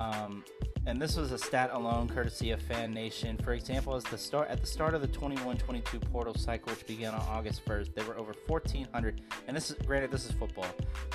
um, 0.00 0.44
and 0.86 1.02
this 1.02 1.16
was 1.16 1.32
a 1.32 1.38
stat 1.38 1.70
alone, 1.72 2.08
courtesy 2.08 2.52
of 2.52 2.62
Fan 2.62 2.92
Nation. 2.92 3.36
For 3.38 3.52
example, 3.52 3.94
as 3.96 4.04
the 4.04 4.16
start 4.16 4.48
at 4.48 4.60
the 4.60 4.66
start 4.66 4.94
of 4.94 5.02
the 5.02 5.08
21-22 5.08 6.00
portal 6.12 6.34
cycle, 6.34 6.72
which 6.72 6.86
began 6.86 7.12
on 7.12 7.20
August 7.28 7.64
1st, 7.64 7.94
there 7.94 8.04
were 8.04 8.16
over 8.16 8.34
1,400, 8.46 9.20
and 9.48 9.56
this 9.56 9.70
is 9.70 9.76
granted, 9.84 10.12
this 10.12 10.24
is 10.24 10.32
football, 10.32 10.66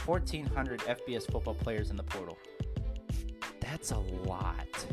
1,400 0.05 0.81
FBS 0.81 1.31
football 1.31 1.55
players 1.55 1.89
in 1.89 1.95
the 1.95 2.03
portal. 2.03 2.37
That's 3.61 3.91
a 3.91 3.99
lot 3.99 4.85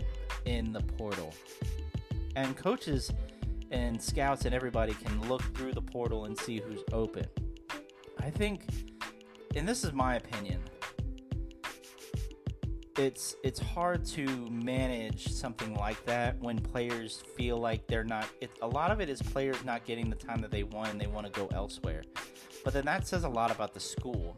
in 0.44 0.72
the 0.72 0.80
portal, 0.80 1.34
and 2.36 2.56
coaches 2.56 3.12
and 3.70 4.00
scouts 4.00 4.44
and 4.44 4.54
everybody 4.54 4.94
can 4.94 5.28
look 5.28 5.42
through 5.54 5.72
the 5.72 5.82
portal 5.82 6.24
and 6.24 6.38
see 6.38 6.60
who's 6.60 6.82
open. 6.92 7.26
I 8.20 8.30
think 8.30 8.62
and 9.56 9.66
this 9.66 9.84
is 9.84 9.92
my 9.92 10.16
opinion 10.16 10.60
it's 12.98 13.37
it's 13.44 13.61
hard 13.61 14.04
to 14.04 14.26
manage 14.50 15.28
something 15.28 15.72
like 15.74 16.04
that 16.04 16.37
when 16.40 16.58
players 16.58 17.22
feel 17.37 17.56
like 17.56 17.87
they're 17.87 18.02
not 18.02 18.26
it, 18.40 18.50
a 18.61 18.66
lot 18.66 18.90
of 18.90 19.00
it 19.00 19.08
is 19.08 19.22
players 19.22 19.64
not 19.64 19.84
getting 19.84 20.11
the 20.11 20.16
time 20.16 20.40
that 20.40 20.50
they 20.50 20.64
want 20.64 20.90
and 20.90 21.00
they 21.00 21.06
want 21.06 21.24
to 21.24 21.32
go 21.32 21.48
elsewhere. 21.54 22.02
But 22.64 22.74
then 22.74 22.84
that 22.87 23.06
says 23.06 23.23
a 23.23 23.29
lot 23.29 23.52
about 23.52 23.73
the 23.73 23.81
school. 23.81 24.37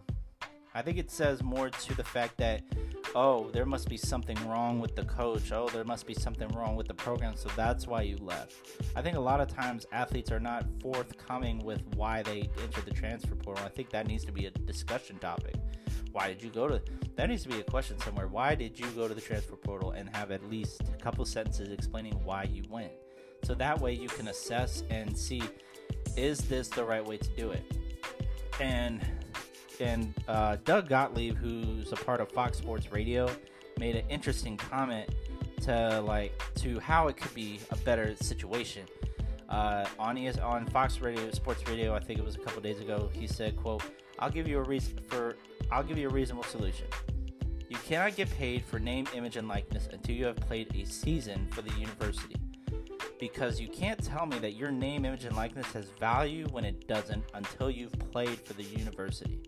I 0.74 0.82
think 0.82 0.98
it 0.98 1.10
says 1.10 1.42
more 1.42 1.70
to 1.70 1.94
the 1.94 2.04
fact 2.04 2.36
that 2.36 2.62
oh 3.14 3.48
there 3.50 3.64
must 3.64 3.88
be 3.88 3.96
something 3.96 4.36
wrong 4.46 4.78
with 4.78 4.94
the 4.94 5.04
coach. 5.04 5.52
Oh 5.52 5.70
there 5.70 5.84
must 5.84 6.06
be 6.06 6.14
something 6.14 6.48
wrong 6.48 6.76
with 6.76 6.86
the 6.86 6.94
program 6.94 7.36
so 7.36 7.48
that's 7.56 7.86
why 7.86 8.02
you 8.02 8.18
left. 8.18 8.54
I 8.94 9.00
think 9.00 9.16
a 9.16 9.20
lot 9.20 9.40
of 9.40 9.48
times 9.48 9.86
athletes 9.90 10.30
are 10.30 10.38
not 10.38 10.66
forthcoming 10.82 11.64
with 11.64 11.82
why 11.96 12.22
they 12.22 12.50
entered 12.62 12.84
the 12.84 12.92
transfer 12.92 13.34
portal. 13.36 13.64
I 13.64 13.70
think 13.70 13.88
that 13.90 14.06
needs 14.06 14.26
to 14.26 14.32
be 14.32 14.44
a 14.44 14.50
discussion 14.50 15.18
topic 15.18 15.54
why 16.12 16.28
did 16.28 16.42
you 16.42 16.50
go 16.50 16.68
to 16.68 16.80
that 17.20 17.28
needs 17.28 17.42
to 17.42 17.50
be 17.50 17.60
a 17.60 17.64
question 17.64 17.98
somewhere. 18.00 18.28
Why 18.28 18.54
did 18.54 18.78
you 18.78 18.86
go 18.92 19.06
to 19.06 19.12
the 19.12 19.20
transfer 19.20 19.54
portal 19.54 19.90
and 19.90 20.08
have 20.16 20.30
at 20.30 20.42
least 20.48 20.80
a 20.80 20.96
couple 21.02 21.22
sentences 21.26 21.70
explaining 21.70 22.14
why 22.24 22.44
you 22.44 22.62
went? 22.70 22.92
So 23.44 23.52
that 23.56 23.78
way 23.78 23.92
you 23.92 24.08
can 24.08 24.28
assess 24.28 24.84
and 24.88 25.14
see 25.14 25.42
is 26.16 26.38
this 26.38 26.68
the 26.68 26.82
right 26.82 27.04
way 27.04 27.18
to 27.18 27.28
do 27.36 27.50
it? 27.50 27.62
And 28.58 29.04
and 29.80 30.14
uh, 30.28 30.56
Doug 30.64 30.88
Gottlieb, 30.88 31.36
who's 31.36 31.92
a 31.92 31.96
part 31.96 32.22
of 32.22 32.30
Fox 32.32 32.56
Sports 32.56 32.90
Radio, 32.90 33.30
made 33.78 33.96
an 33.96 34.04
interesting 34.08 34.56
comment 34.56 35.14
to 35.62 36.00
like 36.00 36.32
to 36.56 36.80
how 36.80 37.08
it 37.08 37.18
could 37.18 37.34
be 37.34 37.60
a 37.70 37.76
better 37.76 38.16
situation. 38.16 38.86
Uh, 39.50 39.84
on 39.98 40.16
ES, 40.16 40.38
on 40.38 40.64
Fox 40.68 41.02
Radio 41.02 41.30
Sports 41.32 41.68
Radio, 41.68 41.92
I 41.94 42.00
think 42.00 42.18
it 42.18 42.24
was 42.24 42.36
a 42.36 42.38
couple 42.38 42.62
days 42.62 42.80
ago, 42.80 43.10
he 43.12 43.26
said, 43.26 43.58
"quote 43.58 43.82
I'll 44.20 44.30
give 44.30 44.48
you 44.48 44.58
a 44.58 44.62
reason 44.62 44.98
for 45.08 45.36
I'll 45.72 45.84
give 45.84 45.98
you 45.98 46.08
a 46.08 46.12
reasonable 46.12 46.44
solution. 46.44 46.86
You 47.68 47.76
cannot 47.84 48.16
get 48.16 48.28
paid 48.36 48.64
for 48.64 48.80
name, 48.80 49.06
image, 49.14 49.36
and 49.36 49.46
likeness 49.46 49.88
until 49.92 50.16
you 50.16 50.26
have 50.26 50.36
played 50.36 50.74
a 50.74 50.84
season 50.84 51.46
for 51.52 51.62
the 51.62 51.72
university. 51.78 52.34
Because 53.20 53.60
you 53.60 53.68
can't 53.68 54.02
tell 54.02 54.26
me 54.26 54.40
that 54.40 54.54
your 54.54 54.72
name, 54.72 55.04
image, 55.04 55.24
and 55.24 55.36
likeness 55.36 55.66
has 55.72 55.90
value 56.00 56.48
when 56.50 56.64
it 56.64 56.88
doesn't 56.88 57.22
until 57.34 57.70
you've 57.70 57.96
played 58.10 58.40
for 58.40 58.54
the 58.54 58.64
university. 58.64 59.40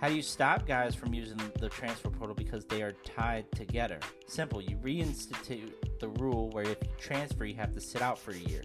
How 0.00 0.08
do 0.08 0.14
you 0.14 0.22
stop 0.22 0.66
guys 0.66 0.94
from 0.94 1.12
using 1.12 1.38
the 1.58 1.68
transfer 1.68 2.08
portal 2.08 2.34
because 2.34 2.64
they 2.64 2.80
are 2.82 2.92
tied 2.92 3.50
together? 3.52 3.98
Simple. 4.26 4.62
You 4.62 4.76
reinstitute 4.76 5.72
the 6.00 6.08
rule 6.08 6.48
where 6.50 6.64
if 6.64 6.78
you 6.82 6.90
transfer, 6.98 7.44
you 7.44 7.56
have 7.56 7.74
to 7.74 7.80
sit 7.80 8.00
out 8.00 8.18
for 8.18 8.30
a 8.30 8.38
year. 8.38 8.62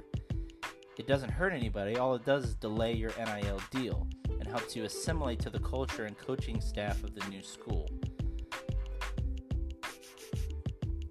It 0.97 1.07
doesn't 1.07 1.32
hurt 1.32 1.51
anybody. 1.51 1.97
All 1.97 2.13
it 2.15 2.24
does 2.24 2.45
is 2.45 2.55
delay 2.55 2.93
your 2.93 3.11
NIL 3.17 3.59
deal 3.71 4.07
helps 4.53 4.75
you 4.75 4.83
assimilate 4.83 5.39
to 5.39 5.49
the 5.49 5.59
culture 5.59 6.05
and 6.05 6.15
coaching 6.15 6.61
staff 6.61 7.03
of 7.03 7.15
the 7.15 7.27
new 7.27 7.41
school. 7.41 7.89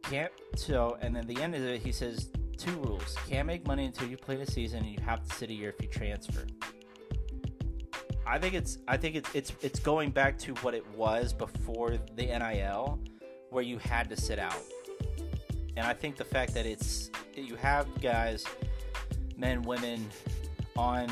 Can't 0.04 0.30
so, 0.54 0.96
and 1.00 1.16
then 1.16 1.26
the 1.26 1.42
end 1.42 1.56
of 1.56 1.62
it, 1.62 1.82
he 1.82 1.90
says 1.90 2.28
two 2.56 2.70
rules: 2.82 3.16
can't 3.28 3.48
make 3.48 3.66
money 3.66 3.84
until 3.84 4.06
you 4.06 4.16
play 4.16 4.36
the 4.36 4.46
season, 4.46 4.84
and 4.84 4.92
you 4.92 5.00
have 5.04 5.26
to 5.26 5.34
sit 5.34 5.50
a 5.50 5.52
year 5.52 5.70
if 5.70 5.82
you 5.82 5.88
transfer. 5.88 6.46
I 8.24 8.38
think 8.38 8.54
it's 8.54 8.78
I 8.86 8.96
think 8.96 9.16
it's 9.16 9.34
it's 9.34 9.52
it's 9.60 9.80
going 9.80 10.10
back 10.10 10.38
to 10.38 10.54
what 10.56 10.74
it 10.74 10.86
was 10.96 11.32
before 11.32 11.98
the 12.14 12.26
NIL, 12.26 13.00
where 13.50 13.64
you 13.64 13.78
had 13.78 14.08
to 14.10 14.16
sit 14.16 14.38
out. 14.38 14.62
And 15.76 15.84
I 15.84 15.94
think 15.94 16.16
the 16.16 16.24
fact 16.24 16.54
that 16.54 16.64
it's 16.64 17.10
you 17.34 17.56
have 17.56 18.00
guys, 18.00 18.44
men, 19.36 19.62
women, 19.62 20.08
on 20.76 21.08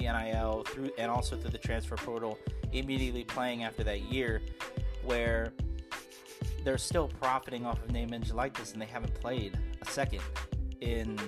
the 0.00 0.12
NIL 0.12 0.64
through 0.66 0.90
and 0.98 1.10
also 1.10 1.36
through 1.36 1.50
the 1.50 1.58
transfer 1.58 1.96
portal 1.96 2.38
immediately 2.72 3.24
playing 3.24 3.64
after 3.64 3.84
that 3.84 4.00
year, 4.02 4.42
where 5.04 5.52
they're 6.64 6.78
still 6.78 7.08
profiting 7.08 7.66
off 7.66 7.82
of 7.82 7.90
name 7.90 8.12
image 8.12 8.32
likeness 8.32 8.72
and 8.72 8.80
they 8.80 8.86
haven't 8.86 9.14
played 9.14 9.58
a 9.82 9.90
second 9.90 10.22
in 10.80 11.18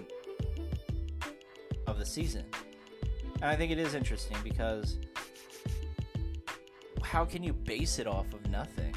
of 1.86 1.98
the 1.98 2.06
season. 2.06 2.44
And 3.36 3.44
I 3.44 3.56
think 3.56 3.72
it 3.72 3.78
is 3.78 3.94
interesting 3.94 4.36
because 4.44 4.98
how 7.02 7.24
can 7.24 7.42
you 7.42 7.52
base 7.52 7.98
it 7.98 8.06
off 8.06 8.32
of 8.32 8.48
nothing? 8.50 8.94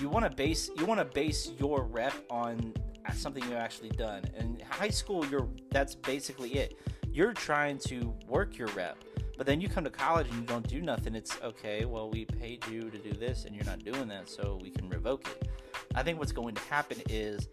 You 0.00 0.08
want 0.08 0.24
to 0.24 0.30
base 0.30 0.70
you 0.76 0.84
want 0.84 1.00
to 1.00 1.04
base 1.04 1.50
your 1.58 1.82
rep 1.84 2.14
on 2.30 2.74
something 3.14 3.42
you've 3.44 3.52
actually 3.54 3.90
done. 3.90 4.22
In 4.38 4.58
high 4.68 4.90
school, 4.90 5.24
you're 5.26 5.48
that's 5.70 5.94
basically 5.94 6.54
it. 6.54 6.78
You're 7.18 7.32
trying 7.32 7.78
to 7.78 8.14
work 8.28 8.56
your 8.56 8.68
rep, 8.76 8.96
but 9.36 9.44
then 9.44 9.60
you 9.60 9.68
come 9.68 9.82
to 9.82 9.90
college 9.90 10.28
and 10.28 10.36
you 10.36 10.46
don't 10.46 10.68
do 10.68 10.80
nothing. 10.80 11.16
It's 11.16 11.36
okay. 11.42 11.84
Well, 11.84 12.08
we 12.08 12.24
paid 12.24 12.64
you 12.68 12.90
to 12.90 12.96
do 12.96 13.10
this, 13.10 13.44
and 13.44 13.56
you're 13.56 13.64
not 13.64 13.84
doing 13.84 14.06
that, 14.06 14.28
so 14.28 14.56
we 14.62 14.70
can 14.70 14.88
revoke 14.88 15.26
it. 15.26 15.48
I 15.96 16.04
think 16.04 16.20
what's 16.20 16.30
going 16.30 16.54
to 16.54 16.60
happen 16.70 17.02
is 17.08 17.48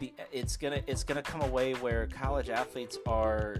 the 0.00 0.10
it's 0.32 0.56
gonna 0.56 0.80
it's 0.86 1.04
gonna 1.04 1.20
come 1.20 1.42
away 1.42 1.74
where 1.74 2.06
college 2.06 2.48
athletes 2.48 2.96
are 3.06 3.56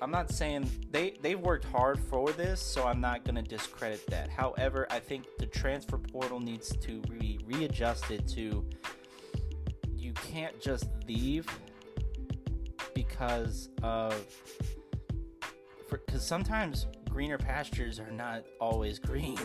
I'm 0.00 0.10
not 0.10 0.32
saying 0.32 0.70
they 0.90 1.18
they've 1.20 1.38
worked 1.38 1.66
hard 1.66 1.98
for 1.98 2.32
this, 2.32 2.62
so 2.62 2.86
I'm 2.86 3.02
not 3.02 3.26
going 3.26 3.34
to 3.34 3.42
discredit 3.42 4.06
that. 4.06 4.30
However, 4.30 4.86
I 4.88 4.98
think 4.98 5.26
the 5.38 5.44
transfer 5.44 5.98
portal 5.98 6.40
needs 6.40 6.74
to 6.74 7.02
be 7.02 7.38
readjusted 7.44 8.26
to 8.28 8.64
you 9.94 10.14
can't 10.14 10.58
just 10.58 10.86
leave 11.06 11.46
because 12.98 13.68
of 13.84 14.12
because 15.88 16.26
sometimes 16.26 16.88
greener 17.08 17.38
pastures 17.38 18.00
are 18.00 18.10
not 18.10 18.42
always 18.60 18.98
green. 18.98 19.38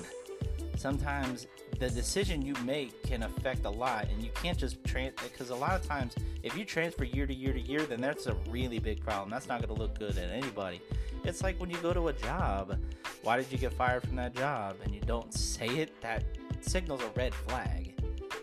Sometimes 0.76 1.46
the 1.80 1.88
decision 1.88 2.42
you 2.42 2.56
make 2.66 3.04
can 3.04 3.22
affect 3.22 3.66
a 3.66 3.70
lot, 3.70 4.08
and 4.10 4.24
you 4.24 4.32
can't 4.34 4.58
just 4.58 4.84
transfer 4.84 5.28
because 5.28 5.52
a 5.52 5.56
lot 5.56 5.80
of 5.80 5.88
times 5.88 6.16
if 6.42 6.58
you 6.58 6.66
transfer 6.66 7.04
year 7.04 7.28
to 7.28 7.34
year 7.34 7.54
to 7.54 7.62
year, 7.62 7.84
then 7.84 8.02
that's 8.02 8.26
a 8.26 8.34
really 8.50 8.80
big 8.80 9.04
problem. 9.04 9.30
That's 9.30 9.48
not 9.48 9.62
going 9.62 9.76
to 9.76 9.80
look 9.80 10.00
good 10.00 10.18
at 10.18 10.32
anybody. 10.32 10.82
It's 11.24 11.44
like 11.44 11.60
when 11.60 11.70
you 11.70 11.78
go 11.78 11.94
to 11.94 12.08
a 12.08 12.14
job. 12.14 12.80
Why 13.22 13.38
did 13.38 13.52
you 13.52 13.60
get 13.60 13.72
fired 13.72 14.02
from 14.02 14.16
that 14.18 14.36
job? 14.36 14.78
And 14.84 14.94
you 14.94 15.00
don't 15.02 15.32
say 15.32 15.68
it, 15.68 16.02
that 16.02 16.26
signals 16.60 17.02
a 17.02 17.10
red 17.16 17.34
flag. 17.34 17.94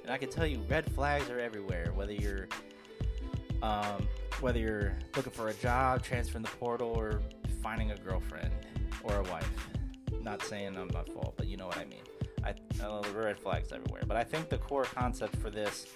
And 0.04 0.10
I 0.10 0.16
can 0.16 0.30
tell 0.30 0.46
you, 0.46 0.64
red 0.68 0.90
flags 0.92 1.28
are 1.28 1.38
everywhere. 1.38 1.92
Whether 1.94 2.14
you're 2.14 2.48
um, 3.62 4.08
whether 4.40 4.58
you're 4.58 4.96
looking 5.16 5.32
for 5.32 5.48
a 5.48 5.54
job, 5.54 6.02
transferring 6.02 6.42
the 6.42 6.50
portal, 6.50 6.92
or 6.96 7.22
finding 7.62 7.90
a 7.90 7.96
girlfriend 7.96 8.52
or 9.02 9.16
a 9.16 9.22
wife. 9.24 9.48
Not 10.22 10.42
saying 10.42 10.76
I'm 10.76 10.88
not 10.88 11.08
fault, 11.08 11.34
but 11.36 11.46
you 11.46 11.56
know 11.56 11.66
what 11.66 11.78
I 11.78 11.84
mean. 11.84 12.02
I, 12.42 12.54
the 12.78 13.12
red 13.14 13.38
flags 13.38 13.72
everywhere. 13.72 14.02
But 14.06 14.16
I 14.16 14.24
think 14.24 14.48
the 14.48 14.58
core 14.58 14.84
concept 14.84 15.36
for 15.36 15.50
this 15.50 15.86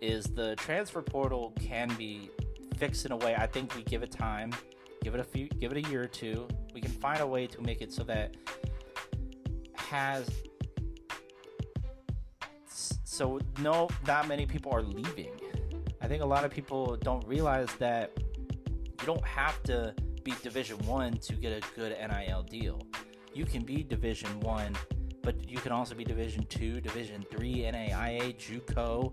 is 0.00 0.24
the 0.24 0.56
transfer 0.56 1.02
portal 1.02 1.52
can 1.60 1.92
be 1.94 2.30
fixed 2.76 3.04
in 3.04 3.12
a 3.12 3.16
way. 3.16 3.34
I 3.36 3.46
think 3.46 3.74
we 3.76 3.82
give 3.82 4.02
it 4.02 4.10
time, 4.10 4.52
give 5.02 5.14
it 5.14 5.20
a 5.20 5.24
few, 5.24 5.48
give 5.48 5.72
it 5.72 5.86
a 5.86 5.90
year 5.90 6.02
or 6.02 6.06
two. 6.06 6.48
We 6.72 6.80
can 6.80 6.90
find 6.90 7.20
a 7.20 7.26
way 7.26 7.46
to 7.46 7.60
make 7.62 7.82
it 7.82 7.92
so 7.92 8.02
that 8.04 8.36
has 9.74 10.28
so 13.04 13.38
no, 13.60 13.88
not 14.06 14.28
many 14.28 14.46
people 14.46 14.72
are 14.72 14.82
leaving. 14.82 15.32
I 16.10 16.12
think 16.12 16.24
a 16.24 16.26
lot 16.26 16.44
of 16.44 16.50
people 16.50 16.96
don't 16.96 17.24
realize 17.24 17.68
that 17.78 18.10
you 18.16 19.06
don't 19.06 19.24
have 19.24 19.62
to 19.62 19.94
be 20.24 20.34
Division 20.42 20.76
One 20.78 21.12
to 21.18 21.34
get 21.34 21.52
a 21.52 21.64
good 21.76 21.96
NIL 21.96 22.42
deal. 22.42 22.82
You 23.32 23.44
can 23.44 23.62
be 23.62 23.84
Division 23.84 24.40
One 24.40 24.76
but 25.22 25.48
you 25.48 25.58
can 25.58 25.70
also 25.70 25.94
be 25.94 26.02
Division 26.02 26.42
Two, 26.46 26.80
Division 26.80 27.24
Three, 27.30 27.58
NAIA, 27.58 28.34
JUCO. 28.34 29.12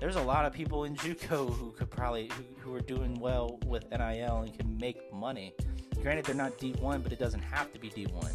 There's 0.00 0.16
a 0.16 0.20
lot 0.20 0.44
of 0.44 0.52
people 0.52 0.82
in 0.82 0.96
JUCO 0.96 1.54
who 1.58 1.70
could 1.70 1.90
probably 1.90 2.28
who, 2.36 2.42
who 2.58 2.74
are 2.74 2.80
doing 2.80 3.20
well 3.20 3.60
with 3.64 3.88
NIL 3.92 4.38
and 4.38 4.58
can 4.58 4.76
make 4.78 5.14
money. 5.14 5.54
Granted, 6.02 6.24
they're 6.24 6.34
not 6.34 6.58
D1, 6.58 7.04
but 7.04 7.12
it 7.12 7.20
doesn't 7.20 7.42
have 7.42 7.72
to 7.72 7.78
be 7.78 7.88
D1, 7.88 8.32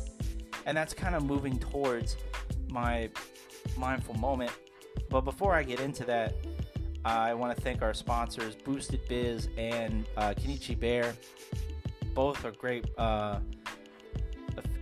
and 0.65 0.77
that's 0.77 0.93
kind 0.93 1.13
of 1.13 1.25
moving 1.25 1.59
towards 1.59 2.15
my 2.69 3.09
mindful 3.75 4.15
moment. 4.15 4.51
But 5.09 5.21
before 5.21 5.53
I 5.53 5.63
get 5.63 5.81
into 5.81 6.05
that, 6.05 6.35
I 7.03 7.33
want 7.33 7.55
to 7.55 7.61
thank 7.61 7.81
our 7.81 7.93
sponsors, 7.93 8.55
Boosted 8.55 9.01
Biz 9.07 9.49
and 9.57 10.05
uh, 10.17 10.33
Kenichi 10.33 10.79
Bear. 10.79 11.13
Both 12.13 12.45
are 12.45 12.51
great. 12.51 12.85
Uh, 12.97 13.39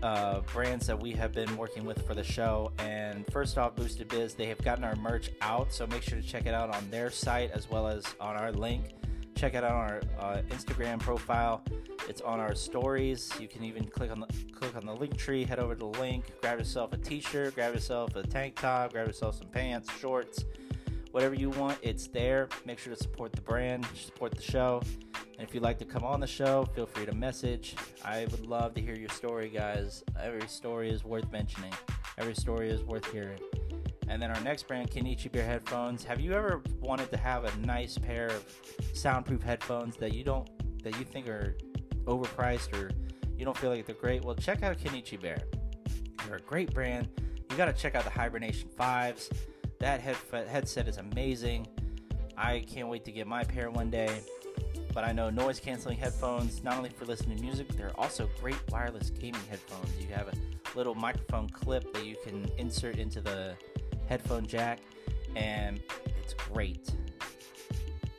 uh, 0.02 0.42
brands 0.54 0.88
that 0.88 1.00
we 1.00 1.12
have 1.12 1.34
been 1.34 1.56
working 1.58 1.86
with 1.86 2.06
for 2.06 2.14
the 2.14 2.24
show. 2.24 2.72
And 2.80 3.26
first 3.32 3.58
off, 3.58 3.76
Boosted 3.76 4.08
Biz, 4.08 4.34
they 4.34 4.48
have 4.48 4.62
gotten 4.64 4.84
our 4.84 4.96
merch 4.96 5.32
out, 5.42 5.74
so 5.74 5.88
make 5.88 6.04
sure 6.04 6.20
to 6.20 6.26
check 6.26 6.46
it 6.46 6.54
out 6.54 6.74
on 6.74 6.90
their 6.90 7.10
site 7.10 7.52
as 7.52 7.70
well 7.70 7.88
as 7.88 8.06
on 8.20 8.36
our 8.36 8.52
link. 8.52 8.96
Check 9.36 9.54
it 9.54 9.64
out 9.64 9.72
on 9.72 9.90
our 9.90 10.02
uh, 10.20 10.42
Instagram 10.50 11.00
profile. 11.00 11.64
It's 12.08 12.22
on 12.22 12.40
our 12.40 12.56
stories. 12.56 13.32
You 13.40 13.48
can 13.48 13.64
even 13.64 13.86
click 13.86 14.12
on 14.12 14.20
the 14.20 14.28
click 14.52 14.76
on 14.76 14.86
the 14.86 14.94
link 14.94 15.16
tree, 15.16 15.46
head 15.46 15.60
over 15.60 15.76
to 15.76 15.80
the 15.80 16.00
link, 16.00 16.26
grab 16.42 16.58
yourself 16.58 16.92
a 16.92 16.98
T-shirt, 16.98 17.56
grab 17.56 17.74
yourself 17.74 18.16
a 18.16 18.24
tank 18.24 18.56
top, 18.60 18.92
grab 18.92 19.08
yourself 19.08 19.38
some 19.38 19.48
pants, 19.48 19.90
shorts, 20.00 20.44
whatever 21.12 21.36
you 21.36 21.50
want. 21.52 21.78
It's 21.82 22.08
there. 22.08 22.50
Make 22.66 22.80
sure 22.80 22.94
to 22.94 23.02
support 23.02 23.32
the 23.32 23.42
brand, 23.42 23.86
support 23.96 24.34
the 24.34 24.42
show. 24.42 24.82
And 25.38 25.48
if 25.48 25.54
you'd 25.54 25.64
like 25.64 25.78
to 25.80 25.86
come 25.86 26.04
on 26.04 26.20
the 26.20 26.28
show, 26.28 26.66
feel 26.76 26.86
free 26.86 27.06
to 27.06 27.16
message. 27.16 27.76
I 28.04 28.28
would 28.32 28.46
love 28.46 28.74
to 28.76 28.82
hear 28.82 28.96
your 28.96 29.10
story, 29.10 29.50
guys. 29.50 30.04
Every 30.22 30.48
story 30.48 30.90
is 30.90 31.04
worth 31.04 31.32
mentioning, 31.32 31.74
every 32.18 32.36
story 32.36 32.70
is 32.70 32.84
worth 32.84 33.10
hearing. 33.12 33.40
And 34.10 34.22
then 34.22 34.32
our 34.32 34.42
next 34.42 34.68
brand, 34.68 34.90
Kenichi 34.90 35.32
Bear 35.32 35.46
Headphones. 35.46 36.04
Have 36.04 36.20
you 36.20 36.34
ever 36.34 36.64
wanted 36.80 37.12
to 37.12 37.18
have 37.18 37.46
a 37.46 37.56
nice 37.60 37.98
pair 37.98 38.28
of 38.28 38.44
soundproof 38.94 39.44
headphones 39.44 39.98
that 39.98 40.14
you 40.14 40.24
don't 40.24 40.50
that 40.84 40.98
you 40.98 41.06
think 41.06 41.28
are 41.28 41.56
overpriced 42.06 42.74
or 42.74 42.90
you 43.38 43.46
don't 43.46 43.56
feel 43.56 43.70
like 43.70 43.86
they're 43.86 43.96
great? 43.96 44.26
Well, 44.26 44.36
check 44.36 44.64
out 44.64 44.78
Kenichi 44.80 45.22
Bear. 45.22 45.38
They're 46.26 46.38
a 46.38 46.42
great 46.42 46.74
brand. 46.74 47.08
You 47.50 47.56
got 47.56 47.66
to 47.66 47.74
check 47.74 47.96
out 47.96 48.04
the 48.04 48.10
Hibernation 48.10 48.70
5s. 48.78 49.32
That 49.80 50.02
head, 50.02 50.18
headset 50.32 50.88
is 50.88 50.98
amazing. 50.98 51.68
I 52.38 52.60
can't 52.60 52.88
wait 52.88 53.06
to 53.06 53.12
get 53.12 53.28
my 53.28 53.44
pair 53.44 53.70
one 53.70 53.90
day 53.90 54.22
but 54.94 55.04
I 55.04 55.12
know 55.12 55.30
noise 55.30 55.60
canceling 55.60 55.98
headphones, 55.98 56.64
not 56.64 56.78
only 56.78 56.90
for 56.90 57.06
listening 57.06 57.38
to 57.38 57.44
music, 57.44 57.68
but 57.68 57.78
they're 57.78 57.98
also 58.00 58.30
great 58.42 58.58
wireless 58.70 59.10
gaming 59.12 59.42
headphones. 59.50 59.90
You 60.00 60.14
have 60.14 60.28
a 60.28 60.78
little 60.78 60.96
microphone 60.96 61.50
clip 61.50 61.94
that 61.94 62.06
you 62.06 62.16
can 62.24 62.50
insert 62.58 62.98
into 62.98 63.22
the 63.22 63.56
headphone 64.08 64.46
jack, 64.46 64.80
and 65.36 65.80
it's 66.22 66.34
great. 66.34 66.92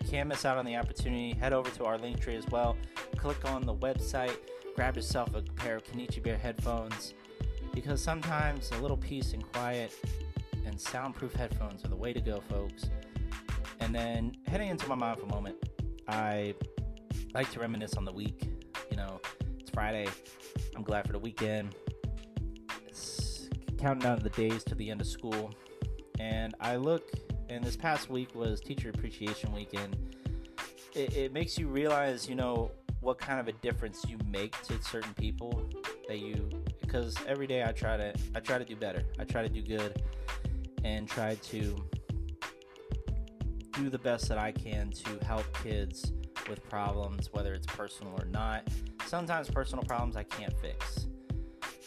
Can't 0.09 0.29
miss 0.29 0.45
out 0.45 0.59
on 0.59 0.65
the 0.65 0.77
opportunity. 0.77 1.35
Head 1.35 1.53
over 1.53 1.71
to 1.71 1.85
our 1.85 1.99
link 1.99 2.21
tree 2.21 2.37
as 2.37 2.47
well. 2.49 2.77
Click 3.17 3.45
on 3.45 3.67
the 3.67 3.75
website, 3.75 4.37
grab 4.75 4.97
yourself 4.97 5.35
a 5.35 5.43
pair 5.43 5.77
of 5.77 5.85
Kenichi 5.85 6.23
Bear 6.23 6.39
headphones, 6.39 7.15
because 7.75 8.03
sometimes 8.03 8.71
a 8.73 8.79
little 8.79 8.97
peace 8.97 9.33
and 9.33 9.53
quiet 9.53 9.93
and 10.71 10.81
soundproof 10.81 11.35
headphones 11.35 11.85
are 11.85 11.89
the 11.89 11.97
way 11.97 12.13
to 12.13 12.21
go, 12.21 12.41
folks. 12.49 12.89
And 13.81 13.93
then 13.93 14.37
heading 14.47 14.69
into 14.69 14.89
my 14.89 14.95
mindful 14.95 15.29
moment, 15.29 15.57
I 16.07 16.55
like 17.35 17.51
to 17.53 17.61
reminisce 17.61 17.95
on 17.95 18.05
the 18.05 18.13
week. 18.13 18.49
You 18.89 18.97
know, 18.97 19.21
it's 19.59 19.71
Friday. 19.71 20.07
I'm 20.77 20.83
glad 20.83 21.07
for 21.07 21.13
the 21.13 21.19
weekend. 21.19 21.75
It's 22.87 23.49
counting 23.79 24.03
down 24.03 24.21
the 24.21 24.31
days 24.31 24.63
to 24.65 24.77
the 24.77 24.91
end 24.91 25.01
of 25.01 25.09
school, 25.09 25.53
and 26.21 26.55
I 26.61 26.77
look, 26.77 27.11
and 27.49 27.65
this 27.65 27.77
past 27.77 28.09
week 28.09 28.35
was 28.35 28.61
Teacher 28.61 28.91
Appreciation 28.91 29.53
Weekend. 29.53 29.97
It, 30.95 31.17
it 31.17 31.33
makes 31.33 31.59
you 31.59 31.67
realize, 31.67 32.29
you 32.29 32.37
know, 32.37 32.71
what 33.01 33.19
kind 33.19 33.41
of 33.41 33.49
a 33.49 33.53
difference 33.53 34.05
you 34.07 34.19
make 34.27 34.61
to 34.63 34.81
certain 34.83 35.15
people 35.15 35.69
that 36.07 36.19
you 36.19 36.49
because 36.81 37.17
every 37.27 37.47
day 37.47 37.65
I 37.65 37.73
try 37.73 37.97
to 37.97 38.15
I 38.37 38.41
try 38.41 38.59
to 38.59 38.65
do 38.65 38.77
better. 38.77 39.03
I 39.19 39.25
try 39.25 39.43
to 39.43 39.49
do 39.49 39.63
good 39.63 40.03
and 40.85 41.09
try 41.09 41.35
to 41.35 41.77
do 43.73 43.89
the 43.91 43.99
best 43.99 44.29
that 44.29 44.39
I 44.39 44.53
can 44.53 44.91
to 44.91 45.25
help 45.25 45.45
kids 45.63 46.13
with 46.49 46.69
problems, 46.69 47.31
whether 47.33 47.55
it's 47.55 47.67
personal 47.67 48.15
or 48.21 48.27
not. 48.27 48.69
Sometimes 49.07 49.51
personal 49.51 49.85
problems 49.85 50.17
I 50.17 50.25
can't 50.25 50.53
fix. 50.61 51.07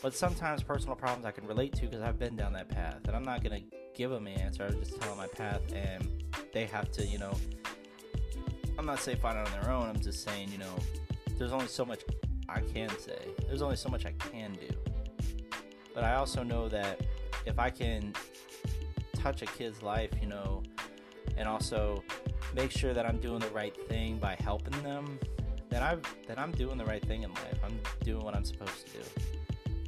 But 0.01 0.13
sometimes 0.13 0.63
personal 0.63 0.95
problems 0.95 1.25
I 1.25 1.31
can 1.31 1.47
relate 1.47 1.73
to 1.73 1.81
because 1.83 2.01
I've 2.01 2.19
been 2.19 2.35
down 2.35 2.53
that 2.53 2.69
path. 2.69 2.99
And 3.05 3.15
I'm 3.15 3.23
not 3.23 3.43
going 3.43 3.61
to 3.61 3.77
give 3.95 4.11
them 4.11 4.27
an 4.27 4.33
answer. 4.39 4.65
I'm 4.65 4.79
just 4.79 4.99
telling 4.99 5.17
my 5.17 5.27
path 5.27 5.61
and 5.73 6.23
they 6.53 6.65
have 6.65 6.91
to, 6.91 7.05
you 7.05 7.19
know, 7.19 7.33
I'm 8.77 8.85
not 8.85 8.99
saying 8.99 9.19
find 9.19 9.37
it 9.37 9.47
on 9.47 9.61
their 9.61 9.71
own. 9.71 9.83
I'm 9.83 9.99
just 9.99 10.23
saying, 10.23 10.51
you 10.51 10.57
know, 10.57 10.75
there's 11.37 11.53
only 11.53 11.67
so 11.67 11.85
much 11.85 12.01
I 12.49 12.59
can 12.59 12.89
say. 12.99 13.19
There's 13.47 13.61
only 13.61 13.75
so 13.75 13.89
much 13.89 14.05
I 14.05 14.11
can 14.11 14.53
do. 14.53 14.75
But 15.93 16.03
I 16.03 16.15
also 16.15 16.43
know 16.43 16.67
that 16.69 17.01
if 17.45 17.59
I 17.59 17.69
can 17.69 18.13
touch 19.23 19.41
a 19.41 19.45
kid's 19.45 19.81
life, 19.81 20.11
you 20.21 20.27
know, 20.27 20.61
and 21.37 21.47
also 21.47 22.03
make 22.53 22.71
sure 22.71 22.93
that 22.93 23.05
I'm 23.05 23.17
doing 23.17 23.39
the 23.39 23.49
right 23.49 23.75
thing 23.87 24.17
by 24.17 24.35
helping 24.43 24.83
them, 24.83 25.17
then 25.69 25.81
I 25.81 25.95
then 26.27 26.37
I'm 26.37 26.51
doing 26.51 26.77
the 26.77 26.85
right 26.85 27.03
thing 27.03 27.23
in 27.23 27.31
life. 27.31 27.59
I'm 27.63 27.79
doing 28.03 28.23
what 28.23 28.35
I'm 28.35 28.43
supposed 28.43 28.85
to 28.85 28.93
do. 28.93 29.03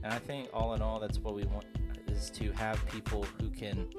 And 0.04 0.14
I 0.14 0.20
think 0.20 0.50
all 0.54 0.74
in 0.74 0.82
all 0.82 1.00
that's 1.00 1.20
what 1.20 1.36
we 1.36 1.44
want 1.44 1.66
is 2.08 2.30
to 2.32 2.52
have 2.54 2.84
people 2.88 3.26
who 3.40 3.50
can 3.50 3.90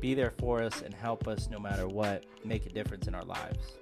be 0.00 0.14
there 0.14 0.32
for 0.38 0.62
us 0.62 0.82
and 0.82 0.94
help 0.94 1.26
us 1.26 1.48
no 1.50 1.58
matter 1.58 1.88
what, 1.88 2.24
make 2.44 2.64
a 2.66 2.70
difference 2.70 3.08
in 3.08 3.14
our 3.14 3.24
lives. 3.24 3.76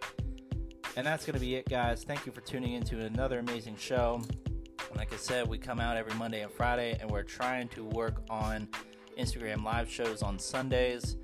And 0.96 1.06
that's 1.06 1.26
going 1.26 1.34
to 1.34 1.40
be 1.40 1.54
it, 1.54 1.68
guys. 1.68 2.02
Thank 2.02 2.26
you 2.26 2.32
for 2.32 2.40
tuning 2.40 2.72
in 2.72 2.82
to 2.84 3.04
another 3.04 3.38
amazing 3.38 3.76
show. 3.76 4.22
Like 4.96 5.12
I 5.12 5.16
said, 5.16 5.46
we 5.46 5.58
come 5.58 5.80
out 5.80 5.96
every 5.96 6.14
Monday 6.14 6.42
and 6.42 6.50
Friday, 6.50 6.96
and 7.00 7.10
we're 7.10 7.22
trying 7.22 7.68
to 7.68 7.84
work 7.84 8.22
on 8.30 8.68
Instagram 9.18 9.64
live 9.64 9.90
shows 9.90 10.22
on 10.22 10.38
Sundays. 10.38 11.16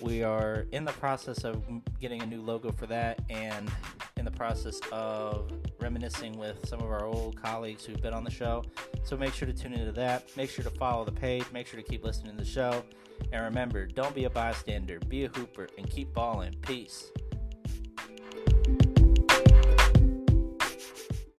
We 0.00 0.22
are 0.22 0.66
in 0.72 0.84
the 0.84 0.92
process 0.92 1.44
of 1.44 1.62
getting 2.00 2.22
a 2.22 2.26
new 2.26 2.42
logo 2.42 2.72
for 2.72 2.86
that 2.86 3.20
and 3.30 3.70
in 4.16 4.24
the 4.24 4.30
process 4.30 4.80
of 4.92 5.50
reminiscing 5.80 6.36
with 6.36 6.68
some 6.68 6.80
of 6.80 6.86
our 6.86 7.04
old 7.04 7.40
colleagues 7.40 7.84
who've 7.84 8.02
been 8.02 8.14
on 8.14 8.24
the 8.24 8.30
show. 8.30 8.64
So 9.04 9.16
make 9.16 9.34
sure 9.34 9.46
to 9.46 9.54
tune 9.54 9.72
into 9.72 9.92
that. 9.92 10.36
Make 10.36 10.50
sure 10.50 10.64
to 10.64 10.70
follow 10.70 11.04
the 11.04 11.12
page. 11.12 11.44
Make 11.52 11.66
sure 11.66 11.80
to 11.80 11.88
keep 11.88 12.04
listening 12.04 12.36
to 12.36 12.44
the 12.44 12.48
show. 12.48 12.84
And 13.32 13.44
remember, 13.44 13.86
don't 13.86 14.14
be 14.14 14.24
a 14.24 14.30
bystander, 14.30 14.98
be 15.08 15.24
a 15.24 15.28
hooper, 15.28 15.68
and 15.76 15.88
keep 15.88 16.12
balling. 16.12 16.54
Peace. 16.62 17.10